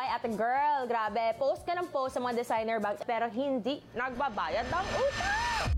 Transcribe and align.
Hoy, 0.00 0.08
ate 0.08 0.32
girl, 0.32 0.88
grabe. 0.88 1.36
Post 1.36 1.68
ka 1.68 1.76
ng 1.76 1.84
post 1.92 2.16
sa 2.16 2.24
mga 2.24 2.40
designer 2.40 2.80
bags 2.80 3.04
pero 3.04 3.28
hindi 3.28 3.84
nagbabayad 3.92 4.64
ng 4.72 4.86
utang. 4.96 5.68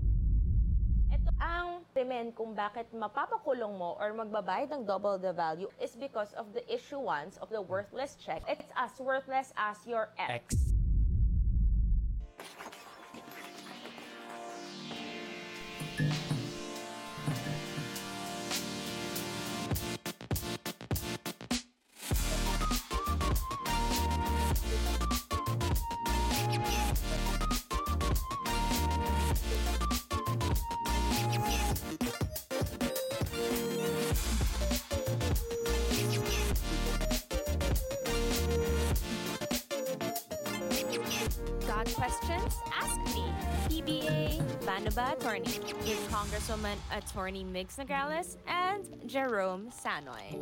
Ito 1.11 1.31
ang 1.43 1.83
krimen 1.91 2.31
kung 2.31 2.55
bakit 2.55 2.87
mapapakulong 2.95 3.75
mo 3.75 3.99
or 3.99 4.15
magbabayad 4.15 4.71
ng 4.71 4.87
double 4.87 5.19
the 5.19 5.35
value 5.35 5.67
is 5.75 5.99
because 5.99 6.31
of 6.39 6.55
the 6.55 6.63
issuance 6.71 7.35
of 7.43 7.51
the 7.51 7.59
worthless 7.59 8.15
check. 8.15 8.39
It's 8.47 8.63
as 8.79 8.95
worthless 8.95 9.51
as 9.59 9.83
your 9.83 10.15
ex. 10.15 10.55
X. 10.55 10.71
Congresswoman 46.53 46.75
Attorney 46.95 47.43
Migs 47.43 47.77
Nograles 47.77 48.37
and 48.47 48.85
Jerome 49.07 49.69
Sanoy. 49.71 50.37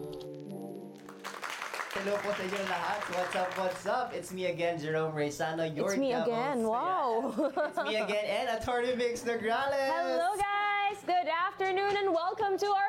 Hello 1.92 2.16
po 2.24 2.32
sa 2.36 2.44
inyo 2.44 2.64
lahat. 2.68 3.00
What's 3.16 3.36
up, 3.36 3.52
what's 3.60 3.86
up? 3.86 4.08
It's 4.16 4.32
me 4.32 4.48
again, 4.48 4.80
Jerome 4.80 5.12
Reyesano, 5.16 5.68
your 5.76 5.92
It's 5.92 6.00
me 6.00 6.12
devil's 6.12 6.28
again. 6.28 6.58
fan. 6.64 6.68
Wow. 6.68 7.16
It's 7.36 7.84
me 7.84 7.96
again, 7.96 8.26
and 8.28 8.48
Attorney 8.60 8.96
Mix 8.96 9.24
Nograles. 9.24 9.92
Hello 9.96 10.36
guys! 10.36 11.00
Good 11.08 11.28
afternoon 11.32 11.96
and 11.96 12.12
welcome 12.12 12.58
to 12.60 12.68
our 12.68 12.81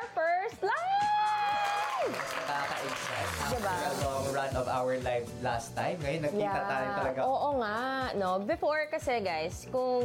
run 4.53 4.61
of 4.61 4.67
our 4.69 4.97
live 5.01 5.25
last 5.41 5.73
time, 5.75 5.97
ngayon 6.01 6.21
nakita 6.29 6.59
tayo 6.69 6.87
talaga. 6.93 7.19
Oo 7.25 7.49
nga, 7.59 7.77
no. 8.15 8.29
Before 8.39 8.85
kasi 8.87 9.19
guys, 9.19 9.65
kung 9.73 10.03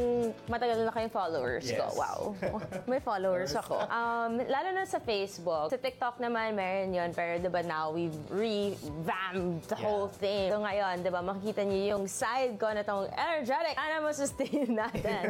matagal 0.49 0.81
na 0.81 0.91
kayong 0.91 1.13
followers 1.13 1.65
ko, 1.69 1.85
Yes. 1.85 1.95
wow. 1.97 2.19
May 2.89 2.99
followers 2.99 3.53
ako. 3.53 3.77
Um, 3.85 4.41
lalo 4.41 4.69
na 4.73 4.83
sa 4.85 4.97
Facebook. 4.97 5.69
Sa 5.69 5.77
TikTok 5.77 6.17
naman, 6.17 6.57
meron 6.57 6.89
yun. 6.93 7.09
Pero 7.13 7.37
diba 7.37 7.61
now, 7.63 7.93
we've 7.93 8.15
revamped 8.29 9.69
the 9.69 9.77
Yeah. 9.77 9.85
whole 9.85 10.09
thing. 10.09 10.49
So 10.49 10.59
ngayon, 10.59 11.05
diba, 11.05 11.21
makikita 11.21 11.61
niyo 11.63 11.97
yung 11.97 12.05
side 12.09 12.57
ko 12.57 12.73
na 12.73 12.81
tong 12.81 13.05
energetic. 13.13 13.77
Sana 13.77 14.01
masustain 14.09 14.69
natin. 14.73 15.23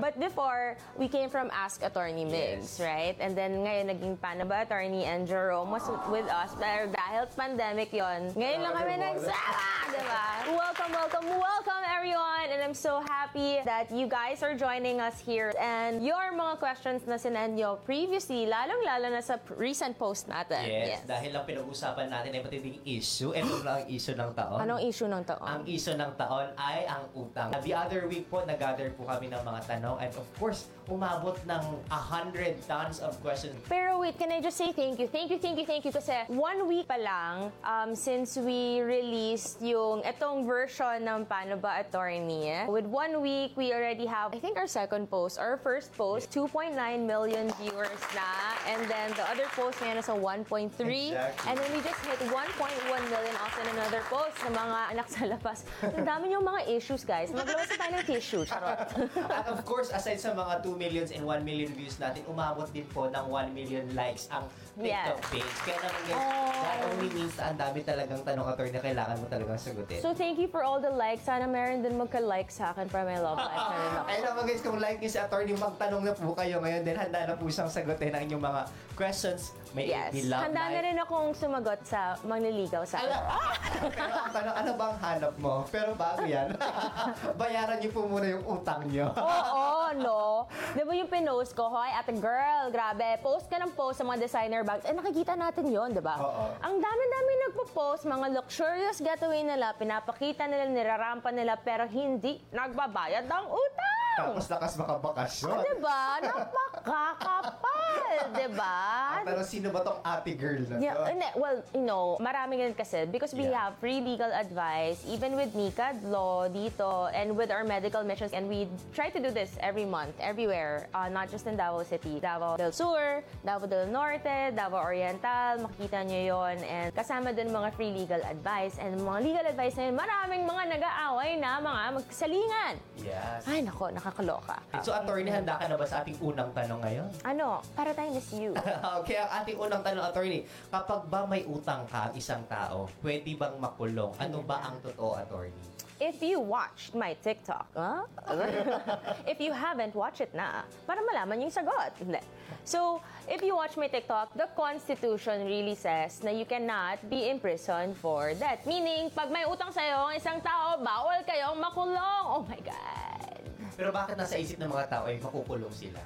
But 0.00 0.16
before, 0.16 0.80
we 0.96 1.06
came 1.06 1.28
from 1.28 1.52
Ask 1.52 1.84
Attorney 1.84 2.24
Migs, 2.24 2.80
Yes. 2.80 2.80
right? 2.80 3.16
And 3.20 3.36
then 3.36 3.60
ngayon, 3.62 3.92
naging 3.92 4.14
Panaba 4.18 4.64
Attorney 4.64 5.04
and 5.04 5.28
Jerome 5.28 5.68
was 5.68 5.84
with 6.08 6.26
us. 6.28 6.54
Pero 6.56 6.88
dahil 6.88 7.28
pandemic 7.34 7.92
yon 7.92 8.32
ngayon 8.32 8.61
lang 8.62 8.74
kami 8.78 8.94
nagsama, 8.94 9.66
diba? 9.90 10.24
Welcome, 10.54 10.92
welcome, 10.94 11.26
welcome 11.34 11.84
everyone! 11.90 12.46
And 12.46 12.62
I'm 12.62 12.78
so 12.78 13.02
happy 13.02 13.58
that 13.66 13.90
you 13.90 14.06
guys 14.06 14.38
are 14.46 14.54
joining 14.54 15.02
us 15.02 15.18
here. 15.18 15.50
And 15.58 15.98
your 15.98 16.30
mga 16.30 16.62
questions 16.62 17.02
na 17.10 17.18
sinend 17.18 17.58
nyo 17.58 17.82
previously, 17.82 18.46
lalong-lalo 18.46 19.10
na 19.10 19.18
sa 19.18 19.42
recent 19.58 19.98
post 19.98 20.30
natin. 20.30 20.62
Yes, 20.70 21.02
dahil 21.10 21.34
lang 21.34 21.42
pinag-usapan 21.42 22.06
natin 22.06 22.38
ay 22.38 22.40
matinding 22.46 22.78
issue. 22.86 23.34
Ito 23.34 23.66
lang 23.66 23.82
ang 23.82 23.86
issue 23.90 24.14
ng 24.14 24.30
taon. 24.30 24.58
Anong 24.62 24.80
issue 24.86 25.10
ng 25.10 25.22
taon? 25.26 25.46
Ang 25.50 25.62
issue 25.66 25.96
ng 25.98 26.12
taon 26.14 26.46
ay 26.54 26.78
ang 26.86 27.02
utang. 27.18 27.50
The 27.50 27.74
other 27.74 28.06
week 28.06 28.30
po, 28.30 28.46
nag-gather 28.46 28.94
po 28.94 29.10
kami 29.10 29.26
ng 29.26 29.42
mga 29.42 29.60
tanong 29.66 29.98
and 29.98 30.12
of 30.14 30.26
course, 30.38 30.70
umabot 30.86 31.34
ng 31.50 31.62
100 31.90 32.62
tons 32.70 33.02
of 33.02 33.18
questions. 33.22 33.58
Pero 33.66 33.98
wait, 33.98 34.14
can 34.18 34.30
I 34.30 34.38
just 34.38 34.58
say 34.58 34.70
thank 34.70 35.02
you? 35.02 35.10
Thank 35.10 35.34
you, 35.34 35.38
thank 35.38 35.58
you, 35.58 35.66
thank 35.66 35.82
you. 35.82 35.94
Kasi 35.94 36.30
one 36.30 36.66
week 36.70 36.86
pa 36.86 36.98
lang 36.98 37.50
um, 37.62 37.94
since 37.94 38.38
we 38.38 38.51
released 38.82 39.60
yung 39.62 40.02
etong 40.02 40.44
version 40.46 41.04
ng 41.04 41.26
Paano 41.26 41.60
Ba 41.60 41.82
Attorney. 41.82 42.66
With 42.68 42.86
one 42.86 43.20
week, 43.20 43.56
we 43.56 43.72
already 43.72 44.06
have, 44.06 44.34
I 44.34 44.40
think 44.40 44.56
our 44.56 44.70
second 44.70 45.08
post, 45.10 45.38
our 45.38 45.58
first 45.60 45.92
post, 45.96 46.30
2.9 46.30 46.74
million 47.04 47.46
viewers 47.60 48.02
na. 48.16 48.28
And 48.68 48.80
then 48.88 49.10
the 49.18 49.24
other 49.28 49.48
post 49.52 49.78
ngayon 49.82 50.00
nasa 50.00 50.14
1.3. 50.14 50.70
Exactly. 50.72 51.44
And 51.50 51.54
then 51.58 51.70
we 51.74 51.80
just 51.82 52.00
hit 52.06 52.20
1.1 52.28 53.10
million 53.10 53.34
also 53.40 53.58
in 53.62 53.68
another 53.74 54.02
post 54.08 54.36
ng 54.46 54.54
mga 54.54 54.78
anak 54.96 55.06
sa 55.10 55.22
labas. 55.26 55.58
Ang 55.82 56.06
dami 56.06 56.24
yung 56.32 56.46
mga 56.46 56.60
issues, 56.70 57.02
guys. 57.02 57.28
Maglawas 57.34 57.68
na 57.72 57.76
tayo 57.76 57.92
ng 57.98 58.06
tissue. 58.06 58.42
Charot. 58.46 58.78
At 59.38 59.46
of 59.50 59.60
course, 59.66 59.90
aside 59.90 60.22
sa 60.22 60.32
mga 60.32 60.62
2 60.62 60.78
millions 60.78 61.10
and 61.10 61.26
1 61.26 61.42
million 61.42 61.70
views 61.74 61.98
natin, 61.98 62.22
umabot 62.30 62.70
din 62.70 62.86
po 62.90 63.08
ng 63.10 63.24
1 63.28 63.50
million 63.56 63.84
likes 63.92 64.28
ang 64.30 64.46
TikTok 64.74 64.88
Yes. 65.18 65.28
page. 65.28 65.56
Kaya 65.62 65.78
naman 65.78 66.00
guys, 66.02 66.16
Oh. 66.16 66.62
that 66.62 66.78
only 66.86 67.08
means 67.10 67.34
ang 67.36 67.56
dami 67.56 67.78
talagang 67.82 68.20
tanong 68.20 68.46
attorney 68.46 68.72
na 68.72 68.80
kailangan 68.80 69.16
mo 69.16 69.26
talagang 69.28 69.58
sagutin. 69.58 70.00
So 70.00 70.10
thank 70.12 70.36
you 70.36 70.48
for 70.48 70.64
all 70.64 70.78
the 70.78 70.88
likes. 70.88 71.22
Sana 71.22 71.44
meron 71.44 71.80
din 71.80 71.92
magka-like 71.94 72.48
sa 72.48 72.72
akin 72.72 72.88
para 72.88 73.04
may 73.04 73.20
love 73.20 73.36
life. 73.36 73.52
Kaya 74.08 74.20
naman 74.22 74.42
guys, 74.44 74.60
kung 74.60 74.78
like 74.78 74.96
niyo 74.98 75.10
si 75.10 75.18
attorney, 75.18 75.52
magtanong 75.52 76.02
na 76.02 76.12
po 76.12 76.32
kayo 76.32 76.56
ngayon. 76.58 76.82
Then 76.82 76.96
handa 76.96 77.20
na 77.26 77.34
po 77.36 77.46
siyang 77.46 77.68
sagutin 77.68 78.10
ang 78.10 78.24
inyong 78.24 78.40
mga 78.42 78.60
questions. 78.94 79.52
May 79.72 79.88
Yes. 79.88 80.28
love 80.28 80.44
Handa 80.44 80.62
na 80.62 80.70
life. 80.70 80.84
rin 80.84 80.96
akong 80.98 81.28
sumagot 81.32 81.80
sa 81.82 82.00
mangliligaw 82.22 82.84
sa 82.84 83.00
Ala, 83.00 83.16
akin. 83.16 83.88
pero 83.96 84.12
ang 84.14 84.30
tanong, 84.30 84.54
ano 84.54 84.70
bang 84.74 84.96
hanap 84.98 85.34
mo? 85.36 85.54
Pero 85.66 85.90
bago 85.94 86.22
yan, 86.22 86.52
bayaran 87.40 87.80
niyo 87.80 87.90
po 87.90 88.04
muna 88.04 88.26
yung 88.28 88.44
utang 88.44 88.84
niyo. 88.86 89.08
Oo, 89.18 89.64
no? 89.96 90.44
Di 90.72 90.82
ba 90.82 90.92
yung 90.92 91.08
pinost 91.08 91.52
ko, 91.52 91.72
Hoy, 91.72 91.88
ate 91.90 92.12
girl, 92.14 92.68
grabe, 92.68 93.16
post 93.20 93.48
ka 93.48 93.56
ng 93.56 93.72
post 93.72 93.96
sa 93.96 94.04
mga 94.04 94.20
designer 94.20 94.60
bags. 94.60 94.84
Eh, 94.84 94.92
nakikita 94.92 95.32
natin 95.32 95.64
yon 95.66 95.90
di 95.90 96.00
ba? 96.00 96.20
Oo. 96.20 96.44
Ang 96.58 96.76
dami-dami 96.76 97.32
nagpo-post, 97.42 98.04
mga 98.04 98.26
luxurious 98.34 98.98
getaway 98.98 99.40
nila, 99.40 99.72
pinapakita 99.72 100.44
nila, 100.44 100.68
nirarampa 100.68 101.28
nila, 101.28 101.56
pero 101.56 101.84
hindi 101.84 102.44
nagbabayad 102.50 103.24
ng 103.24 103.44
utang! 103.46 104.01
Tapos 104.12 104.44
lakas 104.46 104.72
makabakasyon. 104.76 105.56
Di 105.62 105.76
ba? 105.80 106.02
Napakakapal, 106.20 108.16
di 108.38 108.48
ba? 108.52 108.80
Pero 109.24 109.40
sino 109.42 109.70
ba 109.70 109.80
tong 109.80 110.00
ate 110.02 110.36
girl 110.36 110.60
na 110.68 110.76
to? 110.76 110.82
Yeah, 110.82 110.96
hindi, 111.06 111.28
well, 111.34 111.58
you 111.72 111.80
know, 111.80 112.18
marami 112.18 112.58
ganun 112.58 112.74
kasi 112.74 113.06
because 113.06 113.32
we 113.32 113.42
Yeah. 113.42 113.58
have 113.58 113.72
free 113.78 113.98
legal 113.98 114.30
advice 114.30 115.02
even 115.04 115.34
with 115.34 115.50
Mika 115.52 115.98
Law 116.06 116.46
dito 116.46 117.10
and 117.10 117.34
with 117.34 117.50
our 117.50 117.64
medical 117.64 118.00
missions 118.02 118.30
and 118.30 118.46
we 118.46 118.68
try 118.92 119.10
to 119.10 119.18
do 119.18 119.30
this 119.30 119.56
every 119.58 119.84
month, 119.84 120.14
everywhere, 120.20 120.86
uh, 120.92 121.08
not 121.08 121.26
just 121.26 121.46
in 121.46 121.56
Davao 121.56 121.82
City. 121.82 122.20
Davao 122.20 122.56
del 122.56 122.70
Sur, 122.70 123.24
Davao 123.42 123.66
del 123.66 123.88
Norte, 123.88 124.52
Davao 124.54 124.78
Oriental, 124.78 125.58
makikita 125.58 126.04
nyo 126.04 126.20
yon 126.22 126.56
and 126.62 126.92
kasama 126.92 127.34
dun 127.34 127.50
mga 127.50 127.74
free 127.74 127.90
legal 127.90 128.20
advice 128.22 128.78
and 128.78 128.94
mga 128.96 129.18
legal 129.22 129.44
advice 129.44 129.74
na 129.74 129.82
yun, 129.88 129.96
maraming 129.96 130.42
mga 130.44 130.62
nag-aaway 130.78 131.30
na 131.36 131.58
mga 131.58 131.80
magsalingan. 131.98 132.74
Yes. 133.00 133.42
Ay, 133.44 133.60
nako, 133.60 133.90
nakakaloka. 134.02 134.58
So, 134.82 134.90
attorney, 134.90 135.30
handa 135.30 135.54
ka 135.54 135.70
na 135.70 135.78
ba 135.78 135.86
sa 135.86 136.02
ating 136.02 136.18
unang 136.18 136.50
tanong 136.50 136.82
ngayon? 136.82 137.08
Ano, 137.22 137.62
para 137.78 137.94
tayo 137.94 138.10
miss 138.10 138.34
you. 138.34 138.50
okay, 139.00 139.22
ang 139.22 139.30
ating 139.46 139.56
unang 139.62 139.82
tanong, 139.86 140.02
attorney, 140.02 140.42
kapag 140.74 141.06
ba 141.06 141.22
may 141.30 141.46
utang 141.46 141.86
ka 141.86 142.10
ang 142.10 142.14
isang 142.18 142.42
tao, 142.50 142.90
pwede 143.06 143.30
bang 143.38 143.54
makulong? 143.62 144.10
Ano 144.18 144.42
ba 144.42 144.66
ang 144.66 144.82
totoo, 144.82 145.14
attorney? 145.14 145.54
If 146.02 146.18
you 146.18 146.42
watched 146.42 146.98
my 146.98 147.14
TikTok, 147.22 147.70
huh? 147.78 148.02
if 149.30 149.38
you 149.38 149.54
haven't, 149.54 149.94
watch 149.94 150.18
it 150.18 150.34
na. 150.34 150.66
Para 150.82 150.98
malaman 150.98 151.46
yung 151.46 151.54
sagot. 151.54 151.94
Hindi. 151.94 152.18
So, 152.66 152.98
if 153.30 153.38
you 153.38 153.54
watch 153.54 153.78
my 153.78 153.86
TikTok, 153.86 154.34
the 154.34 154.50
Constitution 154.58 155.46
really 155.46 155.78
says 155.78 156.18
na 156.26 156.34
you 156.34 156.42
cannot 156.42 156.98
be 157.06 157.30
imprisoned 157.30 157.94
for 158.02 158.34
debt. 158.34 158.66
Meaning, 158.66 159.14
pag 159.14 159.30
may 159.30 159.46
utang 159.46 159.70
sa'yo 159.70 160.10
ang 160.10 160.18
isang 160.18 160.42
tao, 160.42 160.82
bawal 160.82 161.22
kayong 161.22 161.62
makulong. 161.62 162.24
Oh 162.26 162.42
my 162.50 162.58
God. 162.66 163.31
Pero 163.74 163.88
bakit 163.90 164.14
nasa 164.14 164.36
isip 164.36 164.56
ng 164.56 164.68
mga 164.68 164.86
tao 164.88 165.04
ay 165.06 165.16
makukulong 165.18 165.72
sila? 165.72 166.00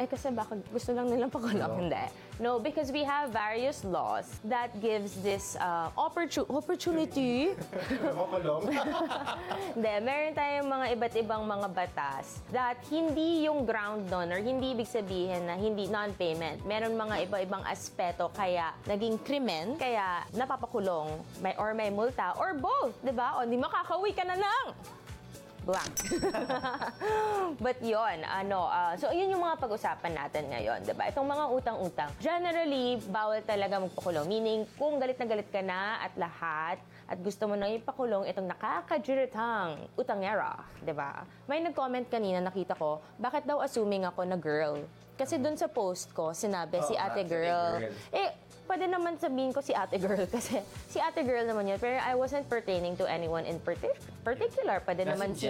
Eh 0.00 0.08
kasi 0.08 0.32
baka 0.32 0.56
gusto 0.72 0.96
lang 0.96 1.04
nilang 1.04 1.28
pakulong, 1.28 1.68
No. 1.68 1.76
hindi. 1.76 2.04
No, 2.40 2.50
because 2.56 2.88
we 2.88 3.04
have 3.04 3.28
various 3.28 3.84
laws 3.84 4.24
that 4.42 4.72
gives 4.80 5.20
this 5.20 5.52
uh, 5.60 5.92
opportu- 5.94 6.48
opportunity 6.48 7.52
makulong? 8.18 8.72
Hindi, 9.76 9.92
meron 10.00 10.32
tayong 10.32 10.66
mga 10.66 10.86
iba't 10.96 11.14
ibang 11.20 11.42
mga 11.44 11.68
batas 11.70 12.40
that 12.48 12.80
hindi 12.88 13.44
yung 13.44 13.62
ground 13.62 14.08
nun 14.08 14.32
or 14.32 14.40
hindi 14.40 14.72
ibig 14.72 14.88
sabihin 14.88 15.44
na 15.44 15.54
hindi 15.54 15.86
non-payment. 15.86 16.64
Meron 16.64 16.96
mga 16.96 17.28
iba-ibang 17.28 17.62
aspeto 17.62 18.32
kaya 18.32 18.72
naging 18.88 19.20
krimen, 19.20 19.76
kaya 19.76 20.24
napapakulong 20.32 21.20
may, 21.38 21.52
or 21.56 21.76
may 21.76 21.92
multa 21.92 22.32
or 22.40 22.56
both, 22.56 22.96
di 23.00 23.12
ba? 23.12 23.38
O 23.38 23.44
di 23.44 23.54
makakauwi 23.54 24.16
ka 24.16 24.24
na 24.24 24.40
lang. 24.40 24.64
Blank. 25.62 25.94
But 27.64 27.78
yon 27.78 28.26
ano, 28.26 28.66
ah, 28.66 28.98
so 28.98 29.14
yun 29.14 29.30
yung 29.30 29.42
mga 29.42 29.62
pag-usapan 29.62 30.10
natin 30.10 30.50
ngayon, 30.50 30.82
'di 30.82 30.94
ba? 30.98 31.06
Itong 31.06 31.28
mga 31.28 31.44
utang-utang. 31.54 32.10
Generally, 32.18 32.98
bawal 33.06 33.38
talaga 33.46 33.78
magpakulong. 33.78 34.26
Meaning, 34.26 34.60
kung 34.74 34.98
galit 34.98 35.14
na 35.22 35.26
galit 35.26 35.48
ka 35.54 35.62
na 35.62 36.02
at 36.02 36.12
lahat, 36.18 36.82
at 37.06 37.18
gusto 37.20 37.46
mo 37.46 37.54
nang 37.54 37.70
ipakulong 37.70 38.26
itong 38.26 38.48
nakakajiritang 38.50 39.86
utangera, 39.94 40.58
'di 40.82 40.94
ba? 40.96 41.22
May 41.46 41.62
nag-comment 41.62 42.10
kanina 42.10 42.42
nakita 42.42 42.74
ko, 42.74 42.98
bakit 43.20 43.46
daw 43.46 43.62
assuming 43.62 44.02
ako 44.02 44.26
na 44.26 44.34
girl? 44.34 44.82
Kasi 45.12 45.38
dun 45.38 45.54
sa 45.54 45.68
post 45.70 46.10
ko, 46.16 46.34
sinabi 46.34 46.82
si 46.82 46.96
Oo 46.96 46.98
nga, 46.98 47.12
ate 47.12 47.22
si 47.22 47.30
girl. 47.30 47.74
girl. 47.78 47.92
Eh, 48.10 48.30
pwede 48.72 48.88
naman 48.88 49.20
sabihin 49.20 49.52
ko 49.52 49.60
si 49.60 49.76
ate 49.76 50.00
girl 50.00 50.24
kasi 50.32 50.64
si 50.88 50.96
ate 50.96 51.20
girl 51.20 51.44
naman 51.44 51.68
yun. 51.68 51.76
Pero 51.76 52.00
I 52.00 52.16
wasn't 52.16 52.48
pertaining 52.48 52.96
to 52.96 53.04
anyone 53.04 53.44
in 53.44 53.60
partic- 53.60 54.00
particular. 54.24 54.80
Pwede 54.80 55.04
Just 55.04 55.12
naman 55.12 55.36
in 55.36 55.36
si... 55.36 55.48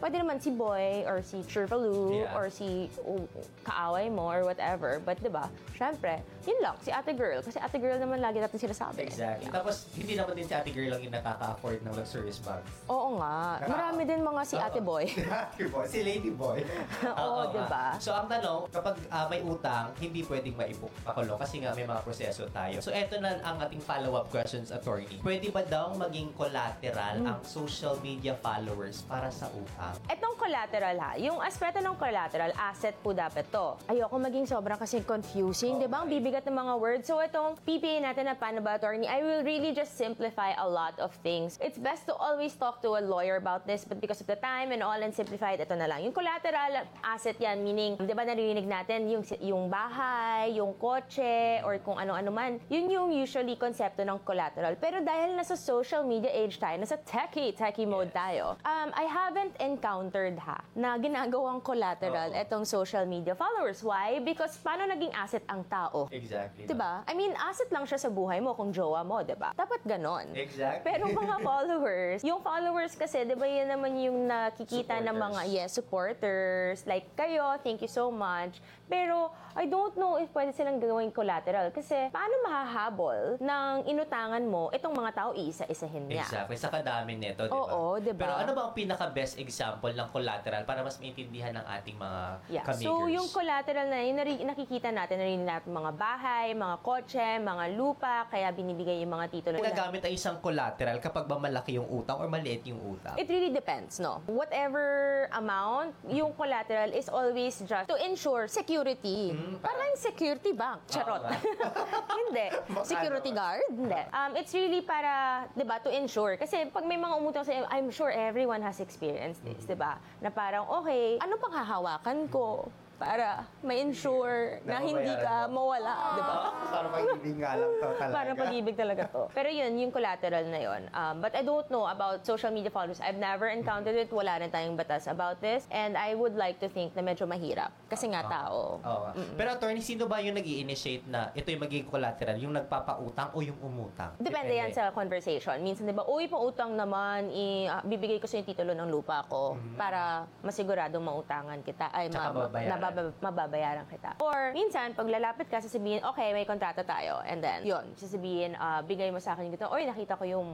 Pwede 0.00 0.16
naman 0.16 0.40
si 0.40 0.48
boy 0.48 1.04
or 1.04 1.20
si 1.20 1.44
Chirvaloo 1.44 2.16
Yeah. 2.24 2.36
or 2.38 2.46
si 2.48 2.88
uh, 3.02 3.20
kaaway 3.66 4.06
mo 4.08 4.30
or 4.30 4.46
whatever. 4.46 5.02
But 5.02 5.18
di 5.18 5.28
ba, 5.28 5.50
syempre, 5.74 6.22
yun 6.46 6.62
lang, 6.62 6.78
si 6.80 6.88
ate 6.88 7.12
girl. 7.12 7.42
Kasi 7.42 7.58
ate 7.58 7.76
girl 7.76 7.98
naman 7.98 8.22
lagi 8.22 8.38
natin 8.38 8.56
sinasabi. 8.56 9.02
Exactly. 9.02 9.50
Tapos, 9.50 9.90
hindi 9.98 10.14
naman 10.14 10.38
din 10.38 10.46
si 10.46 10.54
ate 10.54 10.70
girl 10.70 10.94
lang 10.94 11.02
yung 11.02 11.12
nakaka-afford 11.12 11.82
ng 11.82 11.92
luxurious 11.92 12.38
bags. 12.40 12.70
Oo 12.86 13.18
nga. 13.18 13.60
Marami 13.66 14.06
din 14.06 14.22
mga 14.22 14.42
si 14.46 14.56
ate 14.56 14.78
boy. 14.78 15.04
ate 15.50 15.66
boy. 15.66 15.84
Si 15.90 16.00
lady 16.06 16.30
boy. 16.30 16.62
Oo, 17.18 17.50
nga. 17.50 17.52
diba? 17.52 17.84
So, 17.98 18.14
ang 18.14 18.30
tanong, 18.30 18.70
kapag 18.70 18.94
ah, 19.10 19.26
may 19.26 19.42
utang, 19.42 19.90
hindi 19.98 20.22
pwedeng 20.22 20.54
maipakulong 20.54 21.38
kasi 21.40 21.58
nga 21.60 21.74
may 21.74 21.82
mga 21.82 22.00
proseso 22.06 22.46
tayo. 22.54 22.78
So, 22.78 22.94
eto 22.94 23.18
na 23.18 23.42
ang 23.42 23.58
ating 23.58 23.82
follow-up 23.82 24.30
questions, 24.30 24.70
attorney. 24.70 25.18
Pwede 25.18 25.50
ba 25.50 25.66
daw 25.66 25.90
maging 25.98 26.30
collateral 26.38 27.26
ang 27.26 27.42
social 27.42 27.98
media 27.98 28.38
followers 28.38 29.02
para 29.10 29.26
sa 29.34 29.50
utang? 29.50 29.98
Etong 30.06 30.38
collateral 30.38 30.94
ha, 31.02 31.18
yung 31.18 31.42
aspeto 31.42 31.82
ng 31.82 31.98
collateral, 31.98 32.54
asset 32.54 32.94
po 33.02 33.10
dapat 33.10 33.42
to. 33.50 33.74
Ayoko 33.90 34.14
maging 34.22 34.46
sobrang 34.46 34.78
kasi 34.78 35.02
confusing, 35.02 35.82
di 35.82 35.90
ba? 35.90 36.06
Ang 36.06 36.14
bibigat 36.14 36.46
ng 36.46 36.54
mga 36.54 36.74
words. 36.78 37.04
So 37.10 37.18
itong 37.18 37.58
PPA 37.66 38.06
natin 38.06 38.30
na 38.30 38.38
paano 38.38 38.62
ba 38.62 38.78
attorney, 38.78 39.10
I 39.10 39.18
will 39.26 39.42
really 39.42 39.74
just 39.74 39.98
simplify 39.98 40.54
a 40.54 40.66
lot 40.66 40.94
of 41.02 41.10
things. 41.26 41.58
It's 41.58 41.80
best 41.80 42.06
to 42.06 42.14
always 42.14 42.54
talk 42.54 42.78
to 42.86 42.94
a 42.94 43.02
lawyer 43.02 43.40
about 43.40 43.66
this, 43.66 43.82
but 43.82 43.98
because 43.98 44.22
of 44.22 44.30
the 44.30 44.38
time 44.38 44.70
and 44.70 44.84
all 44.84 44.96
and 44.96 45.10
simplified, 45.10 45.58
ito 45.58 45.74
na 45.74 45.90
lang. 45.90 46.06
Yung 46.06 46.14
collateral 46.14 46.86
asset 47.02 47.34
yan, 47.40 47.64
meaning, 47.64 47.98
di 47.98 48.14
ba 48.14 48.22
naririnig 48.22 48.68
natin, 48.68 49.10
yung, 49.10 49.24
yung 49.40 49.66
bahay, 49.66 50.54
yung 50.60 50.76
kotse, 50.78 51.64
or 51.64 51.80
kung 51.80 51.96
ano-ano 51.96 52.30
man, 52.30 52.43
yun 52.68 52.86
yung 52.90 53.08
usually 53.12 53.56
konsepto 53.56 54.02
ng 54.02 54.20
collateral. 54.22 54.74
Pero 54.76 55.00
dahil 55.00 55.36
nasa 55.36 55.54
social 55.54 56.04
media 56.04 56.30
age 56.30 56.56
tayo, 56.56 56.76
nasa 56.76 56.96
techie, 57.00 57.52
techie 57.52 57.88
mode 57.88 58.10
tayo, 58.10 58.56
um, 58.62 58.88
I 58.92 59.06
haven't 59.06 59.56
encountered 59.60 60.36
ha, 60.40 60.60
na 60.74 60.96
ginagawang 60.96 61.60
collateral 61.60 62.30
Oo. 62.30 62.40
etong 62.40 62.64
social 62.64 63.04
media 63.04 63.32
followers. 63.32 63.80
Why? 63.80 64.20
Because 64.20 64.56
paano 64.58 64.88
naging 64.88 65.12
asset 65.14 65.44
ang 65.46 65.64
tao? 65.66 66.08
Exactly. 66.10 66.66
Diba? 66.66 67.04
I 67.06 67.12
mean, 67.12 67.32
asset 67.38 67.68
lang 67.70 67.84
siya 67.84 67.98
sa 67.98 68.10
buhay 68.10 68.40
mo 68.40 68.52
kung 68.52 68.70
jowa 68.70 69.00
mo, 69.02 69.20
diba? 69.20 69.52
Dapat 69.54 69.80
ganon. 69.86 70.32
Exactly. 70.34 70.84
Pero 70.84 71.08
mga 71.10 71.36
followers, 71.48 72.20
yung 72.24 72.40
followers 72.40 72.92
kasi, 72.94 73.24
di 73.24 73.36
ba 73.36 73.46
yun 73.48 73.68
naman 73.68 73.92
yung 73.98 74.18
nakikita 74.26 75.00
ng 75.00 75.16
mga, 75.16 75.40
Supporters. 75.44 75.54
yes, 75.54 75.70
supporters, 75.72 76.78
like 76.86 77.06
kayo, 77.14 77.56
thank 77.62 77.80
you 77.80 77.90
so 77.90 78.10
much. 78.10 78.58
Pero, 78.84 79.32
I 79.54 79.64
don't 79.64 79.94
know 79.94 80.18
if 80.18 80.28
pwede 80.34 80.50
silang 80.50 80.82
gawing 80.82 81.14
collateral. 81.14 81.70
Kasi, 81.70 82.10
paano 82.10 82.34
mahahabol 82.42 83.38
ng 83.38 83.86
inutangan 83.86 84.42
mo 84.42 84.68
itong 84.74 84.92
mga 84.92 85.10
tao, 85.14 85.30
isa-isahin 85.32 86.10
niya? 86.10 86.26
Exactly. 86.26 86.56
Sa 86.58 86.68
kadami 86.68 87.16
nito, 87.16 87.46
di 87.46 87.54
ba? 87.54 87.56
Oo, 87.56 87.96
di 87.96 88.10
ba? 88.10 88.20
Pero 88.26 88.34
ano 88.34 88.50
ba 88.52 88.62
ang 88.66 88.74
pinaka-best 88.74 89.38
example 89.38 89.94
ng 89.94 90.08
collateral 90.10 90.66
para 90.66 90.82
mas 90.82 90.98
maintindihan 90.98 91.54
ng 91.54 91.66
ating 91.70 91.96
mga 91.96 92.20
Yeah. 92.50 92.64
kamigers? 92.66 92.84
So, 92.84 93.06
yung 93.06 93.28
collateral 93.30 93.86
na 93.88 93.98
yun, 94.02 94.16
nari- 94.18 94.44
nakikita 94.44 94.90
natin, 94.90 95.22
narinig 95.22 95.46
natin 95.46 95.70
mga 95.70 95.92
bahay, 95.94 96.46
mga 96.52 96.76
kotse, 96.82 97.28
mga 97.38 97.64
lupa, 97.78 98.26
kaya 98.28 98.50
binibigay 98.50 99.00
yung 99.00 99.14
mga 99.14 99.26
titulo. 99.30 99.62
Ginagamit 99.62 100.02
ang 100.02 100.12
isang 100.12 100.36
collateral 100.42 100.98
kapag 100.98 101.24
ba 101.24 101.38
malaki 101.38 101.78
yung 101.78 101.86
utang 101.88 102.18
or 102.18 102.26
maliit 102.26 102.66
yung 102.66 102.82
utang? 102.82 103.14
It 103.14 103.30
really 103.30 103.54
depends, 103.54 104.02
no? 104.02 104.18
Whatever 104.26 104.84
amount, 105.30 105.94
yung 106.04 106.34
collateral 106.34 106.90
is 106.90 107.06
always 107.06 107.62
just 107.62 107.86
to 107.86 107.96
ensure 108.02 108.50
security. 108.50 108.73
Mm, 108.74 109.62
Parang 109.62 109.94
security 109.94 110.50
bank. 110.50 110.82
Charot. 110.90 111.22
nga. 111.22 111.38
hindi. 112.26 112.46
security 112.90 113.30
guard? 113.30 113.62
Hindi. 113.70 114.00
Um, 114.10 114.34
it's 114.34 114.50
really 114.50 114.82
para, 114.82 115.46
di 115.50 115.62
ba, 115.62 115.78
to 115.78 115.90
ensure. 115.90 116.34
Kasi 116.34 116.66
pag 116.68 116.82
may 116.82 116.96
mga 116.96 117.14
umutang 117.14 117.44
sa 117.46 117.54
I'm 117.70 117.88
sure 117.88 118.10
everyone 118.10 118.58
has 118.60 118.80
experienced 118.80 119.44
this, 119.44 119.62
Mm-hmm. 119.62 119.70
di 119.70 119.76
ba? 119.76 119.92
Na 120.18 120.28
parang, 120.28 120.66
okay, 120.82 121.16
ano 121.18 121.38
pang 121.38 121.54
hahawakan 121.54 122.26
ko 122.28 122.66
para 122.94 123.42
ma-ensure 123.60 124.62
na, 124.62 124.78
Na 124.78 124.86
hindi 124.86 125.14
ka 125.18 125.50
mawala, 125.50 125.94
di 126.14 126.22
ba? 126.22 126.36
Para 126.70 126.86
pag-ibig 126.90 127.36
nga 127.42 127.52
lang 127.58 127.72
to 127.78 127.86
talaga. 127.98 128.14
Para 128.14 128.30
pag-ibig 128.38 128.76
talaga 128.78 129.02
to. 129.10 129.22
Pero 129.34 129.48
yun, 129.50 129.72
yung 129.78 129.92
collateral 129.92 130.46
na 130.46 130.60
yun. 130.62 130.82
Um, 130.94 131.18
but 131.18 131.34
I 131.34 131.42
don't 131.42 131.66
know 131.70 131.90
about 131.90 132.22
social 132.22 132.54
media 132.54 132.70
followers. 132.70 133.02
I've 133.02 133.18
never 133.18 133.50
encountered 133.50 133.98
it. 133.98 134.08
Wala 134.14 134.38
rin 134.38 134.50
tayong 134.50 134.78
batas 134.78 135.10
about 135.10 135.42
this. 135.42 135.66
And 135.74 135.98
I 135.98 136.14
would 136.14 136.38
like 136.38 136.62
to 136.62 136.68
think 136.70 136.94
na 136.94 137.02
medyo 137.02 137.26
mahirap. 137.26 137.74
Kasi 137.90 138.10
nga 138.14 138.22
tao. 138.26 138.78
Oo. 138.78 139.00
nga. 139.10 139.12
Pero 139.34 139.48
attorney, 139.58 139.82
sino 139.82 140.06
ba 140.06 140.22
yung 140.22 140.38
nag 140.38 140.46
initiate 140.46 141.06
na 141.10 141.34
ito 141.34 141.50
yung 141.50 141.62
magiging 141.66 141.88
collateral? 141.90 142.36
Yung 142.38 142.54
nagpapautang 142.54 143.34
o 143.34 143.42
yung 143.42 143.58
umutang? 143.58 144.14
Depende 144.22 144.54
yan 144.54 144.70
sa 144.70 144.94
conversation. 144.94 145.58
Minsan, 145.60 145.90
di 145.90 145.94
ba, 145.94 146.06
uy, 146.06 146.30
pautang 146.30 146.78
naman, 146.78 147.30
i, 147.34 147.66
ah, 147.66 147.82
bibigay 147.82 148.22
ko 148.22 148.26
sa 148.30 148.38
yung 148.38 148.46
titulo 148.46 148.70
ng 148.70 148.86
lupa 148.86 149.26
ko 149.26 149.58
para 149.74 150.30
masiguradong 150.46 151.02
mautangan 151.02 151.58
kita. 151.66 151.90
Ay, 151.90 152.06
Tsaka 152.08 152.30
mababayaran. 152.30 152.83
Nababa- 152.84 153.16
mababayaran 153.20 153.86
kita. 153.88 154.20
Or, 154.20 154.52
minsan, 154.52 154.92
pag 154.92 155.08
lalapit 155.08 155.48
ka, 155.48 155.60
sasabihin, 155.60 156.04
okay, 156.04 156.36
may 156.36 156.44
kontrata 156.44 156.84
tayo. 156.84 157.24
And 157.24 157.40
then, 157.40 157.64
yun, 157.64 157.96
sasabihin, 157.96 158.56
ah, 158.60 158.84
bigay 158.84 159.08
mo 159.08 159.18
sa 159.18 159.32
akin 159.32 159.48
yung 159.48 159.54
ganito, 159.56 159.72
oy, 159.72 159.88
nakita 159.88 160.20
ko 160.20 160.24
yung 160.28 160.48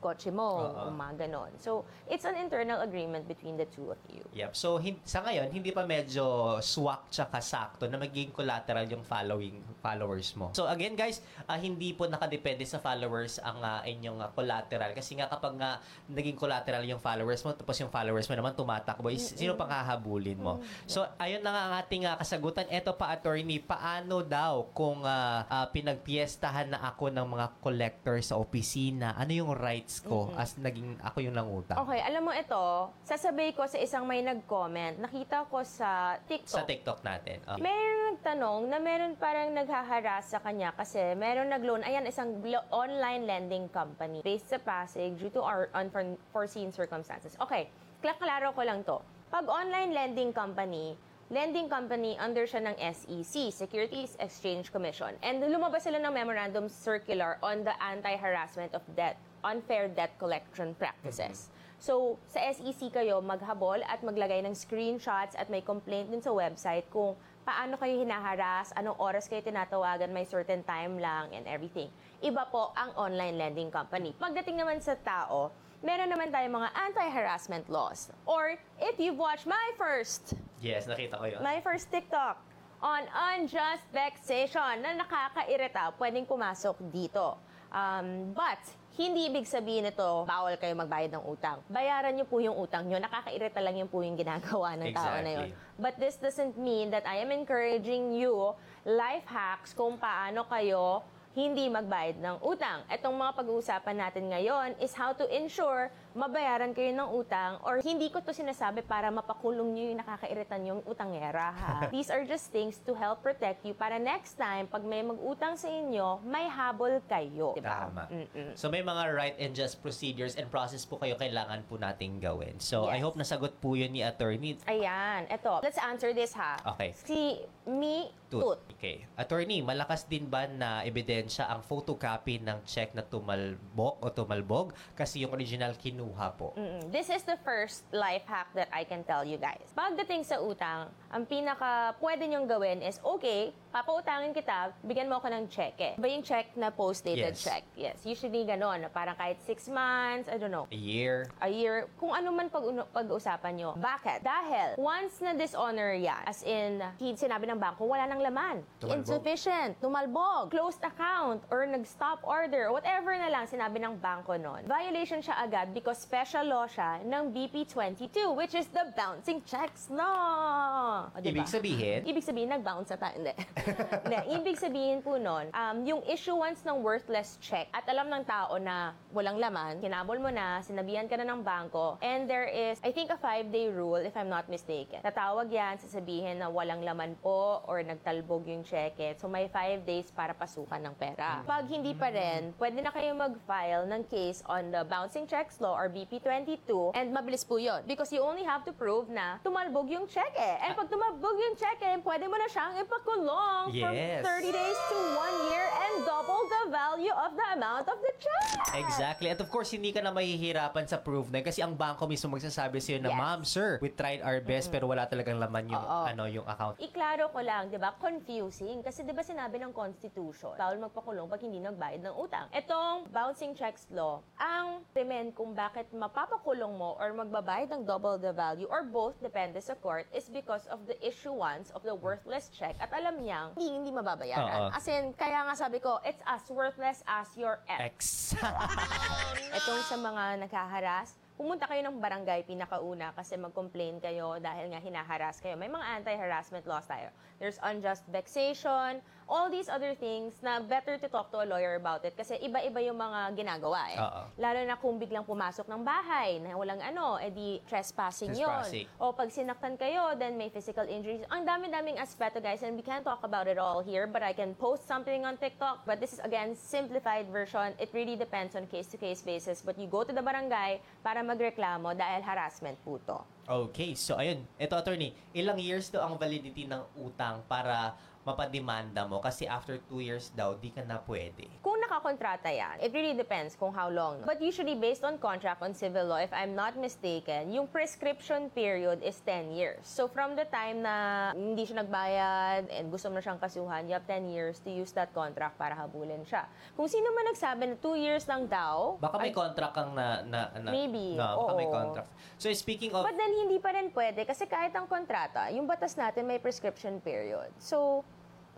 kotse 0.00 0.28
mo, 0.28 0.48
Oo. 0.66 0.88
mga 0.90 1.28
ganon. 1.28 1.52
So, 1.56 1.70
it's 2.06 2.24
an 2.24 2.34
internal 2.34 2.80
agreement 2.80 3.24
between 3.24 3.54
the 3.54 3.68
two 3.68 3.86
of 3.86 4.00
you. 4.08 4.24
Yep. 4.32 4.52
So, 4.52 4.76
hin- 4.76 4.98
sa 5.04 5.20
ngayon, 5.20 5.52
hindi 5.52 5.70
pa 5.70 5.84
medyo 5.84 6.24
swak 6.58 7.08
tsaka 7.08 7.38
sakto 7.38 7.84
na 7.84 7.96
magiging 7.96 8.32
collateral 8.32 8.88
yung 8.88 9.04
following 9.04 9.60
followers 9.78 10.32
mo. 10.32 10.50
So, 10.52 10.64
again, 10.64 10.94
guys, 10.94 11.20
ah, 11.44 11.54
hindi 11.54 11.92
po 11.92 12.08
nakadepende 12.08 12.64
sa 12.64 12.78
followers 12.78 13.36
ang 13.38 13.60
ah, 13.60 13.80
inyong 13.82 14.18
ah, 14.18 14.30
collateral. 14.30 14.90
Kasi 14.90 15.14
nga 15.14 15.28
kapag 15.28 15.54
nga 15.54 15.76
naging 16.06 16.34
collateral 16.34 16.80
yung 16.82 16.98
followers 16.98 17.44
mo, 17.44 17.52
tapos 17.52 17.76
yung 17.76 17.90
followers 17.90 18.24
mo 18.24 18.34
naman 18.34 18.52
tumatakbo, 18.54 19.08
is- 19.08 19.36
sino 19.36 19.52
pang 19.54 19.68
hahabulin 19.68 20.40
mo? 20.40 20.58
So, 20.86 21.04
ayun 21.16 21.40
na 21.40 21.50
nga 21.50 21.62
ang 21.62 21.74
ating 21.78 22.02
ah, 22.04 22.16
kasagutan. 22.16 22.64
Eto 22.68 22.94
pa, 22.94 23.10
attorney, 23.10 23.60
paano 23.60 24.22
daw 24.22 24.64
kung 24.72 25.04
ah, 25.04 25.44
ah, 25.44 25.66
pinagpiestahan 25.68 26.70
na 26.70 26.80
ako 26.86 27.10
ng 27.10 27.26
mga 27.26 27.46
collector 27.58 28.16
sa 28.20 28.38
opisina? 28.38 29.12
Ano 29.12 29.32
yung 29.34 29.52
rights 29.52 29.89
ko 29.98 30.30
as 30.38 30.54
naging 30.54 30.94
ako 31.02 31.18
yung 31.26 31.34
nangutang? 31.34 31.74
Okay, 31.82 31.98
alam 32.06 32.22
mo 32.22 32.30
ito, 32.30 32.94
sasabay 33.02 33.50
ko 33.50 33.66
sa 33.66 33.82
isang 33.82 34.06
may 34.06 34.22
nag-comment, 34.22 35.02
nakita 35.02 35.42
ko 35.50 35.66
sa 35.66 36.20
TikTok. 36.30 36.54
Sa 36.54 36.62
TikTok 36.62 36.98
natin. 37.02 37.42
Ah. 37.50 37.58
Meron 37.58 38.14
nagtanong 38.14 38.60
na 38.70 38.78
meron 38.78 39.18
parang 39.18 39.50
naghaharas 39.50 40.30
sa 40.30 40.38
kanya 40.38 40.70
kasi 40.76 41.00
meron 41.18 41.50
nag-loan. 41.50 41.82
Ayan, 41.82 42.06
isang 42.06 42.38
lo- 42.46 42.68
online 42.70 43.26
lending 43.26 43.66
company 43.74 44.22
based 44.22 44.52
sa 44.52 44.62
Pasig 44.62 45.18
due 45.18 45.32
to 45.34 45.42
our 45.42 45.66
unforeseen 45.74 46.70
circumstances. 46.70 47.34
Okay, 47.42 47.72
klaro 47.98 48.54
ko 48.54 48.62
lang 48.62 48.86
to. 48.86 49.02
Pag 49.32 49.48
online 49.48 49.94
lending 49.96 50.30
company, 50.30 50.98
lending 51.30 51.70
company 51.70 52.18
under 52.18 52.42
siya 52.42 52.66
ng 52.66 52.76
SEC, 52.90 53.54
Securities 53.54 54.18
Exchange 54.18 54.74
Commission. 54.74 55.14
And 55.22 55.38
lumabas 55.46 55.86
sila 55.86 56.02
ng 56.02 56.10
memorandum 56.10 56.66
circular 56.66 57.38
on 57.38 57.62
the 57.62 57.74
anti-harassment 57.78 58.74
of 58.74 58.82
debt, 58.98 59.14
unfair 59.44 59.88
debt 59.88 60.14
collection 60.18 60.74
practices. 60.76 61.50
So, 61.80 62.20
sa 62.28 62.44
SEC 62.52 62.92
kayo 62.92 63.24
maghabol 63.24 63.80
at 63.88 64.04
maglagay 64.04 64.44
ng 64.44 64.52
screenshots 64.52 65.32
at 65.32 65.48
may 65.48 65.64
complaint 65.64 66.12
din 66.12 66.20
sa 66.20 66.28
website 66.28 66.84
kung 66.92 67.16
paano 67.40 67.80
kayo 67.80 67.96
hinaharas, 67.96 68.68
anong 68.76 69.00
oras 69.00 69.24
kayo 69.32 69.40
tinatawagan, 69.40 70.12
may 70.12 70.28
certain 70.28 70.60
time 70.60 71.00
lang 71.00 71.32
and 71.32 71.48
everything. 71.48 71.88
Iba 72.20 72.44
po 72.52 72.76
ang 72.76 72.92
online 73.00 73.40
lending 73.40 73.72
company. 73.72 74.12
Pagdating 74.20 74.60
naman 74.60 74.76
sa 74.84 74.92
tao, 75.00 75.48
meron 75.80 76.12
naman 76.12 76.28
tayong 76.28 76.52
mga 76.52 76.68
anti-harassment 76.76 77.64
laws. 77.72 78.12
Or, 78.28 78.60
if 78.76 79.00
you've 79.00 79.16
watched 79.16 79.48
my 79.48 79.72
first 79.80 80.36
Yes, 80.60 80.84
nakita 80.84 81.16
ko 81.16 81.24
yun. 81.24 81.40
my 81.40 81.64
first 81.64 81.88
TikTok 81.88 82.36
on 82.84 83.08
unjust 83.08 83.84
vexation 83.88 84.84
na 84.84 85.00
nakakairita, 85.00 85.96
pwedeng 85.96 86.28
pumasok 86.28 86.76
dito. 86.92 87.40
Um, 87.72 88.36
but, 88.36 88.60
hindi 88.98 89.30
ibig 89.30 89.46
sabihin 89.46 89.86
ito, 89.86 90.26
bawal 90.26 90.58
kayo 90.58 90.74
magbayad 90.74 91.14
ng 91.14 91.24
utang. 91.30 91.62
Bayaran 91.70 92.10
niyo 92.10 92.26
po 92.26 92.42
yung 92.42 92.58
utang 92.58 92.90
niyo. 92.90 92.98
Nakakairita 92.98 93.62
lang 93.62 93.78
yun 93.78 93.86
po 93.86 94.02
yung 94.02 94.18
ginagawa 94.18 94.74
ng 94.74 94.90
tao 94.90 95.16
na 95.22 95.30
yun. 95.30 95.48
But 95.78 95.96
this 96.02 96.18
doesn't 96.18 96.58
mean 96.58 96.90
that 96.90 97.06
I 97.06 97.22
am 97.22 97.30
encouraging 97.30 98.10
you 98.12 98.54
life 98.82 99.26
hacks 99.30 99.70
kung 99.72 99.94
paano 99.94 100.42
kayo 100.50 101.06
hindi 101.30 101.70
magbayad 101.70 102.18
ng 102.18 102.36
utang. 102.42 102.82
Itong 102.90 103.14
mga 103.14 103.32
pag-uusapan 103.38 103.96
natin 104.02 104.24
ngayon 104.34 104.74
is 104.82 104.90
how 104.98 105.14
to 105.14 105.22
ensure 105.30 105.86
mabayaran 106.12 106.74
kayo 106.74 106.90
ng 106.90 107.08
utang 107.14 107.62
or 107.62 107.78
hindi 107.78 108.10
ko 108.10 108.18
to 108.18 108.34
sinasabi 108.34 108.82
para 108.82 109.08
mapakulong 109.08 109.70
nyo 109.70 109.84
yung 109.94 109.98
nakakairitan 110.02 110.60
yung 110.66 110.80
utangera 110.82 111.54
ha. 111.54 111.74
These 111.94 112.10
are 112.10 112.26
just 112.26 112.50
things 112.50 112.82
to 112.82 112.92
help 112.92 113.22
protect 113.22 113.62
you 113.62 113.72
para 113.72 113.94
next 113.96 114.34
time 114.34 114.66
pag 114.66 114.82
may 114.82 115.06
mag-utang 115.06 115.54
sa 115.54 115.70
inyo, 115.70 116.18
may 116.26 116.50
habol 116.50 116.98
kayo. 117.06 117.54
Diba? 117.54 117.86
Tama. 117.86 118.10
Mm-mm. 118.10 118.50
So 118.58 118.66
may 118.66 118.82
mga 118.82 119.02
right 119.14 119.36
and 119.38 119.54
just 119.54 119.78
procedures 119.78 120.34
and 120.34 120.50
process 120.50 120.82
po 120.82 120.98
kayo 120.98 121.14
kailangan 121.14 121.62
po 121.70 121.78
nating 121.78 122.18
gawin. 122.18 122.58
So 122.58 122.90
I 122.90 122.98
Yes. 122.98 123.06
hope 123.06 123.16
nasagot 123.16 123.52
po 123.62 123.78
yun 123.78 123.94
ni 123.94 124.02
attorney. 124.02 124.58
Ayan, 124.66 125.30
eto. 125.30 125.62
Let's 125.62 125.78
answer 125.78 126.10
this 126.10 126.34
ha. 126.34 126.58
Okay. 126.74 126.90
Si 126.92 127.38
Me 127.64 128.10
Tut. 128.30 128.62
Okay. 128.78 129.02
Attorney, 129.18 129.58
malakas 129.58 130.06
din 130.06 130.30
ba 130.30 130.46
na 130.46 130.86
ebidensya 130.86 131.50
ang 131.50 131.66
photocopy 131.66 132.38
ng 132.38 132.62
check 132.62 132.94
na 132.94 133.02
tumalbok 133.02 133.98
o 133.98 134.06
tumalbog 134.06 134.70
kasi 134.94 135.26
yung 135.26 135.34
original 135.34 135.74
kinuha 136.00 136.32
po? 136.40 136.56
Mm-mm. 136.56 136.88
This 136.88 137.12
is 137.12 137.20
the 137.28 137.36
first 137.44 137.84
life 137.92 138.24
hack 138.24 138.48
that 138.56 138.72
I 138.72 138.88
can 138.88 139.04
tell 139.04 139.20
you 139.20 139.36
guys. 139.36 139.68
Pagdating 139.76 140.24
sa 140.24 140.40
utang, 140.40 140.88
ang 141.12 141.28
pinaka 141.28 141.92
pwede 142.00 142.24
niyong 142.24 142.48
gawin 142.48 142.80
is, 142.80 142.96
okay, 143.04 143.52
papautangin 143.70 144.30
kita, 144.30 144.74
bigyan 144.82 145.06
mo 145.06 145.16
ako 145.16 145.30
ng 145.30 145.44
cheque. 145.46 145.94
Ba 145.94 146.06
yung 146.06 146.20
check 146.20 146.50
na 146.54 146.68
post-dated 146.68 147.32
Yes. 147.32 147.40
check? 147.40 147.62
Yes. 147.74 148.02
Usually 148.02 148.42
ganon, 148.42 148.82
na 148.82 148.88
parang 148.88 149.14
kahit 149.14 149.38
six 149.40 149.66
months, 149.66 150.26
I 150.26 150.36
don't 150.36 150.50
know, 150.50 150.66
A 150.68 150.76
year? 150.76 151.30
a 151.38 151.46
year, 151.46 151.86
kung 151.96 152.10
ano 152.10 152.30
man 152.30 152.48
pag 152.48 152.62
pag-uusapan 152.92 153.52
nyo. 153.54 153.70
Bakit? 153.74 154.20
Dahil 154.20 154.68
once 154.76 155.18
na 155.20 155.32
dishonor 155.32 155.94
yan, 155.94 156.22
as 156.24 156.42
in, 156.42 156.82
hin- 156.96 157.14
sinabi 157.14 157.46
ng 157.46 157.56
bangko, 157.56 157.86
wala 157.86 158.04
nang 158.04 158.18
laman. 158.18 158.66
Tumalbog. 158.78 158.98
Insufficient, 158.98 159.78
tumalbog, 159.78 160.50
closed 160.50 160.82
account, 160.82 161.40
or 161.48 161.62
nag-stop 161.64 162.20
order, 162.22 162.66
or 162.66 162.74
whatever 162.74 163.12
na 163.12 163.28
lang 163.28 163.46
sinabi 163.46 163.78
ng 163.78 163.96
bangko 163.96 164.34
nun. 164.34 164.66
Violation 164.66 165.20
siya 165.20 165.38
agad 165.38 165.70
because 165.70 165.96
special 165.96 166.42
law 166.42 166.66
siya 166.66 167.00
ng 167.02 167.30
BP22, 167.30 168.34
which 168.34 168.52
is 168.52 168.66
the 168.68 168.90
bouncing 168.92 169.38
checks 169.44 169.86
law. 169.88 171.06
O, 171.06 171.18
diba? 171.18 171.38
Ibig 171.38 171.48
sabihin, 171.48 172.00
Ibig 172.02 172.24
sabihin, 172.24 172.48
nag-bounce 172.50 172.90
na 172.90 172.98
tayo. 172.98 173.14
Hindi. 173.16 173.34
Hindi. 173.60 174.18
Ibig 174.40 174.56
sabihin 174.56 174.98
po 175.04 175.20
nun, 175.20 175.52
um, 175.52 175.76
yung 175.84 176.02
issuance 176.08 176.64
ng 176.64 176.80
worthless 176.80 177.36
check 177.42 177.68
at 177.74 177.84
alam 177.86 178.08
ng 178.08 178.22
tao 178.24 178.56
na 178.56 178.96
walang 179.12 179.36
laman, 179.36 179.78
kinabol 179.82 180.16
mo 180.18 180.30
na, 180.32 180.62
sinabihan 180.64 181.06
ka 181.10 181.18
na 181.18 181.26
ng 181.26 181.42
bangko, 181.42 181.98
and 182.00 182.30
there 182.30 182.46
is, 182.46 182.78
I 182.80 182.94
think, 182.94 183.10
a 183.10 183.18
five-day 183.18 183.70
rule, 183.70 184.00
if 184.00 184.14
I'm 184.16 184.30
not 184.30 184.46
mistaken. 184.48 185.02
Tatawag 185.02 185.50
yan, 185.50 185.76
sasabihin 185.82 186.40
na 186.40 186.48
walang 186.48 186.82
laman 186.86 187.18
po 187.20 187.60
or 187.66 187.82
nagtalbog 187.82 188.46
yung 188.46 188.62
cheque. 188.62 189.18
So, 189.18 189.26
may 189.26 189.50
five 189.50 189.82
days 189.84 190.08
para 190.14 190.32
pasukan 190.32 190.80
ng 190.80 190.94
pera. 190.96 191.42
Pag 191.44 191.66
hindi 191.66 191.92
pa 191.92 192.08
rin, 192.14 192.54
pwede 192.56 192.78
na 192.80 192.94
kayo 192.94 193.12
mag-file 193.12 193.84
ng 193.90 194.02
case 194.06 194.40
on 194.46 194.70
the 194.70 194.86
bouncing 194.86 195.26
checks 195.26 195.58
law 195.58 195.74
or 195.74 195.90
BP22 195.90 196.94
and 196.94 197.10
mabilis 197.10 197.42
po 197.42 197.58
yun. 197.58 197.82
Because 197.84 198.14
you 198.14 198.22
only 198.22 198.46
have 198.46 198.62
to 198.64 198.72
prove 198.72 199.10
na 199.10 199.42
tumalbog 199.42 199.90
yung 199.90 200.06
cheque. 200.06 200.38
And 200.38 200.78
pag 200.78 200.88
tumalbog 200.88 201.36
yung 201.36 201.56
cheque, 201.58 201.98
pwede 202.06 202.24
mo 202.30 202.36
na 202.38 202.46
siyang 202.46 202.78
ipakulong 202.80 203.49
from 203.50 203.74
Yes. 203.74 204.22
30 204.24 204.50
days 204.50 204.78
to 204.88 204.96
1 205.14 205.50
year 205.50 205.66
and 205.68 205.94
double 206.02 206.42
the 206.46 206.64
value 206.70 207.12
of 207.12 207.34
the 207.34 207.46
amount 207.52 207.86
of 207.86 207.98
the 208.00 208.12
check. 208.16 208.56
Exactly. 208.72 209.28
At 209.28 209.38
of 209.38 209.50
course, 209.50 209.70
hindi 209.70 209.90
ka 209.90 210.00
na 210.00 210.10
mahihirapan 210.10 210.86
sa 210.86 210.96
proof 210.96 211.28
na 211.28 211.42
kasi 211.42 211.60
ang 211.60 211.74
bangko 211.74 212.06
mismo 212.06 212.32
magsasabi 212.32 212.78
sa'yo 212.78 212.98
na, 213.02 213.10
Yes. 213.10 213.18
Ma'am, 213.18 213.40
sir, 213.42 213.70
we 213.78 213.90
tried 213.90 214.22
our 214.22 214.38
best 214.40 214.70
pero 214.70 214.86
wala 214.86 215.04
talagang 215.04 215.36
laman 215.36 215.68
yung, 215.68 215.82
Oo. 215.82 216.00
ano, 216.06 216.24
yung 216.24 216.46
account. 216.46 216.78
Iklaro 216.78 217.28
ko 217.30 217.40
lang, 217.42 217.68
'di 217.68 217.76
ba? 217.76 217.92
Confusing 217.96 218.80
kasi 218.80 219.02
'di 219.02 219.12
ba 219.12 219.20
sinabi 219.20 219.58
ng 219.58 219.74
constitution, 219.74 220.54
bawal 220.56 220.78
magpakulong 220.80 221.26
pag 221.26 221.40
hindi 221.42 221.58
nagbayad 221.58 222.00
ng 222.00 222.14
utang. 222.16 222.46
Etong 222.50 223.10
bouncing 223.10 223.52
checks 223.52 223.90
law, 223.90 224.22
ang 224.36 224.86
krimen 224.90 225.30
kung 225.30 225.52
bakit 225.52 225.90
mapapakulong 225.90 226.72
mo 226.72 226.94
or 226.96 227.10
magbabayad 227.12 227.68
ng 227.68 227.82
double 227.84 228.16
the 228.16 228.30
value 228.30 228.70
or 228.70 228.86
both 228.86 229.18
depende 229.18 229.58
sa 229.58 229.74
court 229.74 230.06
is 230.14 230.30
because 230.30 230.64
of 230.70 230.86
the 230.86 230.94
issuance 231.02 231.74
of 231.74 231.82
the 231.82 231.92
worthless 231.92 232.48
check 232.50 232.78
at 232.78 232.90
alam 232.92 233.18
niyang 233.40 233.50
hindi, 233.56 233.66
hindi 233.72 233.90
mababayaran. 233.96 234.68
Oo. 234.68 234.76
As 234.76 234.84
in, 234.92 235.16
kaya 235.16 235.48
nga 235.48 235.54
sabi 235.56 235.80
ko, 235.80 235.96
it's 236.04 236.20
as 236.28 236.44
worthless 236.52 237.00
as 237.08 237.28
your 237.40 237.64
ex. 237.64 238.36
X. 238.36 238.36
Itong 239.58 239.80
sa 239.88 239.96
mga 239.96 240.44
naghaharas, 240.44 241.16
pumunta 241.40 241.64
kayo 241.64 241.80
ng 241.88 241.96
barangay 242.04 242.44
pinakauna 242.44 243.16
kasi 243.16 243.40
mag-complain 243.40 243.96
kayo 243.96 244.36
dahil 244.36 244.68
nga 244.68 244.80
hinaharas 244.84 245.40
kayo. 245.40 245.56
May 245.56 245.72
mga 245.72 246.04
anti-harassment 246.04 246.68
laws 246.68 246.84
tayo. 246.84 247.08
There's 247.40 247.56
unjust 247.64 248.04
vexation, 248.12 249.00
all 249.30 249.46
these 249.46 249.70
other 249.70 249.94
things 249.94 250.34
na 250.42 250.58
better 250.58 250.98
to 250.98 251.06
talk 251.06 251.30
to 251.30 251.38
a 251.38 251.46
lawyer 251.46 251.78
about 251.78 252.02
it 252.02 252.18
kasi 252.18 252.34
iba-iba 252.42 252.82
yung 252.82 252.98
mga 252.98 253.38
ginagawa 253.38 253.86
eh. 253.88 253.96
Oo. 253.96 254.22
Lalo 254.36 254.60
na 254.66 254.74
kung 254.74 254.98
biglang 254.98 255.22
pumasok 255.22 255.70
ng 255.70 255.80
bahay 255.80 256.42
na 256.42 256.58
walang 256.58 256.82
ano, 256.82 257.14
edi 257.16 257.62
trespassing, 257.70 258.34
Trespassing. 258.34 258.90
yun. 258.90 258.98
O 258.98 259.14
pag 259.14 259.30
sinaktan 259.30 259.78
kayo, 259.78 260.18
then 260.18 260.34
may 260.34 260.50
physical 260.50 260.82
injuries. 260.84 261.22
Ang 261.30 261.46
dami-daming 261.46 261.96
aspeto 261.96 262.42
guys 262.42 262.66
and 262.66 262.74
we 262.74 262.82
can't 262.82 263.06
talk 263.06 263.22
about 263.22 263.46
it 263.46 263.56
all 263.56 263.78
here 263.78 264.10
but 264.10 264.20
I 264.20 264.34
can 264.34 264.58
post 264.58 264.90
something 264.90 265.22
on 265.22 265.38
TikTok. 265.38 265.86
But 265.86 266.02
this 266.02 266.10
is 266.10 266.20
again 266.20 266.58
simplified 266.58 267.30
version. 267.30 267.78
It 267.78 267.94
really 267.94 268.18
depends 268.18 268.58
on 268.58 268.66
case-to-case 268.66 269.22
basis. 269.22 269.62
But 269.62 269.78
you 269.78 269.86
go 269.86 270.02
to 270.02 270.10
the 270.10 270.20
barangay 270.20 270.82
para 271.06 271.22
magreklamo 271.22 271.94
dahil 271.94 272.26
harassment 272.26 272.74
po 272.82 272.98
to. 273.06 273.22
Okay, 273.46 273.94
so 273.94 274.14
ayun. 274.14 274.42
Ito, 274.58 274.78
attorney, 274.78 275.10
ilang 275.34 275.58
years 275.58 275.90
daw 275.90 276.06
ang 276.06 276.14
validity 276.14 276.66
ng 276.66 276.82
utang 276.98 277.42
para 277.50 277.94
mapademanda 278.22 279.08
mo? 279.08 279.18
Kasi 279.24 279.48
after 279.48 279.80
two 279.88 280.04
years 280.04 280.28
daw, 280.36 280.52
di 280.60 280.68
ka 280.68 280.84
na 280.84 281.00
pwede. 281.08 281.48
Kung 281.64 281.79
nakakontrata 281.90 282.46
yan, 282.46 282.78
it 282.78 282.94
really 282.94 283.18
depends 283.18 283.58
kung 283.58 283.74
how 283.74 283.90
long. 283.90 284.22
But 284.22 284.38
usually 284.38 284.78
based 284.78 285.02
on 285.02 285.18
contract 285.18 285.58
on 285.58 285.74
civil 285.74 286.06
law, 286.06 286.22
if 286.22 286.30
I'm 286.30 286.54
not 286.54 286.78
mistaken, 286.78 287.50
yung 287.50 287.66
prescription 287.66 288.46
period 288.54 289.02
is 289.02 289.18
10 289.26 289.50
years. 289.50 289.82
So 289.82 290.06
from 290.06 290.38
the 290.38 290.46
time 290.46 290.86
na 290.86 290.94
hindi 291.34 291.66
siya 291.66 291.82
nagbayad 291.82 292.70
and 292.70 292.94
gusto 292.94 293.10
mo 293.10 293.18
na 293.18 293.22
siyang 293.26 293.42
kasuhan, 293.42 293.90
you 293.90 293.98
have 293.98 294.06
10 294.06 294.30
years 294.30 294.62
to 294.62 294.70
use 294.70 294.94
that 294.94 295.10
contract 295.10 295.58
para 295.58 295.74
habulin 295.74 296.22
siya. 296.22 296.46
Kung 296.78 296.86
sino 296.86 297.10
man 297.10 297.34
nagsabi 297.34 297.74
na 297.74 297.76
2 297.76 297.98
years 297.98 298.24
lang 298.30 298.46
daw, 298.46 298.94
Baka 299.02 299.18
may 299.18 299.34
ay- 299.34 299.36
contract 299.36 299.74
kang 299.74 299.90
na... 299.92 300.22
na, 300.22 300.40
na 300.54 300.70
Maybe, 300.70 301.18
Na, 301.18 301.34
baka 301.34 301.52
may 301.58 301.66
oo. 301.66 301.74
contract. 301.74 302.08
So 302.38 302.46
speaking 302.54 302.94
of... 302.94 303.02
But 303.02 303.18
then 303.18 303.34
hindi 303.34 303.58
pa 303.58 303.74
rin 303.74 303.90
pwede 303.90 304.22
kasi 304.22 304.46
kahit 304.46 304.70
ang 304.78 304.86
kontrata, 304.86 305.50
yung 305.50 305.66
batas 305.66 305.98
natin 305.98 306.22
may 306.22 306.38
prescription 306.38 307.02
period. 307.02 307.50
So, 307.58 308.06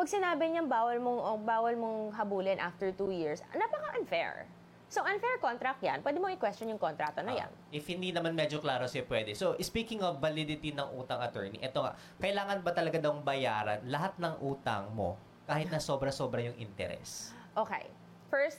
pag 0.02 0.10
sinabi 0.10 0.50
niyang 0.50 0.66
bawal 0.66 0.98
mong 0.98 1.20
o 1.22 1.30
bawal 1.38 1.78
mong 1.78 2.10
habulin 2.18 2.58
after 2.58 2.90
two 2.90 3.14
years, 3.14 3.38
napaka-unfair. 3.54 4.50
So, 4.90 4.98
unfair 5.06 5.38
contract 5.38 5.78
yan. 5.78 6.02
Pwede 6.02 6.18
mo 6.18 6.26
i-question 6.26 6.74
yung 6.74 6.82
kontrata 6.82 7.22
na 7.22 7.38
yan. 7.38 7.46
Ah, 7.46 7.70
if 7.70 7.86
hindi 7.86 8.10
naman 8.10 8.34
medyo 8.34 8.58
klaro 8.58 8.90
siya 8.90 9.06
pwede. 9.06 9.38
So, 9.38 9.54
speaking 9.62 10.02
of 10.02 10.18
validity 10.18 10.74
ng 10.74 10.98
utang 10.98 11.22
attorney, 11.22 11.62
eto 11.62 11.86
nga, 11.86 11.94
kailangan 12.18 12.66
ba 12.66 12.74
talaga 12.74 12.98
daw 12.98 13.14
bayaran 13.14 13.78
lahat 13.86 14.18
ng 14.18 14.42
utang 14.42 14.90
mo 14.90 15.14
kahit 15.46 15.70
na 15.70 15.78
sobra-sobra 15.78 16.42
yung 16.50 16.58
interest? 16.58 17.30
Okay. 17.54 17.86
First, 18.26 18.58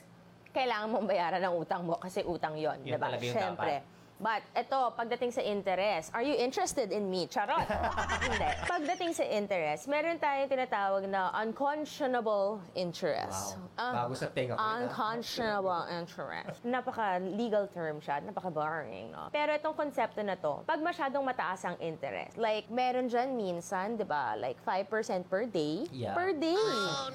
kailangan 0.56 0.96
mong 0.96 1.06
bayaran 1.12 1.44
ng 1.44 1.54
utang 1.60 1.84
mo 1.84 2.00
kasi 2.00 2.24
utang 2.24 2.56
yon, 2.56 2.80
di 2.80 2.96
ba? 2.96 3.12
Siyempre. 3.20 3.84
But 4.16 4.46
ito, 4.54 4.78
pagdating 4.94 5.30
sa 5.30 5.42
interest, 5.42 6.08
are 6.10 6.22
you 6.22 6.32
interested 6.32 6.88
in 6.88 7.10
me? 7.10 7.26
Charot! 7.26 7.66
Hindi. 8.24 8.50
Pagdating 8.64 9.10
sa 9.10 9.26
interest, 9.26 9.84
meron 9.84 10.16
tayong 10.16 10.46
tinatawag 10.46 11.04
na 11.04 11.34
unconscionable 11.34 12.62
interest. 12.72 13.58
Wow. 13.74 13.82
Ang- 13.82 13.94
Bago 13.96 14.14
sa 14.14 14.26
tenga 14.28 14.54
ko. 14.54 14.60
ah. 14.60 14.78
Unconscionable 14.78 15.82
interest. 15.90 16.62
Napaka-legal 16.62 17.66
term 17.68 17.98
siya, 17.98 18.22
napaka-boring, 18.22 19.10
no? 19.10 19.28
Pero 19.28 19.50
itong 19.52 19.74
konsepto 19.74 20.22
na 20.22 20.34
to, 20.34 20.62
pag 20.62 20.78
masyadong 20.78 21.20
mataas 21.20 21.64
ang 21.64 21.76
interest, 21.78 22.36
like, 22.36 22.70
meron 22.70 23.06
dyan 23.06 23.34
minsan, 23.34 23.98
di 23.98 24.06
ba, 24.06 24.38
like 24.38 24.56
5% 24.62 24.86
per 25.26 25.44
day? 25.44 25.84
Yeah. 25.90 26.14
Per 26.14 26.32
day. 26.32 26.56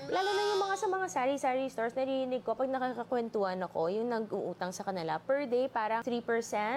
Lalo 0.05 0.29
na 0.29 0.43
yung 0.45 0.61
mga 0.61 0.75
sa 0.75 0.87
mga 0.87 1.07
sari-sari 1.07 1.65
stores, 1.67 1.95
narinig 1.95 2.43
ko, 2.43 2.53
pag 2.53 2.67
nakakakwentuhan 2.67 3.57
ako, 3.61 3.87
yung 3.87 4.07
nag-uutang 4.07 4.69
sa 4.69 4.83
kanila, 4.83 5.15
per 5.17 5.47
day, 5.47 5.65
parang 5.65 6.03
3%, 6.03 6.19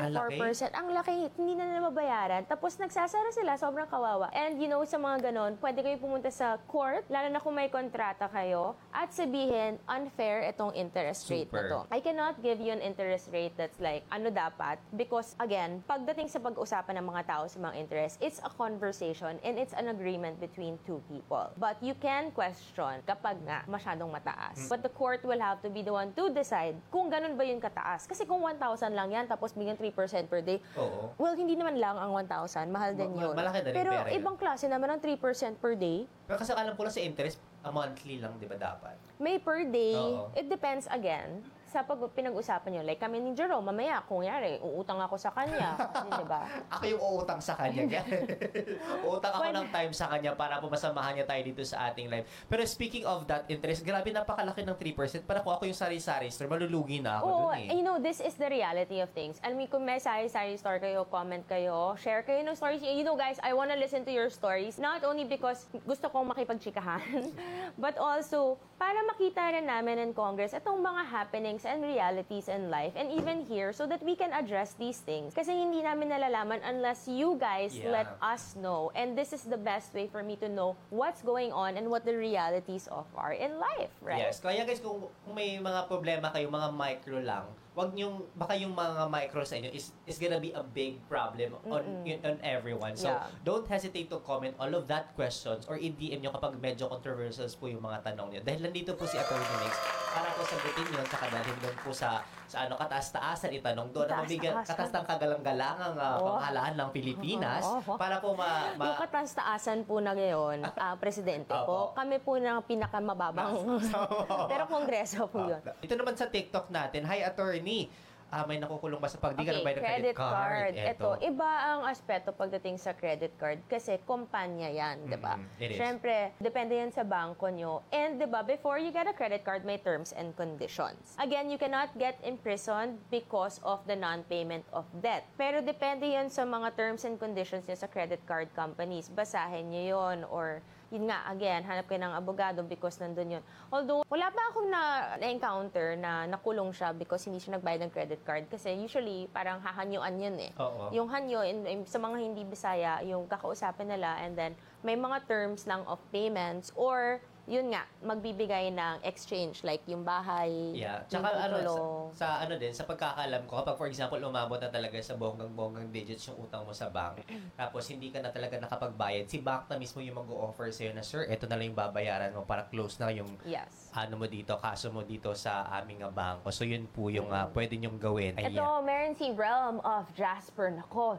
Ang 0.02 0.11
laki. 0.12 0.36
4%. 0.38 0.72
Ang 0.76 0.88
laki, 0.92 1.12
hindi 1.40 1.52
na 1.56 1.64
nila 1.68 1.88
mabayaran. 1.88 2.42
Tapos 2.46 2.76
nagsasara 2.76 3.32
sila, 3.32 3.56
sobrang 3.56 3.88
kawawa. 3.88 4.28
And 4.36 4.60
you 4.60 4.68
know, 4.68 4.84
sa 4.84 5.00
mga 5.00 5.32
ganon, 5.32 5.56
pwede 5.58 5.80
kayo 5.80 5.96
pumunta 5.98 6.28
sa 6.28 6.60
court, 6.68 7.08
lalo 7.08 7.28
na 7.32 7.40
kung 7.40 7.56
may 7.56 7.72
kontrata 7.72 8.28
kayo, 8.28 8.76
at 8.92 9.10
sabihin, 9.10 9.80
unfair 9.88 10.44
itong 10.52 10.76
interest 10.76 11.28
rate 11.32 11.48
na 11.48 11.64
Super. 11.64 11.68
to. 11.68 11.80
I 11.90 12.00
cannot 12.04 12.40
give 12.44 12.60
you 12.60 12.72
an 12.72 12.84
interest 12.84 13.32
rate 13.32 13.56
that's 13.56 13.80
like, 13.80 14.04
ano 14.12 14.28
dapat, 14.28 14.76
because 14.94 15.34
again, 15.40 15.80
pagdating 15.88 16.28
sa 16.28 16.38
pag-usapan 16.38 17.00
ng 17.00 17.06
mga 17.08 17.22
tao 17.26 17.44
sa 17.48 17.58
mga 17.58 17.74
interest, 17.78 18.20
it's 18.20 18.38
a 18.44 18.50
conversation 18.52 19.40
and 19.42 19.56
it's 19.56 19.72
an 19.72 19.88
agreement 19.88 20.36
between 20.40 20.76
two 20.84 21.00
people. 21.08 21.48
But 21.56 21.80
you 21.80 21.96
can 21.96 22.30
question 22.36 23.00
kapag 23.06 23.40
nga 23.46 23.64
masyadong 23.70 24.10
mataas. 24.12 24.68
But 24.68 24.82
the 24.82 24.92
court 24.92 25.24
will 25.24 25.40
have 25.40 25.62
to 25.62 25.70
be 25.70 25.80
the 25.80 25.94
one 25.94 26.12
to 26.18 26.28
decide 26.32 26.76
kung 26.90 27.08
ganun 27.08 27.38
ba 27.38 27.44
yun 27.46 27.60
kataas. 27.62 28.04
Kasi 28.04 28.26
kung 28.28 28.42
1,000 28.44 28.92
lang 28.92 29.08
yan, 29.12 29.24
tapos 29.30 29.54
bigyan 29.54 29.78
3% 29.78 29.94
per 30.02 30.42
day, 30.42 30.58
Oo. 30.74 31.14
well, 31.14 31.34
hindi 31.34 31.54
naman 31.54 31.78
lang 31.78 31.94
ang 31.94 32.10
1,000. 32.10 32.66
Mahal 32.66 32.98
din 32.98 33.14
Ma- 33.14 33.22
yun. 33.22 33.34
malaki 33.38 33.58
na 33.62 33.68
rin 33.70 33.76
Pero 33.76 33.90
pera 33.92 34.08
yun. 34.10 34.18
ibang 34.18 34.36
klase 34.36 34.66
naman 34.66 34.90
ang 34.90 34.98
3% 34.98 35.22
per 35.54 35.78
day. 35.78 36.10
Pero 36.26 36.36
kasi 36.36 36.50
alam 36.50 36.74
ko 36.74 36.82
lang 36.82 36.94
sa 36.94 37.02
interest, 37.02 37.38
A 37.62 37.70
monthly 37.70 38.18
lang, 38.18 38.34
di 38.42 38.50
ba 38.50 38.58
dapat? 38.58 38.98
May 39.22 39.38
per 39.38 39.62
day. 39.62 39.94
Oo. 39.94 40.34
It 40.34 40.50
depends 40.50 40.90
again 40.90 41.46
sa 41.72 41.80
pag 41.88 41.96
pinag-usapan 42.12 42.68
nyo. 42.68 42.82
Like 42.84 43.00
kami 43.00 43.24
ni 43.24 43.32
Jerome, 43.32 43.64
mamaya, 43.64 44.04
kung 44.04 44.20
yari, 44.20 44.60
uutang 44.60 45.00
ako 45.00 45.16
sa 45.16 45.32
kanya. 45.32 45.72
Di 46.20 46.24
ba? 46.28 46.44
Ako 46.68 46.84
yung 46.84 47.00
uutang 47.00 47.40
sa 47.40 47.56
kanya. 47.56 48.04
uutang 49.08 49.32
ako 49.32 49.42
Pwede. 49.48 49.56
ng 49.56 49.68
time 49.72 49.92
sa 49.96 50.12
kanya 50.12 50.36
para 50.36 50.60
po 50.60 50.68
masamahan 50.68 51.16
niya 51.16 51.24
tayo 51.24 51.40
dito 51.40 51.64
sa 51.64 51.88
ating 51.88 52.12
live. 52.12 52.28
Pero 52.44 52.60
speaking 52.68 53.08
of 53.08 53.24
that 53.24 53.48
interest, 53.48 53.80
grabe 53.88 54.12
napakalaki 54.12 54.60
ng 54.68 54.76
3%. 54.76 55.24
Para 55.24 55.40
kung 55.40 55.56
ako 55.56 55.64
yung 55.64 55.78
sari-sari 55.78 56.28
store, 56.28 56.52
malulugi 56.52 57.00
na 57.00 57.24
ako 57.24 57.26
Oo, 57.26 57.40
dun 57.48 57.64
eh. 57.64 57.66
you 57.72 57.80
know, 57.80 57.96
this 57.96 58.20
is 58.20 58.36
the 58.36 58.52
reality 58.52 59.00
of 59.00 59.08
things. 59.16 59.40
Alam 59.40 59.64
mo, 59.64 59.66
kung 59.72 59.88
may 59.88 59.96
sari-sari 59.96 60.60
store 60.60 60.76
kayo, 60.76 61.08
comment 61.08 61.42
kayo, 61.48 61.96
share 61.96 62.20
kayo 62.20 62.44
ng 62.44 62.52
stories. 62.52 62.84
You 62.84 63.06
know, 63.06 63.16
guys, 63.16 63.40
I 63.40 63.56
wanna 63.56 63.80
listen 63.80 64.04
to 64.04 64.12
your 64.12 64.28
stories. 64.28 64.76
Not 64.76 65.00
only 65.08 65.24
because 65.24 65.64
gusto 65.88 66.12
kong 66.12 66.28
makipagchikahan, 66.36 67.32
but 67.84 67.96
also 67.96 68.60
para 68.76 68.98
makita 69.06 69.54
rin 69.54 69.70
namin 69.70 70.02
in 70.02 70.10
Congress 70.10 70.52
itong 70.52 70.82
mga 70.82 71.02
happenings 71.06 71.61
and 71.64 71.82
realities 71.82 72.48
in 72.48 72.68
life 72.68 72.92
and 72.94 73.10
even 73.10 73.44
here 73.44 73.72
so 73.72 73.86
that 73.86 74.02
we 74.02 74.14
can 74.14 74.32
address 74.32 74.74
these 74.78 74.98
things. 74.98 75.32
Kasi 75.32 75.54
hindi 75.54 75.82
namin 75.82 76.10
nalalaman 76.10 76.60
unless 76.62 77.06
you 77.06 77.38
guys 77.38 77.74
Yeah. 77.74 77.90
let 77.92 78.08
us 78.20 78.54
know. 78.58 78.90
And 78.94 79.14
this 79.14 79.32
is 79.32 79.46
the 79.46 79.58
best 79.58 79.94
way 79.94 80.06
for 80.06 80.22
me 80.22 80.36
to 80.42 80.48
know 80.48 80.74
what's 80.90 81.22
going 81.22 81.52
on 81.52 81.78
and 81.78 81.88
what 81.88 82.04
the 82.04 82.14
realities 82.14 82.86
of 82.90 83.06
are 83.14 83.32
in 83.32 83.56
life, 83.58 83.92
right? 84.02 84.20
Yes. 84.20 84.42
Kaya 84.42 84.66
guys, 84.66 84.82
kung, 84.82 85.06
kung 85.24 85.34
may 85.34 85.56
mga 85.56 85.86
problema 85.86 86.28
kayo, 86.28 86.50
mga 86.50 86.68
micro 86.74 87.18
lang, 87.22 87.46
wag 87.72 87.96
niyong, 87.96 88.20
baka 88.36 88.52
yung 88.52 88.76
mga 88.76 89.08
micro 89.08 89.40
sa 89.48 89.56
inyo 89.56 89.72
is, 89.72 89.96
is 90.04 90.20
gonna 90.20 90.36
be 90.36 90.52
a 90.52 90.60
big 90.60 91.00
problem 91.08 91.56
on, 91.64 91.80
on 92.04 92.36
everyone. 92.44 92.92
So, 92.92 93.08
Yeah. 93.08 93.24
don't 93.44 93.64
hesitate 93.64 94.12
to 94.12 94.20
comment 94.20 94.52
all 94.60 94.72
of 94.76 94.84
that 94.92 95.16
questions 95.16 95.64
or 95.64 95.80
i-DM 95.80 96.20
nyo 96.20 96.36
kapag 96.36 96.60
medyo 96.60 96.92
controversial 96.92 97.48
po 97.56 97.72
yung 97.72 97.80
mga 97.80 98.04
tanong 98.12 98.28
niyo. 98.28 98.40
Dahil 98.44 98.60
nandito 98.68 98.92
po 98.92 99.08
si 99.08 99.16
Attorney 99.16 99.48
Mix 99.64 99.72
para 100.12 100.28
po 100.36 100.44
sagutin 100.44 100.84
yun, 100.92 101.04
tsaka 101.08 101.24
dalhin 101.32 101.56
doon 101.64 101.76
po 101.80 101.90
sa, 101.96 102.20
sa 102.52 102.68
ano, 102.68 102.76
kataas-taasan 102.76 103.48
itanong 103.56 103.88
doon 103.90 104.04
na 104.04 104.20
mabigyan, 104.20 104.52
Kataas-taasan. 104.52 104.76
katas 104.76 104.92
ng 104.92 105.06
kagalang-galangang 105.08 105.94
uh, 105.96 106.10
Oh. 106.12 106.36
pamahalaan 106.36 106.74
ng 106.76 106.88
Pilipinas 106.92 107.64
Oh. 107.64 107.96
para 107.96 108.20
po 108.20 108.36
ma... 108.36 108.76
ma 108.76 108.92
yung 108.92 109.00
kataas-taasan 109.00 109.88
po 109.88 110.04
na 110.04 110.12
ngayon, 110.12 110.60
ah, 110.84 110.92
presidente 110.94 111.48
Opo. 111.48 111.64
po, 111.64 111.78
kami 111.96 112.20
po 112.20 112.36
na 112.36 112.60
pinakamababang. 112.60 113.80
Pero 114.52 114.68
kongreso 114.68 115.24
po 115.26 115.48
yun. 115.48 115.64
Ito 115.80 115.94
naman 115.96 116.12
sa 116.12 116.28
TikTok 116.28 116.68
natin. 116.68 117.08
Hi, 117.08 117.24
attorney. 117.24 117.88
Ah, 118.32 118.48
may 118.48 118.56
nakukulong 118.56 118.96
ba 118.96 119.12
sa 119.12 119.20
pag 119.20 119.36
di 119.36 119.44
ka 119.44 119.52
nagbayad 119.52 119.76
ng 119.76 119.84
credit 119.84 120.16
card. 120.16 120.72
Ito, 120.72 121.20
iba 121.20 121.50
ang 121.68 121.84
aspeto 121.84 122.32
pagdating 122.32 122.80
sa 122.80 122.96
credit 122.96 123.36
card 123.36 123.60
kasi 123.68 124.00
kumpanya 124.08 124.72
yan, 124.72 125.04
di 125.04 125.20
ba? 125.20 125.36
Mm, 125.36 125.60
it 125.60 125.68
is. 125.68 125.76
Siyempre, 125.76 126.32
depende 126.40 126.80
yan 126.80 126.88
sa 126.88 127.04
bangko 127.04 127.52
nyo. 127.52 127.84
And 127.92 128.16
di 128.16 128.24
ba, 128.24 128.40
before 128.40 128.80
you 128.80 128.88
get 128.88 129.04
a 129.04 129.12
credit 129.12 129.44
card, 129.44 129.68
may 129.68 129.76
terms 129.76 130.16
and 130.16 130.32
conditions. 130.32 131.12
Again, 131.20 131.52
you 131.52 131.60
cannot 131.60 131.92
get 132.00 132.16
imprisoned 132.24 132.96
because 133.12 133.60
of 133.68 133.84
the 133.84 134.00
non-payment 134.00 134.64
of 134.72 134.88
debt. 135.04 135.28
Pero 135.36 135.60
depende 135.60 136.08
yan 136.08 136.32
sa 136.32 136.48
mga 136.48 136.72
terms 136.72 137.04
and 137.04 137.20
conditions 137.20 137.68
niya 137.68 137.84
sa 137.84 137.88
credit 137.92 138.24
card 138.24 138.48
companies. 138.56 139.12
Basahin 139.12 139.68
nyo 139.68 139.84
yun 139.84 140.18
or 140.32 140.64
yun 140.92 141.08
nga, 141.08 141.24
again, 141.32 141.64
hanap 141.64 141.88
kayo 141.88 142.04
ng 142.04 142.12
abogado 142.12 142.60
because 142.60 143.00
nandun 143.00 143.40
yun. 143.40 143.44
Although, 143.72 144.04
wala 144.12 144.28
pa 144.28 144.52
akong 144.52 144.68
na- 144.68 145.16
na-encounter 145.16 145.96
na 145.96 146.28
nakulong 146.28 146.68
siya 146.68 146.92
because 146.92 147.24
hindi 147.24 147.40
siya 147.40 147.56
nagbayad 147.56 147.88
ng 147.88 147.92
credit 147.96 148.20
card. 148.28 148.44
Kasi 148.52 148.76
usually, 148.76 149.24
parang 149.32 149.56
hahanyuan 149.64 150.20
yun 150.20 150.36
eh. 150.36 150.52
Oo. 150.60 150.92
Yung 150.92 151.08
hanyo, 151.08 151.40
in, 151.40 151.64
in- 151.64 151.88
sa 151.88 151.96
mga 151.96 152.20
hindi 152.20 152.44
Bisaya, 152.44 153.00
yung 153.00 153.24
kakausapin 153.24 153.88
nila 153.88 154.20
and 154.20 154.36
then 154.36 154.52
may 154.84 154.92
mga 154.92 155.24
terms 155.24 155.64
lang 155.64 155.80
of 155.88 155.96
payments 156.12 156.68
or 156.76 157.24
yun 157.42 157.74
nga, 157.74 157.82
magbibigay 157.98 158.70
ng 158.70 159.02
exchange 159.02 159.66
like 159.66 159.82
yung 159.90 160.06
bahay, 160.06 160.50
Yeah. 160.72 161.02
yung 161.10 161.26
Tsaka 161.26 161.28
ano, 161.50 161.56
sa, 161.58 161.82
sa 162.14 162.26
ano 162.46 162.54
din, 162.54 162.70
sa 162.70 162.86
pagkakalam 162.86 163.42
ko, 163.50 163.58
kapag 163.62 163.76
for 163.76 163.88
example, 163.90 164.18
umabot 164.22 164.62
na 164.62 164.70
talaga 164.70 164.94
sa 165.02 165.18
bonggang-bonggang 165.18 165.90
digits 165.90 166.30
yung 166.30 166.38
utang 166.38 166.62
mo 166.62 166.70
sa 166.70 166.86
bank, 166.86 167.18
tapos 167.60 167.82
hindi 167.90 168.14
ka 168.14 168.22
na 168.22 168.30
talaga 168.30 168.62
nakapagbayad, 168.62 169.26
si 169.26 169.42
bank 169.42 169.66
na 169.66 169.74
mismo 169.74 169.98
yung 169.98 170.22
mag-o-offer 170.22 170.70
sa'yo 170.70 170.94
na, 170.94 171.02
Sir, 171.02 171.26
ito 171.26 171.50
na 171.50 171.58
lang 171.58 171.74
yung 171.74 171.78
babayaran 171.78 172.30
mo 172.30 172.46
para 172.46 172.70
close 172.70 173.02
na 173.02 173.10
yung 173.10 173.34
Yes. 173.42 173.90
ano 173.90 174.22
mo 174.22 174.30
dito, 174.30 174.54
kaso 174.62 174.94
mo 174.94 175.02
dito 175.02 175.34
sa 175.34 175.66
aming 175.82 176.06
ah, 176.06 176.14
bangko. 176.14 176.54
So, 176.54 176.62
yun 176.62 176.86
po 176.86 177.10
yung 177.10 177.34
ah, 177.34 177.50
pwede 177.50 177.74
nyong 177.74 177.98
gawin. 177.98 178.38
Ito, 178.38 178.86
meron 178.86 179.18
si 179.18 179.34
Realm 179.34 179.82
of 179.82 180.06
Jasper. 180.14 180.70
Nako, 180.70 181.18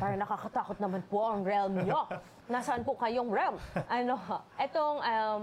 parang 0.00 0.18
nakakatakot 0.20 0.76
naman 0.80 1.02
po 1.06 1.24
ang 1.24 1.40
realm 1.44 1.80
nyo. 1.84 2.08
Nasaan 2.52 2.84
po 2.84 2.96
kayong 2.96 3.30
realm? 3.32 3.56
Ano, 3.88 4.20
itong, 4.60 4.98
um, 5.00 5.42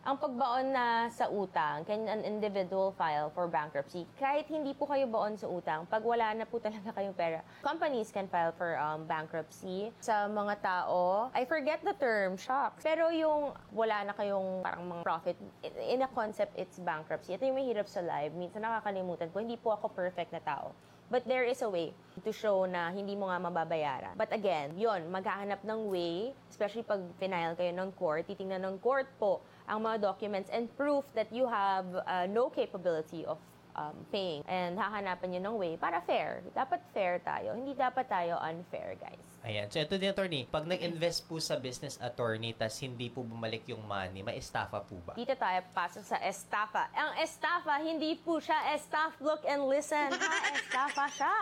ang 0.00 0.16
pagbaon 0.16 0.72
na 0.72 1.12
sa 1.12 1.28
utang, 1.28 1.84
can 1.84 2.08
an 2.08 2.24
individual 2.24 2.88
file 2.96 3.28
for 3.36 3.44
bankruptcy? 3.44 4.08
Kahit 4.16 4.48
hindi 4.48 4.72
po 4.72 4.88
kayo 4.88 5.04
baon 5.04 5.36
sa 5.36 5.44
utang, 5.44 5.84
pag 5.84 6.00
wala 6.00 6.32
na 6.32 6.48
po 6.48 6.56
talaga 6.56 6.88
kayong 6.96 7.12
pera, 7.12 7.44
companies 7.60 8.08
can 8.08 8.24
file 8.24 8.48
for 8.56 8.80
um, 8.80 9.04
bankruptcy. 9.04 9.92
Sa 10.00 10.24
mga 10.24 10.56
tao, 10.64 11.28
I 11.36 11.44
forget 11.44 11.84
the 11.84 11.92
term, 12.00 12.40
shocks. 12.40 12.80
Pero 12.80 13.12
yung 13.12 13.52
wala 13.76 14.08
na 14.08 14.16
kayong 14.16 14.64
parang 14.64 14.88
mga 14.88 15.02
profit, 15.04 15.36
in 15.84 16.00
a 16.00 16.08
concept, 16.16 16.56
it's 16.56 16.80
bankruptcy. 16.80 17.36
Ito 17.36 17.44
yung 17.44 17.60
mahirap 17.60 17.84
sa 17.84 18.00
live. 18.00 18.32
Minsan 18.32 18.64
nakakalimutan 18.64 19.28
ko, 19.28 19.44
hindi 19.44 19.60
po 19.60 19.76
ako 19.76 19.92
perfect 19.92 20.32
na 20.32 20.40
tao. 20.40 20.72
But 21.10 21.26
there 21.26 21.42
is 21.42 21.58
a 21.58 21.66
way 21.66 21.90
to 22.22 22.30
show 22.30 22.70
na 22.70 22.94
hindi 22.94 23.18
mo 23.18 23.26
nga 23.26 23.42
mababayaran. 23.42 24.14
But 24.14 24.30
again, 24.30 24.78
yon 24.78 25.10
maghahanap 25.10 25.66
ng 25.66 25.90
way, 25.90 26.30
especially 26.46 26.86
pag 26.86 27.02
final 27.18 27.58
kayo 27.58 27.74
ng 27.74 27.90
court, 27.98 28.30
titingnan 28.30 28.62
ng 28.62 28.78
court 28.78 29.10
po 29.18 29.42
ang 29.66 29.82
mga 29.82 30.06
documents 30.06 30.46
and 30.54 30.70
proof 30.78 31.02
that 31.18 31.26
you 31.34 31.50
have 31.50 31.86
uh, 32.06 32.30
no 32.30 32.46
capability 32.46 33.26
of 33.26 33.42
um, 33.74 33.94
paying. 34.14 34.46
And 34.46 34.78
hahanapan 34.78 35.34
nyo 35.34 35.40
ng 35.50 35.56
way 35.58 35.72
para 35.74 35.98
fair. 36.02 36.46
Dapat 36.54 36.78
fair 36.94 37.18
tayo. 37.26 37.58
Hindi 37.58 37.74
dapat 37.74 38.06
tayo 38.06 38.38
unfair, 38.38 38.94
guys. 38.98 39.29
Ayan. 39.40 39.72
So, 39.72 39.80
ito 39.80 39.96
din, 39.96 40.12
attorney. 40.12 40.44
Pag 40.44 40.68
nag-invest 40.68 41.24
po 41.24 41.40
sa 41.40 41.56
business 41.56 41.96
attorney, 41.96 42.52
tas 42.52 42.76
hindi 42.84 43.08
po 43.08 43.24
bumalik 43.24 43.64
yung 43.72 43.80
money, 43.88 44.20
may 44.20 44.36
estafa 44.36 44.84
po 44.84 45.00
ba? 45.00 45.16
Dito 45.16 45.32
tayo 45.32 45.64
pasok 45.72 46.04
sa 46.04 46.20
estafa. 46.20 46.92
Ang 46.92 47.24
estafa, 47.24 47.80
hindi 47.80 48.20
po 48.20 48.36
siya 48.36 48.76
estaff. 48.76 49.16
Look 49.16 49.40
and 49.48 49.64
listen. 49.64 50.12
Ha, 50.12 50.32
estafa 50.52 51.04
siya. 51.08 51.36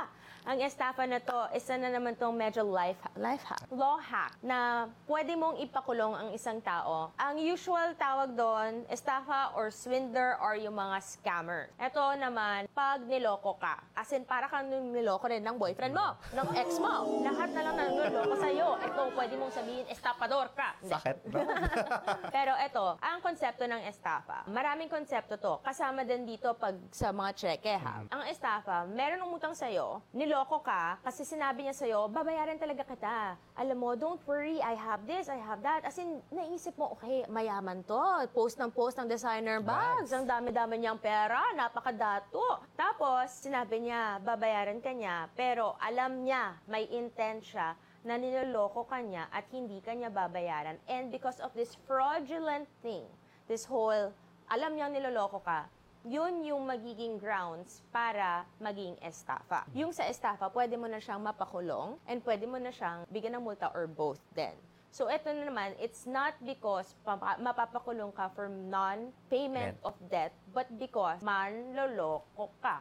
Ang 0.49 0.65
estafa 0.65 1.05
na 1.05 1.21
to, 1.21 1.37
isa 1.53 1.77
na 1.77 1.93
naman 1.93 2.17
tong 2.17 2.33
medyo 2.33 2.65
life, 2.65 2.97
life 3.21 3.45
hack, 3.45 3.69
law 3.69 4.01
hack, 4.01 4.33
na 4.41 4.89
pwede 5.05 5.37
mong 5.37 5.61
ipakulong 5.61 6.17
ang 6.17 6.29
isang 6.33 6.57
tao. 6.65 7.13
Ang 7.21 7.37
usual 7.37 7.93
tawag 8.01 8.33
doon, 8.33 8.81
estafa 8.89 9.53
or 9.53 9.69
swindler 9.69 10.41
or 10.41 10.57
yung 10.57 10.73
mga 10.73 11.05
scammer. 11.05 11.69
Ito 11.77 12.01
naman, 12.17 12.65
pag 12.73 13.05
niloko 13.05 13.61
ka, 13.61 13.77
as 13.93 14.09
in 14.17 14.25
para 14.25 14.49
kang 14.49 14.73
niloko 14.73 15.29
rin 15.29 15.45
ng 15.45 15.61
boyfriend 15.61 15.93
mo, 15.93 16.17
ng 16.33 16.49
ex 16.57 16.81
mo, 16.81 17.21
lahat 17.21 17.53
na 17.53 17.61
lang 17.69 17.77
niloko 18.09 18.35
sa'yo. 18.41 18.81
Ito, 18.89 19.01
pwede 19.21 19.37
mong 19.37 19.53
sabihin, 19.53 19.85
estapador 19.93 20.49
ka. 20.57 20.81
Sakit 20.81 21.29
ba? 21.29 21.45
Pero 22.41 22.57
eto, 22.57 22.97
ang 23.05 23.21
konsepto 23.21 23.69
ng 23.69 23.85
estafa, 23.85 24.49
maraming 24.49 24.89
konsepto 24.89 25.37
to. 25.37 25.61
Kasama 25.61 26.09
din 26.09 26.25
dito 26.25 26.57
pag 26.57 26.73
sa 26.89 27.13
mga 27.13 27.37
cheque 27.37 27.77
ha. 27.77 28.01
Ang 28.09 28.33
estafa, 28.33 28.89
meron 28.89 29.29
umutang 29.29 29.53
sa'yo, 29.53 30.01
niloko 30.17 30.38
ka, 30.47 31.01
kasi 31.03 31.27
sinabi 31.27 31.67
niya 31.67 31.75
sa'yo, 31.75 32.07
babayaran 32.13 32.61
talaga 32.61 32.85
kita. 32.85 33.35
Alam 33.59 33.79
mo, 33.81 33.91
don't 33.99 34.23
worry, 34.29 34.63
I 34.63 34.77
have 34.79 35.03
this, 35.09 35.27
I 35.27 35.41
have 35.41 35.65
that. 35.65 35.83
As 35.83 35.99
in, 35.99 36.23
naisip 36.31 36.77
mo, 36.79 36.95
okay, 36.95 37.25
mayaman 37.27 37.83
to. 37.89 37.99
Post 38.31 38.61
ng 38.61 38.71
post 38.71 39.01
ng 39.01 39.09
designer 39.09 39.59
bags. 39.59 40.15
Ang 40.15 40.29
dami-dami 40.29 40.79
niyang 40.79 41.01
pera, 41.01 41.41
napakadato. 41.57 42.63
Tapos, 42.79 43.33
sinabi 43.43 43.89
niya, 43.89 44.23
babayaran 44.23 44.79
ka 44.79 44.93
niya, 44.95 45.27
pero 45.35 45.75
alam 45.81 46.23
niya, 46.23 46.61
may 46.69 46.87
intent 46.93 47.43
siya 47.43 47.75
na 48.07 48.15
niloloko 48.15 48.87
ka 48.87 49.03
niya 49.03 49.27
at 49.35 49.49
hindi 49.51 49.83
ka 49.83 49.97
niya 49.97 50.13
babayaran. 50.13 50.79
And 50.87 51.11
because 51.11 51.43
of 51.43 51.51
this 51.59 51.75
fraudulent 51.89 52.71
thing, 52.85 53.05
this 53.51 53.67
whole, 53.67 54.15
alam 54.49 54.73
niya 54.77 54.93
niloloko 54.93 55.43
ka, 55.43 55.67
yun 56.07 56.45
yung 56.47 56.63
magiging 56.67 57.19
grounds 57.19 57.83
para 57.91 58.47
maging 58.63 58.95
estafa. 59.03 59.67
Yung 59.75 59.91
sa 59.91 60.07
estafa, 60.07 60.47
pwede 60.53 60.79
mo 60.79 60.87
na 60.87 61.03
siyang 61.03 61.19
mapakulong 61.19 61.99
and 62.07 62.23
pwede 62.23 62.47
mo 62.47 62.59
na 62.59 62.71
siyang 62.71 63.03
bigyan 63.11 63.39
ng 63.39 63.43
multa 63.43 63.71
or 63.75 63.91
both 63.91 64.21
then. 64.35 64.55
So, 64.89 65.07
ito 65.13 65.29
na 65.29 65.45
naman, 65.45 65.77
it's 65.77 66.09
not 66.09 66.33
because 66.43 66.97
papa- 67.05 67.37
mapapakulong 67.39 68.09
ka 68.17 68.33
for 68.33 68.49
non-payment 68.49 69.77
of 69.85 69.93
debt, 70.09 70.33
but 70.57 70.65
because 70.81 71.21
manloloko 71.21 72.49
ka. 72.65 72.81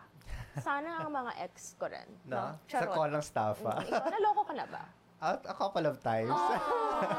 Sana 0.57 1.03
ang 1.03 1.11
mga 1.13 1.31
ex 1.43 1.75
ko 1.77 1.85
rin. 1.85 2.07
No? 2.25 2.55
No? 2.55 2.57
Sa 2.65 2.87
call 2.89 3.11
ng 3.11 3.21
staff, 3.21 3.59
ah. 3.67 3.83
Ikaw, 3.83 4.07
naloko 4.07 4.41
ka 4.47 4.53
na 4.55 4.65
ba? 4.65 4.83
At 5.17 5.41
a 5.49 5.55
couple 5.57 5.81
of 5.89 5.97
times. 6.05 6.29
Ah, 6.29 6.61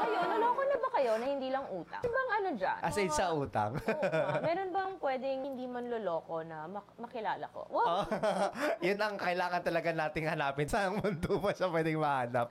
kayo, 0.07 0.19
naloko 0.23 0.63
na 0.63 0.75
ba 0.79 0.89
kayo 0.95 1.11
na 1.19 1.25
hindi 1.27 1.51
lang 1.51 1.67
utang? 1.67 1.99
Ano 1.99 2.11
bang 2.11 2.31
ano 2.31 2.49
dyan? 2.55 2.79
As 2.79 2.95
in 2.95 3.11
sa 3.11 3.35
utang. 3.35 3.75
Oo 3.75 4.03
nga. 4.07 4.39
Meron 4.39 4.71
bang 4.71 4.91
pwedeng 5.03 5.39
hindi 5.43 5.65
man 5.67 5.91
loloko 5.91 6.39
na 6.43 6.63
mak- 6.71 6.95
makilala 6.95 7.43
ko? 7.51 7.67
Wow. 7.67 7.83
Oh, 7.83 8.03
yun 8.87 8.95
ang 8.95 9.19
kailangan 9.19 9.59
talaga 9.59 9.91
nating 9.91 10.31
hanapin. 10.31 10.71
Sa 10.71 10.87
mundo 10.87 11.43
pa 11.43 11.51
siya 11.51 11.67
pwedeng 11.67 11.99
mahanap. 11.99 12.47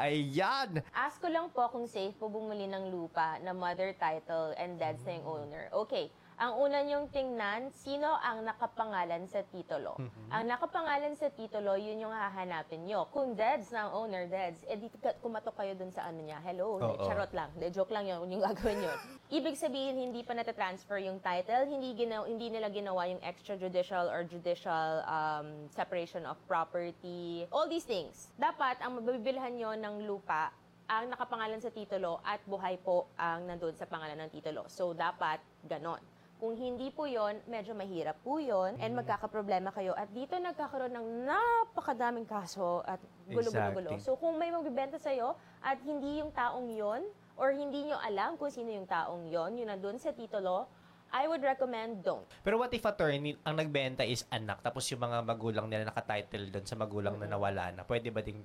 Ayan! 0.00 0.80
Ask 0.96 1.20
ko 1.20 1.28
lang 1.28 1.52
po 1.52 1.68
kung 1.68 1.84
safe 1.84 2.16
po 2.16 2.32
bumili 2.32 2.64
ng 2.64 2.88
lupa 2.88 3.36
na 3.44 3.52
mother 3.52 3.92
title 4.00 4.56
and 4.56 4.80
dad's 4.80 5.04
na 5.04 5.20
yung 5.20 5.28
owner. 5.28 5.68
Okay. 5.84 6.08
Ang 6.36 6.52
una 6.68 6.84
niyong 6.84 7.08
tingnan, 7.08 7.72
sino 7.72 8.12
ang 8.20 8.44
nakapangalan 8.44 9.24
sa 9.24 9.40
titulo. 9.48 9.96
Ang 10.28 10.44
nakapangalan 10.44 11.16
sa 11.16 11.32
titulo, 11.32 11.80
yun 11.80 11.96
yung 11.96 12.12
hahanapin 12.12 12.84
niyo. 12.84 13.08
Kung 13.08 13.32
dad's 13.32 13.72
na 13.72 13.88
ang 13.88 14.04
owner, 14.04 14.28
dad's, 14.28 14.60
eh 14.68 14.76
di 14.76 14.92
kumatok 15.24 15.56
kayo 15.56 15.72
dun 15.72 15.88
sa 15.88 16.04
ano 16.04 16.20
niya. 16.20 16.36
Hello, 16.44 16.76
Oo. 16.76 17.08
charot 17.08 17.32
lang. 17.32 17.48
De, 17.56 17.72
joke 17.72 17.88
lang 17.88 18.04
yun, 18.04 18.28
yung 18.28 18.44
gagawin 18.52 18.84
yun. 18.84 18.98
Ibig 19.32 19.56
sabihin, 19.56 19.96
hindi 19.96 20.20
pa 20.20 20.36
natatransfer 20.36 21.00
yung 21.08 21.24
title, 21.24 21.72
hindi, 21.72 21.96
ginaw, 21.96 22.28
hindi 22.28 22.52
nila 22.52 22.68
ginawa 22.68 23.08
yung 23.08 23.22
extrajudicial 23.24 24.04
or 24.12 24.20
judicial 24.28 25.00
um, 25.08 25.64
separation 25.72 26.28
of 26.28 26.36
property, 26.44 27.48
all 27.48 27.64
these 27.64 27.88
things. 27.88 28.28
Dapat, 28.36 28.84
ang 28.84 29.00
mabibilhan 29.00 29.56
nyo 29.56 29.72
ng 29.72 30.04
lupa, 30.04 30.52
ang 30.84 31.08
nakapangalan 31.08 31.64
sa 31.64 31.72
titulo 31.72 32.20
at 32.22 32.44
buhay 32.44 32.76
po 32.84 33.08
ang 33.16 33.48
nandun 33.48 33.72
sa 33.72 33.88
pangalan 33.88 34.20
ng 34.20 34.30
titulo. 34.36 34.68
So, 34.68 34.92
dapat 34.92 35.40
ganon. 35.64 35.98
Kung 36.36 36.52
hindi 36.52 36.92
po 36.92 37.08
yon, 37.08 37.40
medyo 37.48 37.72
mahirap 37.72 38.20
po 38.20 38.36
yon 38.36 38.76
and 38.76 38.92
magkakaproblema 38.92 39.72
kayo. 39.72 39.96
At 39.96 40.12
dito 40.12 40.36
nagkakaroon 40.36 40.92
ng 40.92 41.06
napakadaming 41.24 42.28
kaso 42.28 42.84
at 42.84 43.00
gulo-gulo-gulo. 43.32 43.96
Exactly. 43.96 44.04
So, 44.04 44.20
kung 44.20 44.36
may 44.36 44.52
magbibenta 44.52 45.00
sa'yo 45.00 45.32
at 45.64 45.80
hindi 45.80 46.20
yung 46.20 46.28
taong 46.36 46.68
yon 46.68 47.08
or 47.40 47.56
hindi 47.56 47.88
nyo 47.88 47.96
alam 47.96 48.36
kung 48.36 48.52
sino 48.52 48.68
yung 48.68 48.84
taong 48.84 49.32
yon, 49.32 49.56
yun 49.56 49.72
nandun 49.72 49.96
sa 49.96 50.12
titulo, 50.12 50.68
I 51.08 51.24
would 51.24 51.40
recommend 51.40 52.04
don't. 52.04 52.28
Pero 52.44 52.60
what 52.60 52.74
if 52.74 52.84
attorney, 52.84 53.38
ang 53.46 53.56
nagbenta 53.56 54.04
is 54.04 54.28
anak, 54.28 54.60
tapos 54.60 54.84
yung 54.92 55.00
mga 55.00 55.24
magulang 55.24 55.66
nila 55.72 55.88
nakatitle 55.88 56.52
doon 56.52 56.66
sa 56.68 56.76
magulang 56.76 57.16
na 57.16 57.30
nawala 57.30 57.72
na, 57.72 57.86
pwede 57.88 58.12
ba 58.12 58.20
ding, 58.20 58.44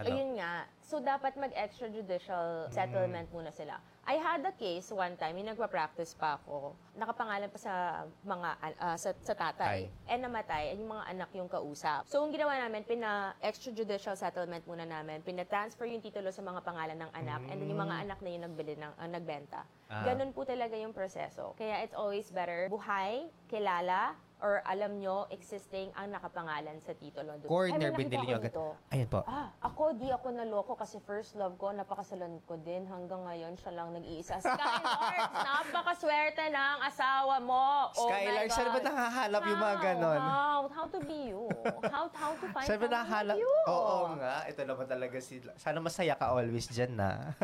ano? 0.00 0.16
Ayun 0.16 0.30
nga. 0.40 0.64
So, 0.80 0.98
dapat 0.98 1.38
mag-extrajudicial 1.38 2.66
settlement 2.74 3.30
Mm. 3.30 3.34
muna 3.36 3.50
sila. 3.54 3.78
I 4.10 4.18
had 4.18 4.42
a 4.42 4.50
case 4.50 4.90
one 4.90 5.14
time, 5.14 5.38
yung 5.38 5.54
nagpa-practice 5.54 6.18
pa 6.18 6.34
ako. 6.42 6.74
Nakapangalan 6.98 7.46
pa 7.46 7.58
sa 7.62 7.72
mga, 8.26 8.48
ah, 8.80 8.98
sa, 8.98 9.14
sa 9.22 9.34
tatay. 9.38 9.86
Ay. 9.86 10.10
Eh, 10.10 10.18
namatay. 10.18 10.74
Yung 10.74 10.90
mga 10.90 11.04
anak 11.14 11.30
yung 11.38 11.46
kausap. 11.46 12.10
So, 12.10 12.26
ang 12.26 12.34
ginawa 12.34 12.58
namin, 12.58 12.82
pina-extrajudicial 12.82 14.18
settlement 14.18 14.66
muna 14.66 14.82
namin. 14.82 15.22
Pina-transfer 15.22 15.86
yung 15.86 16.02
titulo 16.02 16.34
sa 16.34 16.42
mga 16.42 16.58
pangalan 16.66 16.98
ng 16.98 17.12
anak. 17.14 17.40
And 17.46 17.62
then 17.62 17.70
yung 17.70 17.86
mga 17.86 17.96
anak 18.10 18.18
na 18.18 18.28
yung 18.34 18.44
nagbili 18.50 18.74
ng, 18.74 18.92
ah, 18.98 19.06
nagbenta. 19.06 19.62
Mm. 19.62 19.94
Ah. 19.94 20.04
Ganun 20.10 20.30
po 20.34 20.42
talaga 20.42 20.74
yung 20.74 20.90
proseso. 20.90 21.54
Kaya 21.54 21.86
it's 21.86 21.94
always 21.94 22.34
better 22.34 22.66
buhay, 22.66 23.30
kilala, 23.46 24.18
or 24.40 24.64
alam 24.64 24.98
nyo, 24.98 25.28
existing 25.28 25.92
ang 25.94 26.10
nakapangalan 26.10 26.80
sa 26.80 26.96
titulo. 26.96 27.36
doon. 27.38 27.48
Corner, 27.48 27.90
nyo 27.92 28.36
agad. 28.36 28.52
Ayan 28.90 29.08
po. 29.08 29.20
Ah, 29.24 29.52
ako 29.60 29.94
di 29.96 30.08
ako 30.08 30.32
naloko 30.32 30.72
kasi 30.74 30.96
first 31.04 31.36
love 31.36 31.56
ko, 31.56 31.70
napakasalan 31.70 32.40
ko 32.48 32.56
din. 32.60 32.88
Hanggang 32.88 33.24
ngayon, 33.24 33.54
siya 33.60 33.72
lang 33.76 33.92
nag-iisa. 33.92 34.40
Skylord, 34.44 35.28
napakaswerte 35.32 36.44
ng 36.48 36.78
asawa 36.82 37.36
mo. 37.38 37.92
Oh 37.94 38.08
Skylar, 38.08 38.44
my 38.44 38.50
saan 38.50 38.68
ba 38.68 38.80
God. 38.80 38.86
nakahanap 38.88 39.42
yung 39.44 39.60
mga 39.60 39.76
How? 39.76 39.84
ganon? 39.84 40.20
How? 40.20 40.60
How 40.72 40.84
to 40.88 40.98
be 41.04 41.18
you? 41.32 41.42
How, 41.86 42.04
how 42.12 42.32
to 42.34 42.46
find 42.50 42.66
Saan 42.66 42.78
ba 42.80 42.88
someone 42.88 42.94
nakahanap? 42.96 43.36
like 43.36 43.44
you? 43.44 43.54
Oo 43.68 43.98
nga, 44.16 44.34
ito 44.48 44.60
naman 44.64 44.86
talaga 44.88 45.18
sila. 45.20 45.50
Sana 45.56 45.78
masaya 45.78 46.14
ka 46.16 46.32
always 46.32 46.66
dyan 46.72 46.96
na. 46.96 47.36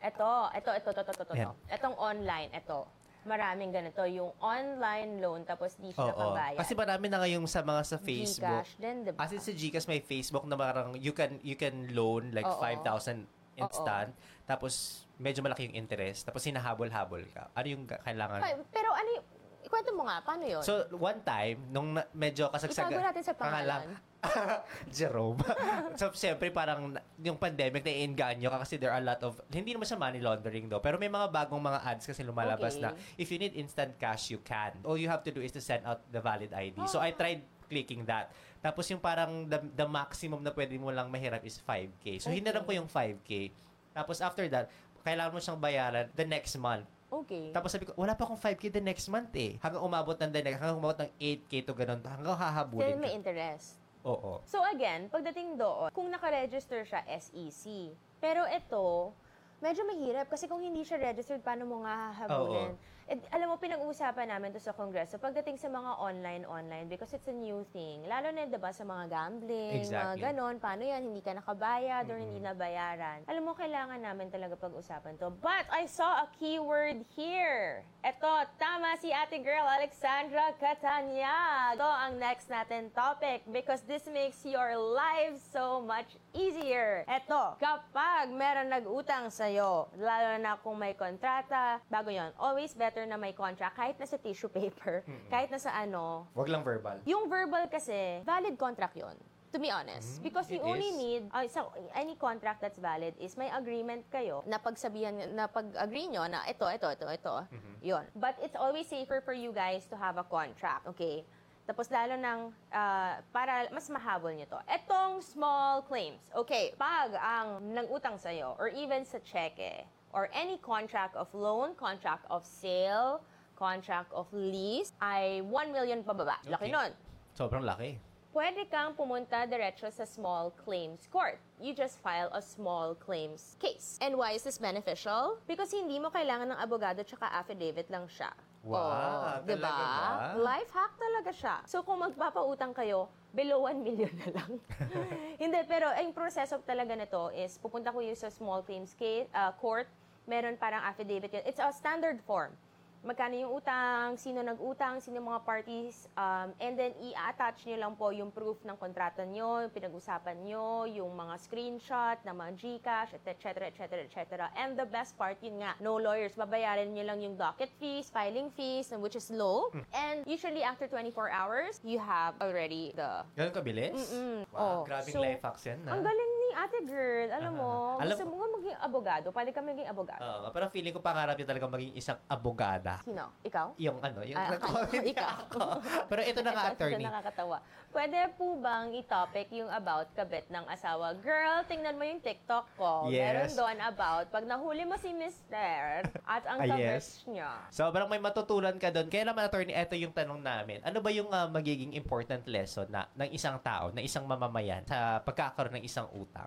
Ito, 0.00 0.30
ito, 0.54 0.70
ito, 0.70 0.88
ito, 0.94 1.00
ito, 1.02 1.12
ito, 1.12 1.22
ito. 1.26 1.32
Ayan. 1.34 1.52
Itong 1.68 1.96
online, 1.98 2.50
ito. 2.54 2.86
Maraming 3.24 3.70
ganito. 3.70 4.00
Yung 4.06 4.32
online 4.40 5.20
loan, 5.20 5.44
tapos 5.44 5.76
di 5.76 5.92
siya 5.92 6.08
Oo. 6.08 6.32
nakabayad. 6.32 6.58
Kasi 6.58 6.72
marami 6.72 7.06
na 7.06 7.18
ngayong 7.20 7.44
sa 7.44 7.60
mga 7.60 7.82
sa 7.84 7.96
Facebook. 7.98 8.64
Gcash 8.64 8.74
din, 8.80 8.96
di 9.04 9.10
ba? 9.12 9.18
As 9.20 9.30
in 9.30 9.40
sa 9.40 9.52
Gcash 9.52 9.86
may 9.86 10.00
Facebook 10.00 10.44
na 10.48 10.56
parang 10.56 10.96
you 10.96 11.12
can 11.12 11.36
you 11.40 11.54
can 11.54 11.92
loan 11.92 12.32
like 12.32 12.48
Oo. 12.48 12.60
5,000 12.60 13.28
instant. 13.60 14.10
Tapos 14.48 15.04
medyo 15.20 15.44
malaki 15.44 15.68
yung 15.68 15.76
interest. 15.76 16.24
Tapos 16.24 16.40
hinahabol-habol 16.42 17.28
ka. 17.28 17.52
Ano 17.52 17.66
yung 17.68 17.84
ga- 17.84 18.00
kailangan? 18.00 18.40
Ay, 18.40 18.56
pero 18.72 18.88
ano 18.90 19.08
yung, 19.20 19.26
ikwento 19.70 19.94
mo 19.94 20.02
nga, 20.02 20.18
paano 20.18 20.42
yun? 20.42 20.62
So, 20.66 20.82
one 20.98 21.22
time, 21.22 21.62
nung 21.70 21.94
na- 21.94 22.10
medyo 22.10 22.50
kasagsaga... 22.50 22.90
Itago 22.90 23.06
natin 23.06 23.22
sa 23.22 23.34
pangalan. 23.38 23.86
Jerome. 24.98 25.38
so, 26.00 26.10
siyempre, 26.12 26.50
parang 26.50 26.98
yung 27.22 27.38
pandemic 27.38 27.86
na 27.86 27.94
iinganyo 27.94 28.50
ka 28.50 28.58
kasi 28.66 28.76
there 28.76 28.90
are 28.90 28.98
a 28.98 29.06
lot 29.14 29.22
of, 29.22 29.38
hindi 29.48 29.72
naman 29.72 29.86
siya 29.86 29.96
money 29.96 30.18
laundering 30.18 30.66
do, 30.66 30.82
pero 30.82 30.98
may 30.98 31.08
mga 31.08 31.30
bagong 31.30 31.62
mga 31.62 31.78
ads 31.86 32.04
kasi 32.04 32.26
lumalabas 32.26 32.76
Okay. 32.76 32.82
na 32.82 32.92
if 33.14 33.30
you 33.30 33.38
need 33.38 33.54
instant 33.54 33.94
cash, 33.96 34.28
you 34.28 34.42
can. 34.42 34.74
All 34.82 34.98
you 34.98 35.06
have 35.06 35.22
to 35.22 35.30
do 35.30 35.40
is 35.40 35.54
to 35.54 35.62
send 35.62 35.86
out 35.86 36.02
the 36.10 36.18
valid 36.18 36.50
ID. 36.50 36.74
So, 36.84 36.98
I 36.98 37.14
tried 37.14 37.40
clicking 37.70 38.02
that. 38.04 38.34
Tapos 38.58 38.90
yung 38.90 39.00
parang 39.00 39.46
the, 39.46 39.62
the 39.72 39.86
maximum 39.86 40.42
na 40.42 40.50
pwede 40.50 40.74
mo 40.76 40.90
lang 40.90 41.08
mahirap 41.08 41.40
is 41.46 41.62
5K. 41.62 42.18
So, 42.20 42.28
Okay. 42.28 42.42
hinaram 42.42 42.66
ko 42.66 42.74
yung 42.74 42.90
5K. 42.90 43.54
Tapos 43.94 44.18
after 44.20 44.44
that, 44.50 44.68
kailangan 45.00 45.32
mo 45.32 45.40
siyang 45.40 45.56
bayaran 45.56 46.10
the 46.12 46.26
next 46.28 46.58
month. 46.60 46.84
Okay. 47.10 47.50
Tapos 47.50 47.74
sabi 47.74 47.90
ko, 47.90 47.92
wala 47.98 48.14
pa 48.14 48.22
akong 48.22 48.38
5K 48.38 48.70
the 48.70 48.82
next 48.82 49.10
month 49.10 49.34
eh. 49.34 49.58
Hanggang 49.58 49.82
umabot 49.82 50.14
ng 50.14 50.30
the 50.30 50.40
next, 50.46 50.62
hanggang 50.62 50.78
umabot 50.78 50.98
ng 51.02 51.10
8K 51.18 51.52
to 51.66 51.74
ganun. 51.74 51.98
Hanggang 52.06 52.38
hahabulin 52.38 52.94
Still 52.94 53.02
may 53.02 53.10
ka. 53.10 53.18
interest. 53.18 53.68
Oo. 54.06 54.40
So 54.46 54.62
again, 54.70 55.10
pagdating 55.10 55.58
doon, 55.58 55.90
kung 55.90 56.08
nakaregister 56.08 56.86
siya 56.86 57.02
SEC. 57.18 57.92
Pero 58.22 58.46
ito, 58.46 59.10
medyo 59.58 59.82
mahirap 59.84 60.30
kasi 60.30 60.46
kung 60.46 60.62
hindi 60.62 60.86
siya 60.86 61.02
registered, 61.02 61.42
paano 61.42 61.66
mo 61.66 61.82
nga 61.84 62.14
hahabulin? 62.14 62.78
Eh, 63.10 63.18
alam 63.34 63.50
mo, 63.50 63.58
pinag-uusapan 63.58 64.30
namin 64.30 64.54
to 64.54 64.62
sa 64.62 64.70
Kongreso 64.70 65.18
pagdating 65.18 65.58
sa 65.58 65.66
mga 65.66 65.98
online-online 65.98 66.86
because 66.86 67.10
it's 67.10 67.26
a 67.26 67.34
new 67.34 67.66
thing. 67.74 68.06
Lalo 68.06 68.30
na, 68.30 68.46
diba, 68.46 68.70
sa 68.70 68.86
mga 68.86 69.10
gambling, 69.10 69.82
mga 69.82 70.14
Exactly. 70.14 70.22
ganon. 70.22 70.62
Paano 70.62 70.86
yan? 70.86 71.10
Hindi 71.10 71.18
ka 71.18 71.34
nakabayad 71.34 72.06
or 72.06 72.22
hindi 72.22 72.38
nabayaran. 72.38 73.26
Alam 73.26 73.50
mo, 73.50 73.58
kailangan 73.58 73.98
namin 73.98 74.30
talaga 74.30 74.54
pag-usapan 74.54 75.18
to. 75.18 75.34
But 75.42 75.66
I 75.74 75.90
saw 75.90 76.22
a 76.22 76.30
keyword 76.38 77.02
here. 77.18 77.82
Ito, 78.06 78.46
tama 78.62 78.94
si 79.02 79.10
ate 79.10 79.42
girl 79.42 79.66
Alexandra 79.66 80.54
Catanyag. 80.62 81.82
Ito 81.82 81.90
ang 81.90 82.14
next 82.14 82.46
natin 82.46 82.94
topic 82.94 83.42
because 83.50 83.82
this 83.90 84.06
makes 84.06 84.38
your 84.46 84.78
life 84.78 85.34
so 85.50 85.82
much 85.82 86.14
easier. 86.30 87.02
Ito, 87.10 87.58
kapag 87.58 88.30
meron 88.30 88.70
nag-utang 88.70 89.34
sa'yo, 89.34 89.90
lalo 89.98 90.38
na 90.38 90.54
kung 90.62 90.78
may 90.78 90.94
kontrata, 90.94 91.82
bago 91.90 92.14
yon 92.14 92.30
always 92.38 92.70
better 92.70 92.99
na 93.04 93.16
may 93.16 93.32
contract 93.32 93.76
kahit 93.76 93.96
na 93.96 94.06
sa 94.06 94.16
tissue 94.16 94.48
paper, 94.50 95.04
kahit 95.32 95.48
na 95.48 95.58
sa 95.58 95.72
ano, 95.76 96.26
Wag 96.34 96.48
lang 96.48 96.64
verbal. 96.64 97.00
yung 97.04 97.28
verbal 97.28 97.68
kasi, 97.68 98.20
valid 98.24 98.56
contract 98.56 98.96
yon. 98.96 99.16
To 99.50 99.58
be 99.58 99.66
honest. 99.66 100.22
Because 100.22 100.46
you 100.46 100.62
it 100.62 100.62
only 100.62 100.94
is. 100.94 100.96
need, 100.96 101.22
uh, 101.34 101.42
so, 101.50 101.74
any 101.90 102.14
contract 102.14 102.62
that's 102.62 102.78
valid 102.78 103.18
is 103.18 103.34
may 103.34 103.50
agreement 103.50 104.06
kayo 104.06 104.46
na 104.46 104.62
pagsabihan, 104.62 105.10
na 105.34 105.50
pag-agree 105.50 106.06
nyo 106.06 106.22
na 106.30 106.46
ito, 106.46 106.62
ito, 106.70 106.86
ito, 106.86 107.06
ito. 107.10 107.34
Yun. 107.82 108.06
But 108.14 108.38
it's 108.38 108.54
always 108.54 108.86
safer 108.86 109.18
for 109.18 109.34
you 109.34 109.50
guys 109.50 109.90
to 109.90 109.98
have 109.98 110.22
a 110.22 110.26
contract. 110.26 110.86
Okay? 110.94 111.26
Tapos 111.66 111.90
lalo 111.90 112.14
ng, 112.14 112.54
ah, 112.70 113.18
para 113.34 113.66
mas 113.74 113.90
mahabol 113.90 114.30
nyo 114.38 114.46
to. 114.46 114.58
Etong 114.70 115.18
small 115.18 115.82
claims. 115.82 116.22
Okay, 116.30 116.70
pag 116.78 117.10
ang 117.14 117.58
nang-utang 117.74 118.18
sa'yo, 118.22 118.54
or 118.54 118.70
even 118.70 119.02
sa 119.02 119.18
cheque, 119.18 119.82
or 120.12 120.28
any 120.32 120.58
contract 120.58 121.14
of 121.16 121.28
loan, 121.34 121.74
contract 121.74 122.26
of 122.30 122.44
sale, 122.44 123.20
contract 123.56 124.10
of 124.12 124.26
lease, 124.32 124.92
ay 125.00 125.40
1 125.44 125.72
million 125.72 126.02
pababa. 126.02 126.38
Laki 126.44 126.68
Okay. 126.68 126.72
nun 126.72 126.90
Sobrang 127.30 127.62
laki. 127.62 127.96
pwede 128.30 128.62
kang 128.66 128.94
pumunta 128.94 129.42
diretso 129.42 129.90
sa 129.90 130.06
small 130.06 130.54
claims 130.54 131.06
court. 131.10 131.38
You 131.58 131.74
just 131.74 131.98
file 131.98 132.30
a 132.30 132.40
small 132.40 132.94
claims 132.94 133.58
case. 133.58 133.98
And 134.00 134.14
why 134.14 134.32
is 134.32 134.42
this 134.42 134.56
beneficial? 134.56 135.38
Because 135.46 135.70
hindi 135.70 135.98
mo 135.98 136.10
kailangan 136.10 136.54
ng 136.54 136.58
abogado 136.58 137.02
tsaka 137.02 137.26
affidavit 137.28 137.90
lang 137.90 138.06
siya. 138.06 138.30
Wow, 138.60 138.76
Oh, 138.76 139.40
talaga 139.40 139.56
diba? 139.56 139.72
ba? 139.72 140.36
Life 140.36 140.70
hack 140.70 140.92
talaga 140.94 141.30
siya. 141.32 141.56
So 141.64 141.80
kung 141.80 141.98
magpapautang 141.98 142.70
kayo, 142.70 143.08
below 143.32 143.64
1 143.66 143.82
million 143.86 144.12
na 144.20 144.30
lang. 144.36 144.52
hindi, 145.42 145.58
pero 145.66 145.88
ang 145.88 146.12
proseso 146.12 146.60
talaga 146.62 146.92
nito 146.94 147.32
is 147.32 147.56
pupunta 147.56 147.88
ko 147.88 147.98
yung 147.98 148.14
sa 148.14 148.28
small 148.28 148.60
claims 148.60 148.92
case, 148.92 149.26
uh, 149.32 149.50
court, 149.56 149.88
meron 150.26 150.56
parang 150.56 150.82
affidavit 150.82 151.32
yun. 151.32 151.44
It's 151.46 151.60
a 151.60 151.72
standard 151.72 152.20
form 152.24 152.52
magkano 153.00 153.32
yung 153.32 153.52
utang, 153.56 154.20
sino 154.20 154.44
nag-utang, 154.44 155.00
sino 155.00 155.24
mga 155.24 155.40
parties, 155.40 156.04
um, 156.20 156.52
and 156.60 156.76
then 156.76 156.92
i-attach 157.00 157.64
nyo 157.64 157.76
lang 157.80 157.92
po 157.96 158.12
yung 158.12 158.28
proof 158.28 158.60
ng 158.60 158.76
kontrata 158.76 159.24
nyo, 159.24 159.64
yung 159.64 159.72
pinag-usapan 159.72 160.36
nyo, 160.44 160.84
yung 160.84 161.08
mga 161.16 161.34
screenshot 161.40 162.20
ng 162.28 162.36
mga 162.36 162.50
Gcash, 162.60 163.10
etc., 163.16 163.72
etc., 163.72 164.04
etc. 164.04 164.20
And 164.52 164.76
the 164.76 164.84
best 164.84 165.16
part, 165.16 165.40
yun 165.40 165.64
nga, 165.64 165.80
no 165.80 165.96
lawyers, 165.96 166.36
babayaran 166.36 166.92
nyo 166.92 167.04
lang 167.08 167.24
yung 167.24 167.40
docket 167.40 167.72
fees, 167.80 168.12
filing 168.12 168.52
fees, 168.52 168.92
which 169.00 169.16
is 169.16 169.32
low. 169.32 169.72
And 169.96 170.20
usually 170.28 170.60
after 170.60 170.84
24 170.84 171.32
hours, 171.32 171.80
you 171.80 171.96
have 171.96 172.36
already 172.36 172.92
the 172.92 173.24
Ganun 173.32 173.56
kabilis? 173.56 173.96
Mm-mm. 173.96 174.44
Wow, 174.52 174.60
Oh, 174.60 174.78
grabing 174.84 175.14
so, 175.16 175.24
life 175.24 175.40
hacks 175.40 175.64
yan. 175.64 175.80
ang 175.88 176.04
Ha? 176.04 176.08
galing 176.12 176.29
ni 176.50 176.56
ate 176.56 176.78
girl, 176.82 177.28
alam 177.30 177.52
mo, 177.54 177.70
Ah, 177.94 178.02
alam- 178.02 178.10
gusto 178.10 178.26
mo 178.26 178.34
nga 178.36 178.48
maging 178.52 178.76
abogado, 178.76 179.26
pwede 179.30 179.50
ka 179.50 179.60
maging 179.60 179.86
abogado. 179.86 180.20
Oo, 180.20 180.46
pero 180.50 180.66
feeling 180.66 180.90
ko 180.90 180.98
pangarap 180.98 181.34
niya 181.34 181.46
talaga 181.46 181.66
maging 181.68 181.94
isang 181.94 182.18
abogada. 182.26 182.98
Sino? 183.00 183.30
Ikaw? 183.40 183.66
Yung 183.78 183.98
ano, 184.00 184.20
yung 184.22 184.34
Ah, 184.34 184.50
nag-comment 184.58 185.04
ikaw. 185.06 185.30
ako. 185.46 185.60
Pero 186.10 186.20
ito 186.22 186.40
na 186.40 186.50
nga, 186.50 186.62
Ito, 186.64 186.72
attorney. 186.74 186.94
Ito 186.96 187.06
nakakatawa. 187.06 187.56
Pwede 187.90 188.18
po 188.34 188.54
bang 188.56 188.88
i-topic 188.92 189.46
yung 189.52 189.66
about 189.68 190.10
kabit 190.12 190.46
ng 190.48 190.62
asawa? 190.64 191.14
Girl, 191.16 191.62
tingnan 191.64 191.94
mo 191.94 192.02
yung 192.02 192.18
TikTok 192.18 192.66
ko. 192.74 193.06
Yes. 193.06 193.20
Meron 193.20 193.50
doon 193.56 193.78
about 193.84 194.24
pag 194.28 194.44
nahuli 194.44 194.82
mo 194.82 194.94
si 194.96 195.10
Mr. 195.10 196.06
at 196.24 196.42
ang 196.44 196.58
Ah, 196.58 196.66
kabit 196.68 196.78
yes. 196.80 197.26
niya. 197.26 197.50
Sobrang 197.68 198.06
may 198.06 198.18
matutulan 198.18 198.74
ka 198.76 198.88
doon. 198.88 199.06
Kaya 199.06 199.26
naman, 199.26 199.44
attorney, 199.44 199.70
ito 199.72 199.94
yung 199.94 200.10
tanong 200.10 200.40
namin. 200.40 200.78
Ano 200.80 200.98
ba 200.98 201.10
yung 201.10 201.28
ah, 201.28 201.46
magiging 201.46 201.92
important 201.92 202.46
lesson 202.46 202.86
na 202.88 203.06
ng 203.12 203.30
isang 203.30 203.58
tao, 203.60 203.90
ng 203.90 204.00
isang 204.00 204.24
mamamayan 204.24 204.82
sa 204.82 205.20
pagkakaroon 205.20 205.76
ng 205.76 205.84
isang 205.84 206.06
utang? 206.12 206.39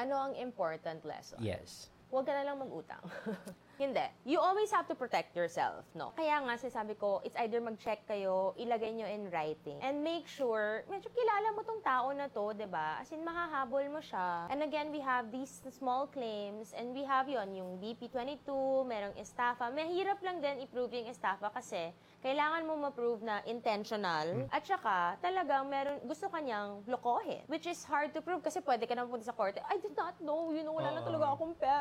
Ano 0.00 0.16
ang 0.16 0.32
important 0.40 1.04
lesson? 1.04 1.38
Yes. 1.44 1.91
Huwag 2.12 2.28
ka 2.28 2.36
na 2.36 2.44
lang 2.44 2.60
mag-utang. 2.60 3.00
Hindi. 3.80 4.04
You 4.28 4.36
always 4.36 4.68
have 4.68 4.84
to 4.86 4.94
protect 4.94 5.32
yourself, 5.32 5.88
no? 5.96 6.12
Kaya 6.12 6.44
nga, 6.44 6.60
sinasabi 6.60 6.92
ko, 7.00 7.24
it's 7.24 7.34
either 7.40 7.56
mag-check 7.56 8.04
kayo, 8.04 8.52
ilagay 8.60 8.92
nyo 8.92 9.08
in 9.08 9.32
writing, 9.32 9.80
and 9.80 10.04
make 10.04 10.28
sure, 10.28 10.84
medyo 10.92 11.08
kilala 11.08 11.56
mo 11.56 11.64
tong 11.64 11.80
tao 11.80 12.12
na 12.12 12.28
to, 12.28 12.52
ba? 12.68 13.00
As 13.00 13.08
in, 13.16 13.24
makahabol 13.24 13.88
mo 13.88 13.98
siya. 14.04 14.52
And 14.52 14.60
again, 14.60 14.92
we 14.92 15.00
have 15.00 15.32
these 15.32 15.64
small 15.72 16.04
claims, 16.04 16.76
and 16.76 16.92
we 16.92 17.00
have 17.08 17.32
yon 17.32 17.56
yung 17.56 17.80
BP22, 17.80 18.52
merong 18.84 19.16
estafa. 19.16 19.72
Mahirap 19.72 20.20
lang 20.20 20.44
din 20.44 20.68
i-prove 20.68 20.92
yung 21.00 21.08
estafa 21.08 21.48
kasi 21.48 21.96
kailangan 22.22 22.68
mo 22.68 22.76
ma-prove 22.76 23.24
na 23.24 23.40
intentional, 23.48 24.46
at 24.52 24.62
saka 24.62 25.16
talagang 25.24 25.66
meron, 25.66 25.96
gusto 26.04 26.28
kanyang 26.28 26.84
lokohin, 26.86 27.40
which 27.48 27.66
is 27.66 27.82
hard 27.88 28.12
to 28.12 28.20
prove 28.20 28.44
kasi 28.44 28.60
pwede 28.62 28.84
ka 28.84 28.94
naman 28.94 29.16
punta 29.16 29.26
sa 29.26 29.34
korte, 29.34 29.58
I 29.64 29.80
did 29.80 29.96
not 29.96 30.14
know, 30.22 30.54
you 30.54 30.62
know, 30.62 30.76
wala 30.76 30.92
na 30.92 31.02
Oo. 31.02 31.08
talaga 31.08 31.24
akong 31.34 31.56
pera. 31.58 31.71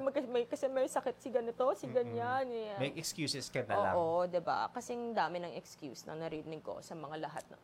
Mag- 0.00 0.30
may, 0.32 0.44
kasi 0.48 0.64
may 0.72 0.88
sakit 0.88 1.16
si 1.20 1.28
ganito, 1.28 1.64
si 1.76 1.86
ganyan. 1.86 2.48
yan. 2.48 2.78
May 2.80 2.92
excuses 2.96 3.46
ka 3.52 3.60
na 3.68 3.74
lang. 3.76 3.94
Oo, 3.94 4.24
'di 4.24 4.40
ba? 4.40 4.72
Kasing 4.72 5.12
dami 5.12 5.42
ng 5.42 5.52
excuse 5.58 6.06
na 6.08 6.16
narinig 6.16 6.64
ko 6.64 6.80
sa 6.80 6.96
mga 6.96 7.28
lahat 7.28 7.44
ng 7.52 7.60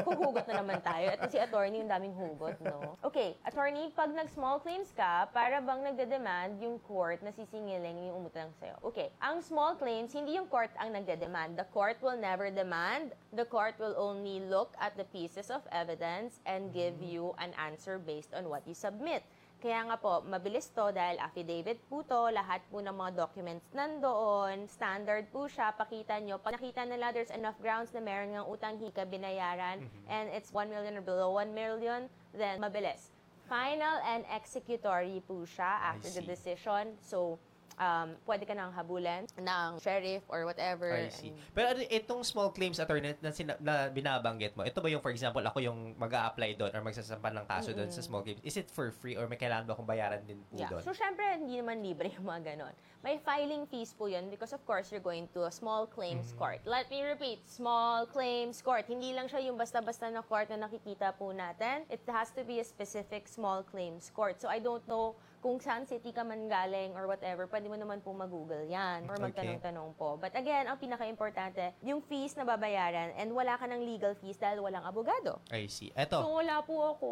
Huhugot 0.00 0.48
na 0.48 0.64
naman 0.64 0.80
tayo. 0.80 1.12
At 1.12 1.28
si 1.28 1.36
attorney 1.36 1.84
yung 1.84 1.90
daming 1.90 2.16
hugot, 2.16 2.56
no? 2.64 2.96
Okay, 3.04 3.36
attorney, 3.44 3.92
pag 3.92 4.08
nag-small 4.08 4.56
claims 4.64 4.88
ka, 4.96 5.28
para 5.36 5.60
bang 5.60 5.84
nagde-demand 5.84 6.56
yung 6.64 6.80
court 6.88 7.20
na 7.20 7.28
sisingilin 7.28 8.08
yung 8.08 8.24
umutang 8.24 8.48
sa'yo? 8.56 8.80
Okay, 8.80 9.12
ang 9.20 9.44
small 9.44 9.76
claims, 9.76 10.16
hindi 10.16 10.40
yung 10.40 10.48
court 10.48 10.72
ang 10.80 10.96
nagde-demand. 10.96 11.60
The 11.60 11.68
court 11.76 12.00
will 12.00 12.16
never 12.16 12.48
demand. 12.48 13.12
The 13.36 13.44
court 13.44 13.76
will 13.76 13.92
only 14.00 14.40
look 14.48 14.72
at 14.80 14.96
the 14.96 15.04
pieces 15.12 15.52
of 15.52 15.60
evidence 15.68 16.40
and 16.48 16.72
give 16.72 16.96
you 17.04 17.36
an 17.36 17.52
answer 17.60 18.00
based 18.00 18.32
on 18.32 18.48
what 18.48 18.64
you 18.64 18.72
submit. 18.72 19.20
Kaya 19.60 19.84
nga 19.92 20.00
po, 20.00 20.24
mabilis 20.24 20.72
to 20.72 20.88
dahil 20.88 21.20
affidavit 21.20 21.76
po 21.92 22.00
to, 22.00 22.32
lahat 22.32 22.64
po 22.72 22.80
ng 22.80 22.96
mga 22.96 23.12
documents 23.12 23.68
nandoon, 23.76 24.64
standard 24.64 25.28
po 25.28 25.52
siya, 25.52 25.76
pakita 25.76 26.16
nyo. 26.16 26.40
Pag 26.40 26.56
nakita 26.56 26.88
nila 26.88 27.12
there's 27.12 27.28
enough 27.28 27.60
grounds 27.60 27.92
na 27.92 28.00
meron 28.00 28.32
ng 28.32 28.48
utang 28.48 28.80
hika 28.80 29.04
binayaran 29.04 29.84
and 30.08 30.32
it's 30.32 30.48
1 30.48 30.72
million 30.72 30.96
or 30.96 31.04
below 31.04 31.36
1 31.36 31.52
million, 31.52 32.08
then 32.32 32.56
mabilis. 32.56 33.12
Final 33.52 34.00
and 34.08 34.24
executory 34.32 35.20
po 35.28 35.44
siya 35.44 35.92
after 35.92 36.08
the 36.08 36.24
decision. 36.24 36.96
So, 37.04 37.36
um, 37.80 38.12
pwede 38.28 38.44
ka 38.44 38.52
nang 38.52 38.70
habulan 38.70 39.24
ng 39.34 39.68
sheriff 39.80 40.20
or 40.28 40.44
whatever. 40.44 40.92
I 40.92 41.08
see. 41.08 41.32
And- 41.32 41.40
Pero 41.56 41.66
ano, 41.72 41.80
itong 41.82 42.22
small 42.22 42.52
claims 42.52 42.76
attorney 42.76 43.16
na, 43.18 43.32
sina- 43.32 43.56
na 43.58 43.88
binabanggit 43.88 44.52
mo, 44.54 44.62
ito 44.62 44.78
ba 44.78 44.88
yung, 44.92 45.00
for 45.00 45.10
example, 45.10 45.40
ako 45.40 45.64
yung 45.64 45.96
mag 45.96 46.12
apply 46.12 46.60
doon 46.60 46.70
or 46.76 46.84
magsasampa 46.84 47.32
ng 47.32 47.46
kaso 47.48 47.72
doon 47.72 47.88
sa 47.88 48.04
small 48.04 48.20
claims, 48.20 48.38
is 48.44 48.60
it 48.60 48.68
for 48.68 48.92
free 48.92 49.16
or 49.16 49.24
may 49.24 49.40
kailangan 49.40 49.64
ba 49.64 49.72
akong 49.72 49.88
bayaran 49.88 50.20
din 50.28 50.36
po 50.52 50.60
Yeah. 50.60 50.68
doon? 50.68 50.84
So, 50.84 50.92
syempre, 50.92 51.24
hindi 51.40 51.56
naman 51.56 51.80
libre 51.80 52.12
yung 52.20 52.28
mga 52.28 52.54
ganon. 52.54 52.74
May 53.00 53.16
filing 53.16 53.64
fees 53.64 53.96
po 53.96 54.12
yun 54.12 54.28
because 54.28 54.52
of 54.52 54.60
course, 54.68 54.92
you're 54.92 55.00
going 55.00 55.24
to 55.32 55.48
a 55.48 55.52
small 55.52 55.88
claims 55.88 56.36
court. 56.36 56.60
Let 56.68 56.92
me 56.92 57.00
repeat, 57.00 57.40
small 57.48 58.04
claims 58.04 58.60
court. 58.60 58.84
Hindi 58.84 59.16
lang 59.16 59.24
siya 59.24 59.40
yung 59.40 59.56
basta-basta 59.56 60.12
na 60.12 60.20
court 60.20 60.52
na 60.52 60.68
nakikita 60.68 61.16
po 61.16 61.32
natin. 61.32 61.88
It 61.88 62.04
has 62.04 62.28
to 62.36 62.44
be 62.44 62.60
a 62.60 62.66
specific 62.66 63.24
small 63.24 63.64
claims 63.64 64.12
court. 64.12 64.36
So, 64.36 64.52
I 64.52 64.60
don't 64.60 64.84
know 64.84 65.16
kung 65.40 65.56
saan 65.56 65.82
city 65.82 66.12
ka 66.12 66.20
man 66.20 66.44
galing 66.46 66.92
or 66.92 67.08
whatever, 67.08 67.48
pwede 67.48 67.66
mo 67.66 67.74
naman 67.74 67.98
po 67.98 68.12
mag-google 68.12 68.68
yan 68.68 69.08
or 69.08 69.16
magtanong-tanong 69.18 69.96
po. 69.96 70.14
But 70.14 70.36
again, 70.36 70.68
ang 70.68 70.76
pinaka-importante, 70.76 71.72
yung 71.80 72.00
fees 72.02 72.36
na 72.36 72.44
babayaran 72.44 73.16
and 73.16 73.32
wala 73.32 73.56
ka 73.56 73.64
ng 73.64 73.80
legal 73.80 74.12
fees 74.14 74.36
dahil 74.36 74.60
walang 74.60 74.84
abogado. 74.84 75.40
I 75.48 75.64
see. 75.66 75.88
Ito, 75.90 76.20
So, 76.20 76.36
wala 76.36 76.60
po 76.60 76.74
ako. 76.92 77.08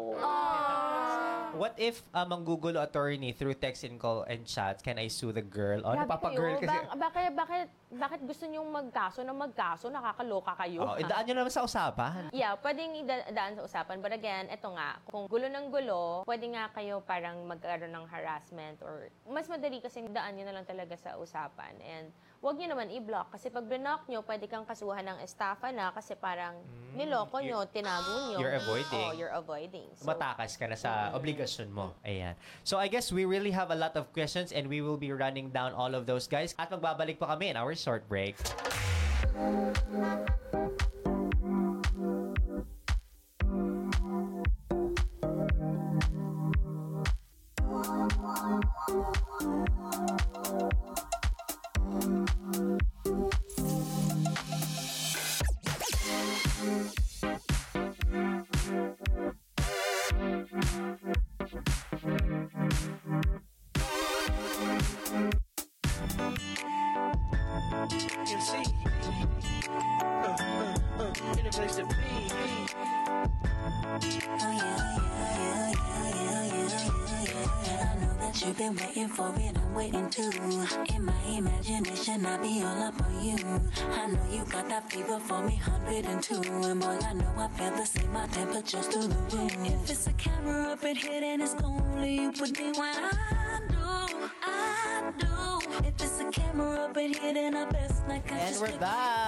what 1.55 1.73
if 1.75 2.05
uh, 2.11 2.21
manggugulo 2.23 2.77
attorney 2.79 3.33
through 3.33 3.55
text 3.55 3.81
and 3.83 3.97
call 3.97 4.21
and 4.23 4.45
chat, 4.45 4.77
can 4.79 4.95
I 4.95 5.09
sue 5.09 5.33
the 5.33 5.41
girl? 5.41 5.81
O, 5.81 5.89
Grabe 5.89 6.05
napapa-girl 6.05 6.53
kayo. 6.55 6.63
kasi. 6.63 6.77
Ba- 6.85 7.01
bakit, 7.01 7.29
bakit, 7.33 7.65
bakit 7.89 8.21
gusto 8.21 8.45
nyong 8.45 8.69
magkaso 8.69 9.25
ng 9.25 9.33
magkaso? 9.33 9.89
Nakakaloka 9.89 10.53
kayo. 10.61 10.85
Oh, 10.85 10.95
idaan 11.01 11.25
nyo 11.25 11.41
naman 11.41 11.49
sa 11.49 11.65
usapan. 11.65 12.29
Yeah, 12.29 12.53
pwedeng 12.61 12.93
idaan 13.01 13.57
sa 13.57 13.65
usapan. 13.65 13.97
But 13.97 14.13
again, 14.13 14.45
eto 14.53 14.69
nga, 14.77 15.01
kung 15.09 15.25
gulo 15.25 15.49
ng 15.49 15.73
gulo, 15.73 16.21
pwede 16.29 16.45
nga 16.53 16.69
kayo 16.69 17.01
parang 17.01 17.41
magkaroon 17.49 17.89
ng 17.89 18.05
harassment 18.05 18.77
or 18.85 19.09
mas 19.25 19.49
madali 19.49 19.81
kasi 19.81 20.05
daan 20.13 20.37
nyo 20.37 20.45
na 20.45 20.61
lang 20.61 20.67
talaga 20.69 20.93
sa 21.01 21.17
usapan. 21.17 21.73
And 21.81 22.13
wag 22.39 22.55
nyo 22.55 22.67
naman 22.71 22.87
i-block 22.95 23.35
kasi 23.35 23.51
pag 23.51 23.67
block 23.67 24.07
nyo, 24.07 24.23
pwede 24.23 24.47
kang 24.47 24.63
kasuhan 24.63 25.03
ng 25.03 25.19
estafa 25.23 25.75
na 25.75 25.91
kasi 25.91 26.15
parang 26.15 26.55
niloko 26.95 27.43
nyo, 27.43 27.67
tinago 27.67 28.31
nyo. 28.31 28.39
Mm. 28.39 28.41
you're 28.41 28.55
avoiding. 28.55 29.03
Oh, 29.03 29.11
you're 29.11 29.35
avoiding. 29.35 29.87
So, 29.99 30.07
Matakas 30.07 30.55
ka 30.55 30.65
na 30.71 30.79
sa 30.79 31.11
obligasyon 31.11 31.67
mo. 31.71 31.91
Ayan. 32.07 32.39
So 32.63 32.79
I 32.79 32.87
guess 32.87 33.11
we 33.11 33.27
really 33.27 33.51
have 33.51 33.71
a 33.71 33.77
lot 33.77 33.95
of 33.99 34.07
questions 34.15 34.55
and 34.55 34.71
we 34.71 34.79
will 34.79 34.97
be 34.97 35.11
running 35.11 35.51
down 35.51 35.75
all 35.75 35.91
of 35.91 36.07
those 36.07 36.31
guys. 36.31 36.55
At 36.55 36.71
magbabalik 36.71 37.19
pa 37.19 37.35
kami 37.35 37.51
in 37.51 37.57
our 37.59 37.75
short 37.75 38.07
break. 38.07 38.39
You 48.89 49.18
you've 78.45 78.57
been 78.57 78.75
waiting 78.75 79.07
for 79.07 79.33
it, 79.37 79.57
I'm 79.57 79.73
waiting 79.73 80.09
too. 80.09 80.29
In 80.93 81.05
my 81.05 81.23
imagination, 81.27 82.25
I 82.25 82.37
be 82.37 82.61
all 82.63 82.83
up 82.83 83.01
on 83.01 83.25
you. 83.25 83.37
I 83.91 84.07
know 84.07 84.25
you 84.31 84.45
got 84.45 84.69
that 84.69 84.91
fever 84.91 85.19
for 85.19 85.41
me, 85.41 85.59
102. 85.65 86.35
And 86.63 86.79
boy, 86.79 86.97
I 87.01 87.13
know 87.13 87.33
I 87.37 87.47
feel 87.49 87.71
the 87.71 87.85
same, 87.85 88.13
my 88.13 88.27
temperature's 88.27 88.87
through 88.87 89.07
the 89.07 89.37
roof. 89.37 89.57
If 89.65 89.89
it's 89.89 90.07
a 90.07 90.13
camera 90.13 90.73
up 90.73 90.83
in 90.83 90.95
here, 90.95 91.21
then 91.21 91.41
it's 91.41 91.55
only 91.63 92.15
you 92.15 92.31
put 92.31 92.57
me 92.57 92.71
when 92.71 92.95
I 92.95 93.59
do, 93.67 94.29
I 94.43 95.11
do. 95.17 95.87
If 95.87 96.01
it's 96.01 96.19
a 96.19 96.31
camera 96.31 96.85
up 96.85 96.97
in 96.97 97.13
here, 97.13 97.33
then 97.33 97.55
I 97.55 97.65
best 97.65 98.07
not 98.07 98.25
catch 98.25 98.53
And 98.53 98.61
we're 98.61 98.79
back! 98.79 99.18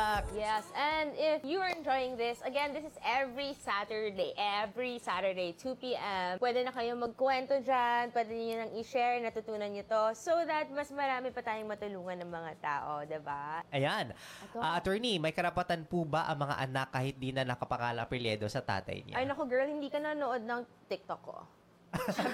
Yes, 0.62 0.78
and 0.78 1.10
if 1.18 1.42
you 1.42 1.58
are 1.58 1.74
enjoying 1.74 2.14
this, 2.22 2.38
again, 2.46 2.70
this 2.70 2.86
is 2.86 2.94
every 3.02 3.58
Saturday. 3.66 4.38
Every 4.38 5.02
Saturday, 5.02 5.58
2 5.58 5.74
p.m. 5.82 6.38
Pwede 6.38 6.62
na 6.62 6.70
kayo 6.70 6.94
magkwento 6.94 7.58
dyan, 7.66 8.14
pwede 8.14 8.30
nyo 8.30 8.56
nang 8.62 8.72
i-share, 8.78 9.18
natutunan 9.26 9.74
nyo 9.74 9.82
to, 9.90 10.04
so 10.14 10.38
that 10.46 10.70
mas 10.70 10.94
marami 10.94 11.34
pa 11.34 11.42
tayong 11.42 11.66
matulungan 11.66 12.22
ng 12.22 12.30
mga 12.30 12.52
tao, 12.62 13.02
ba? 13.26 13.66
Ayan. 13.74 14.14
Ah, 14.62 14.78
attorney, 14.78 15.18
may 15.18 15.34
karapatan 15.34 15.82
po 15.90 16.06
ba 16.06 16.30
ang 16.30 16.46
mga 16.46 16.56
anak 16.62 16.88
kahit 16.94 17.18
di 17.18 17.34
na 17.34 17.42
nakapakala 17.42 18.06
apelyedo 18.06 18.46
sa 18.46 18.62
tatay 18.62 19.02
niya? 19.02 19.18
Ay, 19.18 19.26
naku 19.26 19.50
girl, 19.50 19.66
hindi 19.66 19.90
ka 19.90 19.98
nanood 19.98 20.46
ng 20.46 20.62
TikTok 20.86 21.22
ko. 21.26 21.42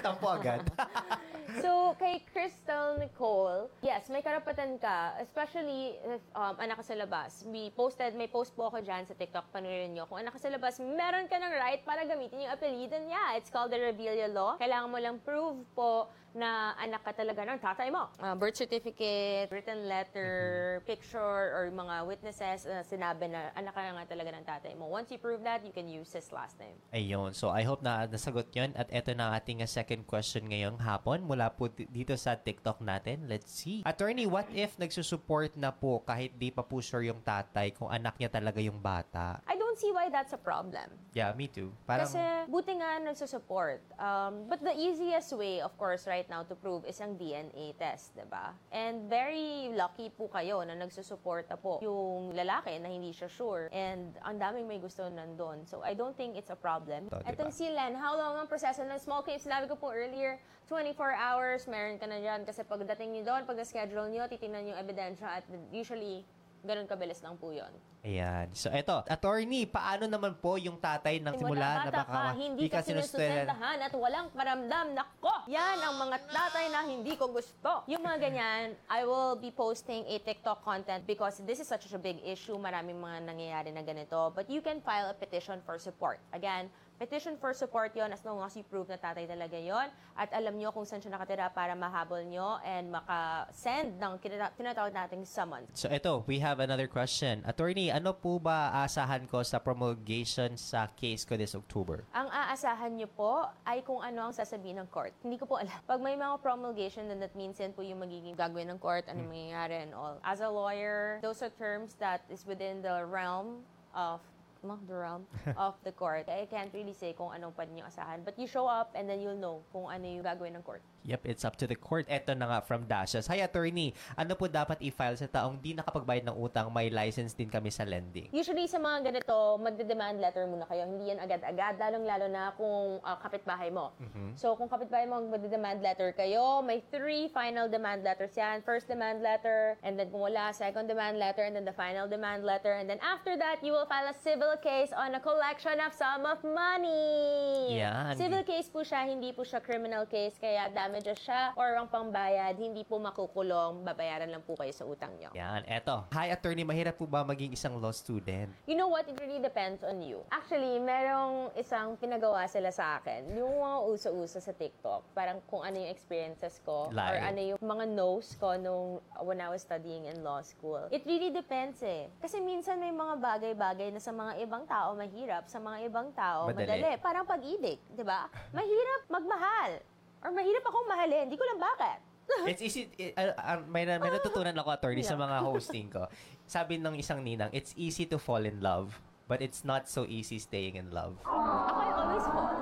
Tampo 0.04 0.28
agad. 0.30 0.62
So, 1.64 1.96
kay 1.96 2.20
Crystal 2.28 3.00
Nicole, 3.00 3.72
yes, 3.80 4.12
may 4.12 4.20
karapatan 4.20 4.76
ka, 4.76 5.16
especially 5.16 5.96
if 6.04 6.20
um, 6.36 6.52
anak 6.60 6.76
ka 6.76 6.84
sa 6.84 6.94
labas. 6.94 7.40
We 7.48 7.72
posted, 7.72 8.12
may 8.12 8.28
post 8.28 8.52
po 8.52 8.68
ako 8.68 8.84
dyan 8.84 9.08
sa 9.08 9.16
TikTok, 9.16 9.48
panurin 9.48 9.96
nyo. 9.96 10.04
Kung 10.04 10.20
anak 10.20 10.36
ka 10.36 10.44
sa 10.44 10.52
labas, 10.52 10.76
meron 10.76 11.24
ka 11.24 11.40
ng 11.40 11.52
right 11.56 11.80
para 11.88 12.04
gamitin 12.04 12.44
yung 12.44 12.52
apelido 12.52 13.00
niya. 13.00 13.40
It's 13.40 13.48
called 13.48 13.72
the 13.72 13.80
Revelia 13.80 14.28
Law. 14.28 14.60
Kailangan 14.60 14.92
mo 14.92 15.00
lang 15.00 15.16
prove 15.24 15.64
po 15.72 16.12
na 16.32 16.72
anak 16.80 17.04
ka 17.04 17.12
talaga 17.12 17.44
ng 17.44 17.60
tatay 17.60 17.88
mo. 17.92 18.08
Uh, 18.16 18.32
birth 18.32 18.56
certificate, 18.56 19.48
written 19.52 19.88
letter, 19.88 20.80
picture, 20.88 21.52
or 21.52 21.68
mga 21.68 22.08
witnesses 22.08 22.64
na 22.64 22.80
sinabi 22.80 23.28
na 23.28 23.52
anak 23.52 23.76
ka 23.76 23.80
nga 23.80 24.06
talaga 24.08 24.30
ng 24.32 24.44
tatay 24.44 24.72
mo. 24.72 24.88
Once 24.88 25.12
you 25.12 25.20
prove 25.20 25.44
that, 25.44 25.60
you 25.66 25.72
can 25.74 25.84
use 25.84 26.08
his 26.14 26.32
last 26.32 26.56
name. 26.56 26.76
Ayun. 26.96 27.36
So, 27.36 27.52
I 27.52 27.66
hope 27.68 27.84
na 27.84 28.08
nasagot 28.08 28.48
yon 28.54 28.72
At 28.78 28.88
eto 28.88 29.12
na 29.12 29.36
ating 29.36 29.60
uh, 29.60 29.68
second 29.68 30.08
question 30.08 30.48
ngayong 30.48 30.80
hapon 30.80 31.24
mula 31.24 31.52
po 31.52 31.68
di- 31.68 31.88
dito 31.90 32.16
sa 32.16 32.38
TikTok 32.38 32.80
natin. 32.80 33.28
Let's 33.28 33.52
see. 33.52 33.84
Attorney, 33.84 34.24
what 34.24 34.48
if 34.56 34.78
nagsusupport 34.80 35.58
na 35.60 35.74
po 35.74 36.00
kahit 36.06 36.40
di 36.40 36.48
pa 36.48 36.64
po 36.64 36.80
sure 36.80 37.04
yung 37.04 37.20
tatay 37.20 37.76
kung 37.76 37.92
anak 37.92 38.16
niya 38.16 38.32
talaga 38.32 38.62
yung 38.62 38.80
bata? 38.80 39.44
I 39.44 39.60
don't 39.60 39.67
see 39.78 39.94
why 39.94 40.10
that's 40.10 40.34
a 40.34 40.40
problem. 40.40 40.90
Yeah, 41.14 41.32
me 41.38 41.46
too. 41.46 41.70
Parang, 41.86 42.06
Kasi 42.06 42.20
buti 42.50 42.78
nga 42.78 42.98
nagsusupport. 43.02 43.80
Um, 43.98 44.50
but 44.50 44.60
the 44.62 44.74
easiest 44.74 45.32
way, 45.32 45.62
of 45.62 45.72
course, 45.78 46.06
right 46.06 46.26
now 46.26 46.42
to 46.42 46.54
prove 46.58 46.84
is 46.84 46.98
ang 47.00 47.14
DNA 47.14 47.78
test, 47.78 48.14
di 48.18 48.26
ba? 48.26 48.54
And 48.74 49.06
very 49.06 49.70
lucky 49.72 50.10
po 50.10 50.26
kayo 50.28 50.62
na 50.66 50.74
nagsusuporta 50.74 51.54
po 51.58 51.78
yung 51.82 52.34
lalaki 52.34 52.76
na 52.82 52.90
hindi 52.90 53.14
siya 53.14 53.30
sure. 53.30 53.70
And 53.70 54.18
ang 54.26 54.42
daming 54.42 54.66
may 54.66 54.82
gusto 54.82 55.06
nandun. 55.06 55.64
So 55.66 55.86
I 55.86 55.94
don't 55.94 56.14
think 56.18 56.34
it's 56.34 56.50
a 56.50 56.58
problem. 56.58 57.08
To, 57.10 57.22
di 57.22 57.30
Etong 57.30 57.50
ba? 57.50 57.56
si 57.56 57.66
Len, 57.70 57.94
how 57.94 58.18
long 58.18 58.38
ang 58.38 58.46
proseso 58.50 58.82
ng 58.82 58.98
small 58.98 59.22
claims? 59.22 59.46
Sinabi 59.46 59.70
ko 59.70 59.78
po 59.78 59.94
earlier, 59.94 60.42
24 60.68 61.16
hours, 61.16 61.64
meron 61.64 61.96
ka 61.96 62.04
na 62.04 62.20
dyan. 62.20 62.44
Kasi 62.44 62.60
pagdating 62.62 63.16
nyo 63.16 63.22
doon, 63.24 63.42
pag 63.48 63.56
na-schedule 63.56 64.12
nyo, 64.12 64.28
titingnan 64.28 64.68
yung 64.68 64.78
ebidensya 64.78 65.40
at 65.40 65.44
usually, 65.72 66.28
ganun 66.64 66.86
kabilis 66.86 67.22
lang 67.22 67.38
po 67.38 67.54
yun. 67.54 67.70
Ayan. 68.06 68.46
So, 68.54 68.70
eto. 68.70 69.02
Attorney, 69.10 69.66
paano 69.66 70.06
naman 70.06 70.38
po 70.38 70.54
yung 70.54 70.78
tatay 70.78 71.18
ng 71.18 71.34
simula 71.34 71.82
na 71.82 71.90
bata 71.90 72.06
baka 72.06 72.14
ka, 72.14 72.38
hindi 72.38 72.66
ka 72.70 72.78
sinusustentahan 72.80 73.78
at 73.82 73.92
walang 73.92 74.30
paramdam. 74.30 74.94
Nako! 74.94 75.50
Yan 75.50 75.82
ang 75.82 75.98
mga 75.98 76.16
tatay 76.30 76.66
na 76.70 76.86
hindi 76.86 77.18
ko 77.18 77.26
gusto. 77.28 77.82
Yung 77.90 78.00
mga 78.06 78.18
ganyan, 78.22 78.78
I 78.86 79.02
will 79.02 79.34
be 79.34 79.50
posting 79.50 80.06
a 80.06 80.16
TikTok 80.22 80.62
content 80.62 81.02
because 81.10 81.42
this 81.42 81.58
is 81.58 81.66
such 81.66 81.90
a 81.90 81.98
big 81.98 82.22
issue. 82.22 82.54
Maraming 82.54 82.96
mga 83.02 83.18
nangyayari 83.26 83.70
na 83.74 83.82
ganito. 83.82 84.30
But 84.30 84.46
you 84.46 84.62
can 84.62 84.78
file 84.78 85.10
a 85.10 85.16
petition 85.18 85.58
for 85.66 85.76
support. 85.82 86.22
Again, 86.30 86.70
petition 86.98 87.38
for 87.38 87.54
support 87.54 87.94
yon 87.94 88.10
as 88.10 88.20
long 88.26 88.42
as 88.42 88.52
you 88.58 88.66
prove 88.66 88.90
na 88.90 88.98
tatay 88.98 89.24
talaga 89.24 89.54
yon 89.54 89.86
at 90.18 90.28
alam 90.34 90.58
nyo 90.58 90.74
kung 90.74 90.82
saan 90.82 90.98
siya 90.98 91.14
nakatira 91.14 91.46
para 91.54 91.78
mahabol 91.78 92.20
nyo 92.26 92.58
and 92.66 92.90
maka-send 92.90 93.94
ng 94.02 94.18
tinatawag 94.58 94.90
nating 94.90 95.22
summons. 95.22 95.70
So, 95.78 95.86
eto. 95.88 96.26
We 96.26 96.42
have 96.42 96.58
another 96.58 96.90
question. 96.90 97.46
Attorney, 97.46 97.94
ano 97.94 98.10
po 98.10 98.42
ba 98.42 98.74
asahan 98.82 99.30
ko 99.30 99.46
sa 99.46 99.62
promulgation 99.62 100.58
sa 100.58 100.90
case 100.98 101.22
ko 101.22 101.38
this 101.38 101.54
October? 101.54 102.02
Ang 102.10 102.26
aasahan 102.34 102.98
nyo 102.98 103.06
po 103.14 103.46
ay 103.62 103.86
kung 103.86 104.02
ano 104.02 104.28
ang 104.28 104.34
sasabihin 104.34 104.82
ng 104.82 104.90
court. 104.90 105.14
Hindi 105.22 105.38
ko 105.38 105.46
po 105.46 105.62
alam. 105.62 105.78
Pag 105.86 106.02
may 106.02 106.18
mga 106.18 106.42
promulgation, 106.42 107.06
then 107.06 107.22
that 107.22 107.32
means 107.38 107.62
yan 107.62 107.70
po 107.70 107.86
yung 107.86 108.02
magiging 108.02 108.34
gagawin 108.34 108.74
ng 108.74 108.80
court, 108.82 109.06
ano 109.06 109.22
mangyayari 109.22 109.86
and 109.86 109.94
all. 109.94 110.18
As 110.26 110.42
a 110.42 110.50
lawyer, 110.50 111.22
those 111.22 111.38
are 111.46 111.54
terms 111.54 111.94
that 112.02 112.26
is 112.26 112.42
within 112.42 112.82
the 112.82 113.06
realm 113.06 113.62
of 113.94 114.18
no, 114.62 114.78
the 114.86 114.94
realm 114.94 115.26
of 115.56 115.74
the 115.84 115.92
court. 115.92 116.28
I 116.28 116.46
can't 116.50 116.72
really 116.74 116.94
say 116.94 117.14
kung 117.14 117.30
anong 117.30 117.54
pwede 117.54 117.70
nyo 117.74 117.86
asahan. 117.86 118.24
But 118.24 118.38
you 118.38 118.46
show 118.46 118.66
up 118.66 118.92
and 118.94 119.08
then 119.08 119.20
you'll 119.20 119.38
know 119.38 119.62
kung 119.70 119.86
ano 119.86 120.04
yung 120.06 120.24
gagawin 120.24 120.56
ng 120.58 120.64
court. 120.66 120.82
Yep, 121.08 121.24
it's 121.24 121.44
up 121.48 121.56
to 121.56 121.64
the 121.64 121.72
court. 121.72 122.04
Eto 122.12 122.36
na 122.36 122.44
nga 122.52 122.58
from 122.60 122.84
Dashes. 122.84 123.24
Hi, 123.32 123.40
attorney. 123.40 123.96
Ano 124.12 124.36
po 124.36 124.44
dapat 124.44 124.76
i-file 124.84 125.16
sa 125.16 125.24
taong 125.24 125.56
di 125.56 125.72
nakapagbayad 125.72 126.28
ng 126.28 126.36
utang? 126.36 126.68
May 126.68 126.92
license 126.92 127.32
din 127.32 127.48
kami 127.48 127.72
sa 127.72 127.88
lending. 127.88 128.28
Usually 128.28 128.68
sa 128.68 128.76
mga 128.76 129.08
ganito, 129.08 129.56
magde-demand 129.56 130.20
letter 130.20 130.44
muna 130.44 130.68
kayo. 130.68 130.84
Hindi 130.84 131.08
yan 131.08 131.16
agad-agad, 131.24 131.80
lalong-lalo 131.80 132.26
na 132.28 132.52
kung 132.60 133.00
ah, 133.00 133.16
kapitbahay 133.24 133.72
mo. 133.72 133.96
So 134.36 134.52
kung 134.60 134.68
kapitbahay 134.68 135.08
mo, 135.08 135.24
magde-demand 135.32 135.80
letter 135.80 136.12
kayo, 136.12 136.60
may 136.60 136.84
three 136.92 137.32
final 137.32 137.72
demand 137.72 138.04
letters 138.04 138.36
yan. 138.36 138.60
First 138.60 138.92
demand 138.92 139.24
letter, 139.24 139.80
and 139.80 139.96
then 139.96 140.12
kung 140.12 140.20
wala, 140.20 140.52
second 140.52 140.92
demand 140.92 141.16
letter, 141.16 141.48
and 141.48 141.56
then 141.56 141.64
the 141.64 141.72
final 141.72 142.04
demand 142.04 142.44
letter. 142.44 142.76
And 142.76 142.84
then 142.84 143.00
after 143.00 143.32
that, 143.40 143.64
you 143.64 143.72
will 143.72 143.88
file 143.88 144.12
a 144.12 144.16
civil 144.20 144.60
case 144.60 144.92
on 144.92 145.16
a 145.16 145.20
collection 145.24 145.80
of 145.80 145.96
sum 145.96 146.28
of 146.28 146.44
money. 146.44 147.80
Yan. 147.80 148.12
Civil 148.12 148.44
case 148.44 148.68
po 148.68 148.84
siya, 148.84 149.08
hindi 149.08 149.32
po 149.32 149.40
siya 149.40 149.64
criminal 149.64 150.04
case, 150.04 150.36
kaya 150.36 150.68
damages 150.98 151.22
siya 151.22 151.54
or 151.54 151.78
ang 151.78 151.86
pambayad, 151.86 152.58
hindi 152.58 152.82
po 152.82 152.98
makukulong, 152.98 153.86
babayaran 153.86 154.26
lang 154.26 154.42
po 154.42 154.58
kayo 154.58 154.74
sa 154.74 154.82
utang 154.82 155.14
nyo. 155.22 155.30
Yan, 155.30 155.62
eto. 155.70 156.02
Hi, 156.10 156.34
attorney. 156.34 156.66
Mahirap 156.66 156.98
po 156.98 157.06
ba 157.06 157.22
maging 157.22 157.54
isang 157.54 157.78
law 157.78 157.94
student? 157.94 158.50
You 158.66 158.74
know 158.74 158.90
what? 158.90 159.06
It 159.06 159.14
really 159.22 159.38
depends 159.38 159.86
on 159.86 160.02
you. 160.02 160.26
Actually, 160.34 160.82
merong 160.82 161.54
isang 161.54 161.94
pinagawa 162.02 162.50
sila 162.50 162.74
sa 162.74 162.98
akin. 162.98 163.30
Yung 163.38 163.62
mga 163.62 163.78
uso-uso 163.86 164.42
sa 164.42 164.50
TikTok. 164.50 165.06
Parang 165.14 165.38
kung 165.46 165.62
ano 165.62 165.78
yung 165.78 165.94
experiences 165.94 166.58
ko. 166.66 166.90
Live. 166.90 167.14
Or 167.14 167.16
ano 167.22 167.40
yung 167.54 167.60
mga 167.62 167.84
notes 167.94 168.34
ko 168.34 168.58
nung 168.58 168.98
when 169.22 169.38
I 169.38 169.46
was 169.54 169.62
studying 169.62 170.10
in 170.10 170.26
law 170.26 170.42
school. 170.42 170.90
It 170.90 171.06
really 171.06 171.30
depends 171.30 171.78
eh. 171.86 172.10
Kasi 172.18 172.42
minsan 172.42 172.82
may 172.82 172.90
mga 172.90 173.22
bagay-bagay 173.22 173.94
na 173.94 174.02
sa 174.02 174.10
mga 174.10 174.42
ibang 174.42 174.66
tao 174.66 174.98
mahirap, 174.98 175.46
sa 175.46 175.62
mga 175.62 175.86
ibang 175.86 176.10
tao 176.10 176.50
Madali. 176.50 176.66
madali. 176.66 176.90
Parang 176.98 177.22
pag-ibig, 177.22 177.78
di 177.94 178.02
ba? 178.02 178.26
Mahirap 178.50 179.06
magmahal. 179.06 179.78
Or 180.20 180.30
mahirap 180.30 180.64
akong 180.64 180.86
mahalin. 180.86 181.24
Hindi 181.26 181.38
ko 181.38 181.44
lang 181.44 181.58
bakit. 181.58 181.98
It's 182.50 182.60
easy, 182.60 182.92
i- 182.94 183.14
uh, 183.16 183.32
uh, 183.32 183.58
may, 183.64 183.88
na- 183.88 183.96
may 183.96 184.10
natutunan 184.10 184.52
ako, 184.52 184.68
attorney, 184.70 185.00
sa 185.00 185.16
mga 185.16 185.40
hosting 185.48 185.88
ko. 185.88 186.04
Sabi 186.44 186.76
ng 186.76 186.96
isang 186.96 187.20
ninang, 187.20 187.48
it's 187.52 187.72
easy 187.74 188.04
to 188.04 188.16
fall 188.16 188.40
in 188.40 188.60
love, 188.60 188.96
but 189.24 189.40
it's 189.40 189.62
not 189.62 189.88
so 189.88 190.04
easy 190.04 190.36
staying 190.36 190.76
in 190.76 190.88
love. 190.90 191.16
Ako 191.22 191.32
I 191.72 191.88
always 191.90 192.26
fall. 192.26 192.56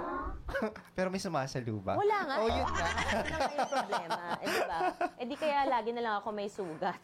Pero 0.94 1.10
may 1.10 1.18
sumasaluba. 1.18 1.98
Wala 1.98 2.18
nga. 2.22 2.34
Oh, 2.38 2.46
yun. 2.46 2.62
Ano 2.62 2.78
nga 3.26 3.50
yung 3.50 3.70
problema? 3.72 4.18
Eh, 4.38 4.46
di 4.46 4.62
ba? 4.62 4.78
Eh, 5.18 5.24
di 5.26 5.34
kaya 5.34 5.60
lagi 5.66 5.90
na 5.90 6.00
lang 6.00 6.14
ako 6.22 6.28
may 6.30 6.46
sugat. 6.46 7.02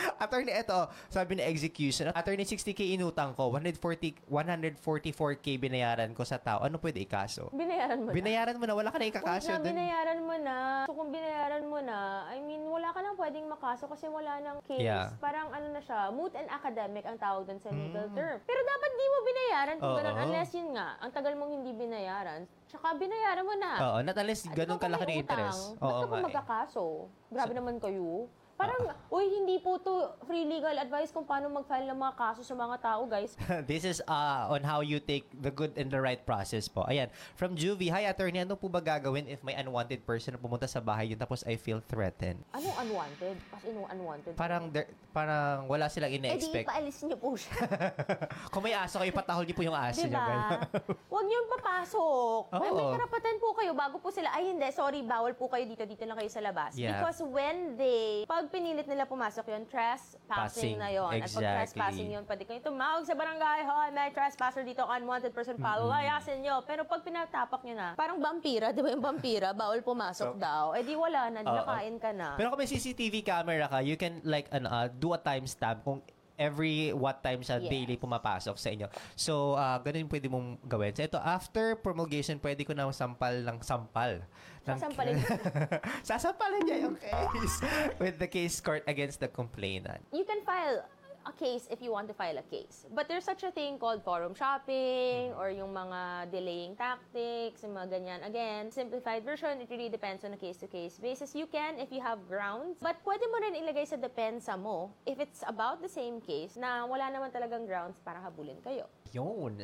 Attorney, 0.24 0.52
eto, 0.52 0.78
sabi 1.08 1.38
ni 1.38 1.42
execution. 1.42 2.10
Attorney, 2.12 2.44
60k 2.44 2.94
inutang 2.94 3.32
ko, 3.34 3.48
140, 3.52 4.26
144k 4.26 5.46
binayaran 5.56 6.10
ko 6.12 6.22
sa 6.24 6.40
tao. 6.40 6.62
Ano 6.62 6.78
pwede 6.78 7.00
ikaso? 7.00 7.48
binayaran 7.52 7.98
mo 8.00 8.08
na. 8.08 8.14
Binayaran 8.14 8.56
mo 8.56 8.64
na, 8.64 8.74
wala 8.74 8.88
ka 8.88 8.98
na 8.98 9.04
Kung 9.04 9.12
ikakaso 9.12 9.48
na, 9.50 9.58
dun. 9.60 9.68
binayaran 9.72 10.20
mo 10.22 10.34
na. 10.36 10.56
So, 10.86 10.94
kung 10.94 11.10
binayaran 11.10 11.64
mo 11.66 11.78
na, 11.80 11.98
I 12.28 12.38
mean, 12.40 12.62
wala 12.66 12.88
ka 12.90 13.00
nang 13.00 13.16
pwedeng 13.16 13.46
makaso 13.48 13.84
kasi 13.86 14.06
wala 14.06 14.40
nang 14.40 14.58
case. 14.64 14.82
Yeah. 14.82 15.12
Parang 15.18 15.50
ano 15.50 15.66
na 15.70 15.80
siya, 15.80 16.08
moot 16.10 16.32
and 16.34 16.48
academic 16.48 17.04
ang 17.04 17.18
tawag 17.18 17.44
doon 17.46 17.60
sa 17.60 17.70
legal 17.70 18.08
term. 18.12 18.36
Pero 18.44 18.60
dapat 18.60 18.90
di 18.90 19.06
mo 19.06 19.18
binayaran 19.22 19.76
kung 19.78 19.92
Oo. 19.92 19.98
ganun. 19.98 20.16
Unless 20.20 20.50
yun 20.54 20.68
nga, 20.74 20.88
ang 20.98 21.10
tagal 21.10 21.32
mong 21.36 21.52
hindi 21.52 21.70
binayaran. 21.72 22.40
Tsaka 22.70 22.94
binayaran 22.94 23.44
mo 23.44 23.54
na. 23.58 23.70
Oo, 23.82 23.98
not 24.00 24.14
unless 24.14 24.46
ganun 24.46 24.78
kalaki 24.78 25.04
ng 25.08 25.18
interest. 25.18 25.74
utang, 25.74 25.82
Ba't 25.82 25.90
ka 25.90 25.98
pa 26.00 26.06
nga 26.06 26.16
eh. 26.16 26.24
magkakaso? 26.24 26.84
Grabe 27.28 27.52
naman 27.52 27.76
kayo. 27.82 28.30
Parang, 28.60 28.92
uy, 29.08 29.24
hindi 29.40 29.56
po 29.56 29.80
to 29.80 30.20
free 30.28 30.44
legal 30.44 30.76
advice 30.76 31.08
kung 31.08 31.24
paano 31.24 31.48
mag-file 31.48 31.88
ng 31.88 31.96
mga 31.96 32.12
kaso 32.12 32.44
sa 32.44 32.52
mga 32.52 32.76
tao, 32.84 33.08
guys. 33.08 33.32
This 33.70 33.88
is 33.88 34.04
uh, 34.04 34.52
on 34.52 34.60
how 34.60 34.84
you 34.84 35.00
take 35.00 35.24
the 35.32 35.48
good 35.48 35.72
and 35.80 35.88
the 35.88 35.96
right 35.96 36.20
process 36.28 36.68
po. 36.68 36.84
Ayan, 36.84 37.08
from 37.40 37.56
Juvie, 37.56 37.88
hi 37.88 38.04
attorney, 38.04 38.44
ano 38.44 38.60
po 38.60 38.68
ba 38.68 38.84
gagawin 38.84 39.24
if 39.32 39.40
may 39.40 39.56
unwanted 39.56 40.04
person 40.04 40.36
na 40.36 40.38
pumunta 40.38 40.68
sa 40.68 40.76
bahay 40.76 41.08
yun 41.08 41.16
tapos 41.16 41.40
I 41.48 41.56
feel 41.56 41.80
threatened? 41.80 42.44
Anong 42.52 42.76
unwanted? 42.84 43.40
As 43.56 43.64
in, 43.64 43.80
unwanted? 43.80 44.36
Parang 44.36 44.68
there- 44.68 44.92
parang 45.10 45.64
wala 45.64 45.88
silang 45.88 46.12
eh 46.12 46.20
di, 46.20 46.28
ine-expect. 46.28 46.68
paalis 46.68 47.00
niyo 47.00 47.16
po 47.16 47.32
siya. 47.40 47.56
Kung 48.52 48.60
may 48.60 48.76
aso 48.76 49.00
kayo, 49.00 49.10
patahol 49.16 49.48
niyo 49.48 49.56
po 49.56 49.64
yung 49.64 49.74
aso 49.74 50.04
niyo. 50.04 50.12
Diba? 50.12 50.28
ganun. 50.28 50.60
Huwag 51.08 51.24
niyong 51.24 51.48
papasok. 51.48 52.42
May, 52.60 52.70
may 52.76 52.84
Oo. 52.84 52.92
karapatan 52.92 53.36
po 53.40 53.48
kayo 53.56 53.72
bago 53.72 53.96
po 53.96 54.12
sila, 54.12 54.28
ay 54.36 54.52
hindi, 54.52 54.68
sorry, 54.68 55.00
bawal 55.00 55.32
po 55.32 55.48
kayo 55.48 55.64
dito, 55.64 55.88
dito 55.88 56.04
lang 56.04 56.20
kayo 56.20 56.28
sa 56.28 56.44
labas. 56.44 56.76
Yeah. 56.76 57.00
Because 57.00 57.24
when 57.24 57.80
they, 57.80 58.28
pag 58.28 58.49
pinilit 58.50 58.84
nila 58.84 59.06
pumasok 59.06 59.46
yun, 59.46 59.62
trespassing 59.64 60.26
Passing. 60.26 60.76
na 60.76 60.90
yun. 60.90 61.06
At 61.06 61.22
pag 61.22 61.24
Exactly. 61.24 61.56
trespassing 61.56 62.08
yun, 62.10 62.22
pwede 62.26 62.42
kayo 62.44 62.60
tumawag 62.60 63.06
sa 63.06 63.14
barangay, 63.14 63.60
hoy, 63.62 63.88
may 63.94 64.10
trespasser 64.10 64.66
dito, 64.66 64.82
unwanted 64.82 65.30
person, 65.30 65.56
palayasin 65.56 66.42
nyo. 66.42 66.60
Pero 66.66 66.82
pag 66.82 67.00
pinatapak 67.00 67.62
nyo 67.62 67.74
na, 67.74 67.88
parang 67.94 68.18
vampira, 68.18 68.74
di 68.74 68.82
ba 68.82 68.90
yung 68.90 69.00
vampira, 69.00 69.54
bawal 69.54 69.80
pumasok 69.80 70.36
daw. 70.36 70.74
Eh 70.74 70.82
di 70.82 70.92
wala 70.92 71.30
na, 71.30 71.40
Oo. 71.40 71.54
nakain 71.54 71.96
ka 71.96 72.10
na. 72.10 72.34
Pero 72.34 72.50
kung 72.50 72.58
may 72.58 72.68
CCTV 72.68 73.22
camera 73.22 73.70
ka, 73.70 73.78
you 73.80 73.94
can 73.94 74.18
like 74.26 74.50
ano, 74.50 74.66
uh, 74.68 74.86
do 74.86 75.14
a 75.14 75.18
timestamp 75.18 75.86
kung 75.86 76.02
every 76.40 76.96
what 76.96 77.20
time 77.20 77.44
siya 77.44 77.60
Yes. 77.60 77.68
daily 77.68 78.00
pumapasok 78.00 78.56
sa 78.56 78.72
inyo. 78.72 78.88
So, 79.12 79.54
uh, 79.54 79.76
ganun 79.84 80.08
pwede 80.08 80.32
mong 80.32 80.64
gawin. 80.64 80.96
So, 80.96 81.04
ito, 81.04 81.20
after 81.20 81.76
promulgation, 81.76 82.40
pwede 82.40 82.64
ko 82.64 82.72
na 82.72 82.88
sampal 82.90 83.44
ng 83.44 83.60
sampal. 83.60 84.24
Ng- 84.64 84.80
Sasampalin. 84.80 85.16
Sasampalin 86.08 86.62
niya 86.64 86.78
yung 86.88 86.96
case 86.96 87.56
with 88.00 88.16
the 88.16 88.28
case 88.28 88.56
court 88.60 88.84
against 88.88 89.20
the 89.20 89.28
complainant. 89.28 90.00
you 90.12 90.24
can 90.24 90.40
file 90.42 90.84
a 91.30 91.34
case 91.38 91.70
if 91.70 91.78
you 91.78 91.94
want 91.94 92.10
to 92.10 92.14
file 92.14 92.34
a 92.34 92.46
case. 92.50 92.86
But 92.90 93.06
there's 93.06 93.24
such 93.24 93.46
a 93.46 93.54
thing 93.54 93.78
called 93.78 94.02
forum 94.02 94.34
shopping 94.34 95.30
or 95.38 95.54
yung 95.54 95.70
mga 95.70 96.30
delaying 96.34 96.74
tactics, 96.74 97.62
yung 97.62 97.78
mga 97.78 97.94
ganyan. 97.94 98.20
Again, 98.26 98.74
simplified 98.74 99.22
version, 99.22 99.62
it 99.62 99.70
really 99.70 99.88
depends 99.88 100.26
on 100.26 100.34
a 100.34 100.40
case-to-case 100.40 100.98
basis. 100.98 101.34
You 101.34 101.46
can 101.46 101.78
if 101.78 101.94
you 101.94 102.02
have 102.02 102.18
grounds, 102.26 102.82
but 102.82 102.98
pwede 103.06 103.24
mo 103.30 103.36
rin 103.38 103.54
ilagay 103.62 103.86
sa 103.86 103.96
depensa 103.96 104.58
mo 104.58 104.90
if 105.06 105.22
it's 105.22 105.46
about 105.46 105.78
the 105.78 105.90
same 105.90 106.18
case 106.18 106.58
na 106.58 106.82
wala 106.84 107.06
naman 107.08 107.30
talagang 107.30 107.64
grounds 107.64 108.02
para 108.02 108.18
habulin 108.18 108.58
kayo. 108.66 108.90
Yun. 109.10 109.58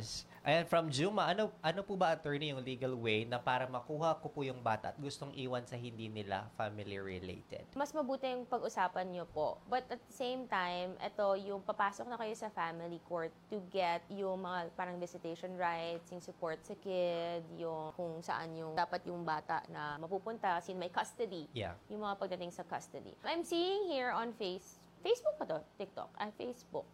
Ayan, 0.46 0.66
from 0.66 0.90
Juma, 0.90 1.30
ano, 1.30 1.54
ano 1.62 1.80
po 1.82 1.94
ba, 1.94 2.14
attorney, 2.14 2.50
yung 2.50 2.62
legal 2.62 2.94
way 2.98 3.22
na 3.26 3.38
para 3.38 3.66
makuha 3.66 4.18
ko 4.18 4.30
po 4.30 4.42
yung 4.42 4.58
bata 4.58 4.90
at 4.90 4.98
gustong 4.98 5.30
iwan 5.38 5.62
sa 5.66 5.78
hindi 5.78 6.06
nila 6.06 6.46
family 6.58 6.98
related? 6.98 7.66
mas 7.74 7.94
mabuti 7.94 8.26
yung 8.26 8.48
pag-usapan 8.48 9.06
nyo 9.12 9.24
po. 9.30 9.62
But 9.70 9.86
at 9.92 10.02
the 10.02 10.14
same 10.16 10.50
time, 10.50 10.98
ito, 10.98 11.26
yung 11.38 11.55
papasok 11.62 12.10
na 12.10 12.18
kayo 12.18 12.34
sa 12.34 12.50
family 12.50 12.98
court 13.06 13.30
to 13.48 13.62
get 13.70 14.02
yung 14.10 14.42
mga 14.42 14.74
parang 14.74 14.98
visitation 14.98 15.54
rights, 15.54 16.10
yung 16.10 16.20
support 16.20 16.58
sa 16.66 16.74
kid, 16.76 17.46
yung 17.56 17.94
kung 17.94 18.18
saan 18.20 18.52
yung 18.52 18.74
dapat 18.74 19.04
yung 19.06 19.22
bata 19.22 19.62
na 19.70 19.96
mapupunta, 19.96 20.58
sin 20.60 20.76
may 20.76 20.90
custody, 20.90 21.46
Yeah. 21.54 21.78
yung 21.88 22.02
mga 22.02 22.18
pagdating 22.18 22.50
sa 22.50 22.66
custody. 22.66 23.14
I'm 23.24 23.46
seeing 23.46 23.86
here 23.86 24.10
on 24.10 24.34
face, 24.34 24.80
Facebook 25.00 25.38
pa 25.38 25.46
to? 25.46 25.58
TikTok? 25.78 26.10
Ah, 26.18 26.34
Facebook. 26.34 26.84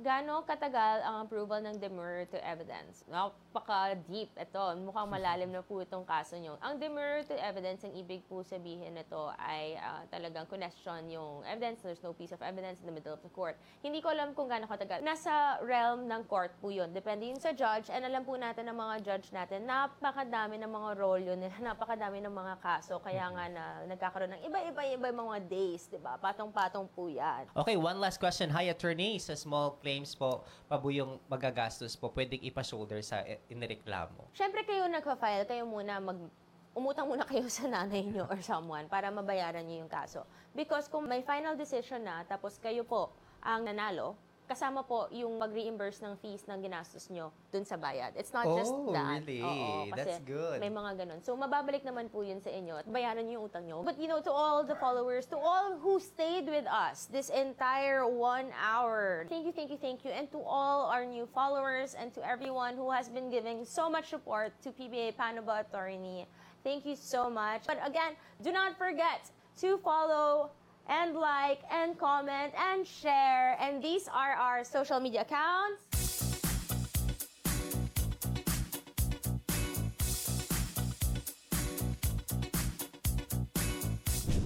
Gano'ng 0.00 0.48
katagal 0.48 1.04
ang 1.04 1.28
approval 1.28 1.60
ng 1.60 1.76
demurrer 1.76 2.24
to 2.24 2.40
evidence? 2.40 3.04
Napaka-deep 3.04 4.32
ito. 4.32 4.62
Mukhang 4.80 5.12
malalim 5.12 5.52
na 5.52 5.60
po 5.60 5.84
itong 5.84 6.08
kaso 6.08 6.40
nyo. 6.40 6.56
Ang 6.64 6.80
demurrer 6.80 7.20
to 7.28 7.36
evidence, 7.36 7.84
ang 7.84 7.92
ibig 7.92 8.24
po 8.24 8.40
sabihin 8.40 8.96
nito 8.96 9.28
ay 9.36 9.76
ah, 9.76 10.00
talagang 10.08 10.48
question 10.48 11.04
yung 11.12 11.44
evidence. 11.44 11.84
There's 11.84 12.00
no 12.00 12.16
piece 12.16 12.32
of 12.32 12.40
evidence 12.40 12.80
in 12.80 12.88
the 12.88 12.96
middle 12.96 13.12
of 13.12 13.20
the 13.20 13.28
court. 13.28 13.60
Hindi 13.84 14.00
ko 14.00 14.08
alam 14.08 14.32
kung 14.32 14.48
gano'ng 14.48 14.72
katagal. 14.72 15.04
Nasa 15.04 15.60
realm 15.60 16.08
ng 16.08 16.24
court 16.24 16.56
po 16.64 16.72
yun. 16.72 16.96
Depende 16.96 17.28
yun 17.28 17.36
sa 17.36 17.52
judge. 17.52 17.92
And 17.92 18.00
alam 18.00 18.24
po 18.24 18.40
natin 18.40 18.72
ng 18.72 18.78
mga 18.80 18.94
judge 19.04 19.28
natin, 19.36 19.68
napakadami 19.68 20.56
ng 20.64 20.72
mga 20.72 20.90
role 20.96 21.28
yun. 21.28 21.44
Napakadami 21.68 22.24
ng 22.24 22.32
mga 22.32 22.56
kaso. 22.64 23.04
Kaya 23.04 23.28
nga 23.36 23.52
na 23.52 23.64
nagkakaroon 23.84 24.32
ng 24.32 24.42
iba-iba-iba 24.48 25.12
mga 25.12 25.44
days, 25.44 25.92
di 25.92 26.00
ba? 26.00 26.16
Patong-patong 26.16 26.88
po 26.88 27.12
yan. 27.12 27.52
Okay, 27.52 27.76
one 27.76 28.00
last 28.00 28.16
question. 28.16 28.48
Hi, 28.48 28.72
attorney. 28.72 29.20
Sa 29.20 29.36
small 29.36 29.76
claims 29.90 30.14
po, 30.14 30.46
pabuyong 30.70 31.18
magagastos 31.26 31.98
po, 31.98 32.14
pwedeng 32.14 32.38
ipa-shoulder 32.46 33.02
sa 33.02 33.26
eh, 33.26 33.42
inireklamo. 33.50 34.30
Siyempre 34.38 34.62
kayo 34.62 34.86
nagpa-file, 34.86 35.42
kayo 35.50 35.66
muna 35.66 35.98
mag 35.98 36.30
umutang 36.70 37.10
muna 37.10 37.26
kayo 37.26 37.50
sa 37.50 37.66
nanay 37.66 38.06
nyo 38.06 38.30
or 38.30 38.38
someone 38.38 38.86
para 38.86 39.10
mabayaran 39.10 39.66
nyo 39.66 39.82
yung 39.82 39.90
kaso. 39.90 40.22
Because 40.54 40.86
kung 40.86 41.10
may 41.10 41.26
final 41.26 41.58
decision 41.58 42.06
na, 42.06 42.22
tapos 42.22 42.62
kayo 42.62 42.86
po 42.86 43.10
ang 43.42 43.66
nanalo, 43.66 44.14
kasama 44.50 44.82
po 44.82 45.06
yung 45.14 45.38
mag-reimburse 45.38 46.02
ng 46.02 46.18
fees 46.18 46.42
ng 46.50 46.58
ginastos 46.58 47.06
nyo 47.06 47.30
dun 47.54 47.62
sa 47.62 47.78
bayad. 47.78 48.10
It's 48.18 48.34
not 48.34 48.42
just 48.58 48.74
Oh, 48.74 48.90
that. 48.90 49.22
really? 49.22 49.38
Oo, 49.46 49.86
kasi 49.94 50.18
That's 50.18 50.18
good. 50.26 50.58
may 50.58 50.66
mga 50.66 51.06
ganun. 51.06 51.22
So, 51.22 51.38
mababalik 51.38 51.86
naman 51.86 52.10
po 52.10 52.26
yun 52.26 52.42
sa 52.42 52.50
inyo 52.50 52.82
at 52.82 52.86
bayaran 52.90 53.22
nyo 53.30 53.38
yung 53.38 53.46
utang 53.46 53.62
nyo. 53.62 53.86
But 53.86 54.02
you 54.02 54.10
know, 54.10 54.18
to 54.18 54.32
all 54.34 54.66
the 54.66 54.74
followers, 54.74 55.30
to 55.30 55.38
all 55.38 55.78
who 55.78 56.02
stayed 56.02 56.50
with 56.50 56.66
us 56.66 57.06
this 57.06 57.30
entire 57.30 58.02
one 58.02 58.50
hour, 58.58 59.22
thank 59.30 59.46
you, 59.46 59.54
thank 59.54 59.70
you, 59.70 59.78
thank 59.78 60.02
you. 60.02 60.10
And 60.10 60.26
to 60.34 60.42
all 60.42 60.90
our 60.90 61.06
new 61.06 61.30
followers 61.30 61.94
and 61.94 62.10
to 62.18 62.20
everyone 62.26 62.74
who 62.74 62.90
has 62.90 63.06
been 63.06 63.30
giving 63.30 63.62
so 63.62 63.86
much 63.86 64.10
support 64.10 64.50
to 64.66 64.74
PBA 64.74 65.14
Panaba 65.14 65.62
Attorney, 65.62 66.26
thank 66.66 66.82
you 66.82 66.98
so 66.98 67.30
much. 67.30 67.70
But 67.70 67.78
again, 67.86 68.18
do 68.42 68.50
not 68.50 68.74
forget 68.74 69.30
to 69.62 69.78
follow 69.78 70.50
and 70.90 71.14
like 71.14 71.62
and 71.70 71.96
comment 71.98 72.52
and 72.58 72.86
share. 72.86 73.56
And 73.60 73.82
these 73.82 74.08
are 74.08 74.32
our 74.32 74.64
social 74.64 74.98
media 75.00 75.22
accounts. 75.22 75.99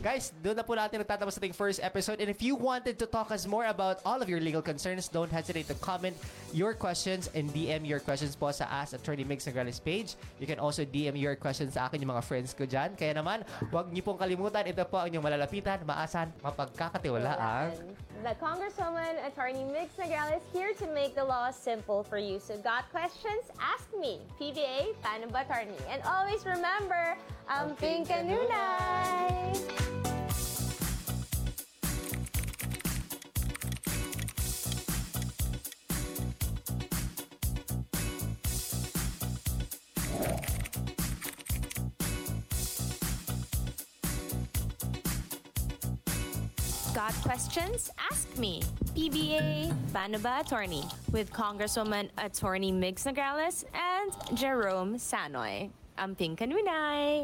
Guys, 0.05 0.37
doon 0.45 0.53
na 0.53 0.61
po 0.61 0.77
natin 0.77 1.01
nagtatapos 1.01 1.41
ating 1.41 1.57
first 1.57 1.81
episode. 1.81 2.21
And 2.21 2.29
if 2.29 2.45
you 2.45 2.61
wanted 2.61 3.01
to 3.01 3.09
talk 3.09 3.33
us 3.33 3.49
more 3.49 3.73
about 3.73 4.05
all 4.05 4.21
of 4.21 4.29
your 4.29 4.37
legal 4.37 4.61
concerns, 4.61 5.09
don't 5.09 5.33
hesitate 5.33 5.65
to 5.73 5.77
comment 5.81 6.13
your 6.53 6.77
questions 6.77 7.33
and 7.33 7.49
DM 7.57 7.89
your 7.89 8.05
questions 8.05 8.37
po 8.37 8.53
sa 8.53 8.69
Ask 8.69 8.93
Attorney 8.93 9.25
Migs 9.25 9.49
Nograles 9.49 9.81
page. 9.81 10.21
You 10.37 10.45
can 10.45 10.61
also 10.61 10.85
DM 10.85 11.17
your 11.17 11.41
questions 11.41 11.81
sa 11.81 11.89
akin, 11.89 12.05
yung 12.05 12.13
mga 12.13 12.21
friends 12.21 12.53
ko 12.53 12.69
dyan. 12.69 12.93
Kaya 13.01 13.17
naman, 13.17 13.49
huwag 13.73 13.89
niyo 13.97 14.05
pong 14.05 14.21
kalimutan, 14.21 14.69
ito 14.69 14.85
po 14.85 15.01
ang 15.01 15.09
inyong 15.09 15.25
malalapitan, 15.25 15.81
maasan, 15.89 16.29
mapagkakatiwalaan. 16.45 17.73
The 18.25 18.35
Congresswoman 18.41 19.21
Attorney 19.27 19.65
Mix 19.65 19.97
Nograles 19.97 20.41
here 20.51 20.73
to 20.79 20.87
make 20.87 21.15
the 21.15 21.23
law 21.23 21.51
simple 21.51 22.03
for 22.03 22.17
you. 22.17 22.41
So 22.41 22.57
got 22.57 22.91
questions? 22.91 23.45
Ask 23.61 23.87
me. 24.01 24.19
PBA 24.41 24.95
Panaba 25.03 25.45
Attorney. 25.45 25.77
And 25.91 26.01
always 26.05 26.47
remember, 26.47 27.19
ang 27.51 27.77
pink 27.77 28.09
kanunay! 28.09 30.14
Got 47.05 47.13
questions? 47.17 47.91
Ask 48.11 48.39
me. 48.39 48.63
PBA 48.97 49.71
Banaba 49.93 50.41
Attorney 50.41 50.85
with 51.13 51.31
Congresswoman 51.31 52.09
Attorney 52.17 52.73
Migs 52.73 53.05
Nograles 53.05 53.65
and 53.75 54.39
Jerome 54.39 54.95
Sanoy. 54.97 55.69
Amping 55.99 56.35
Kanunay. 56.35 57.23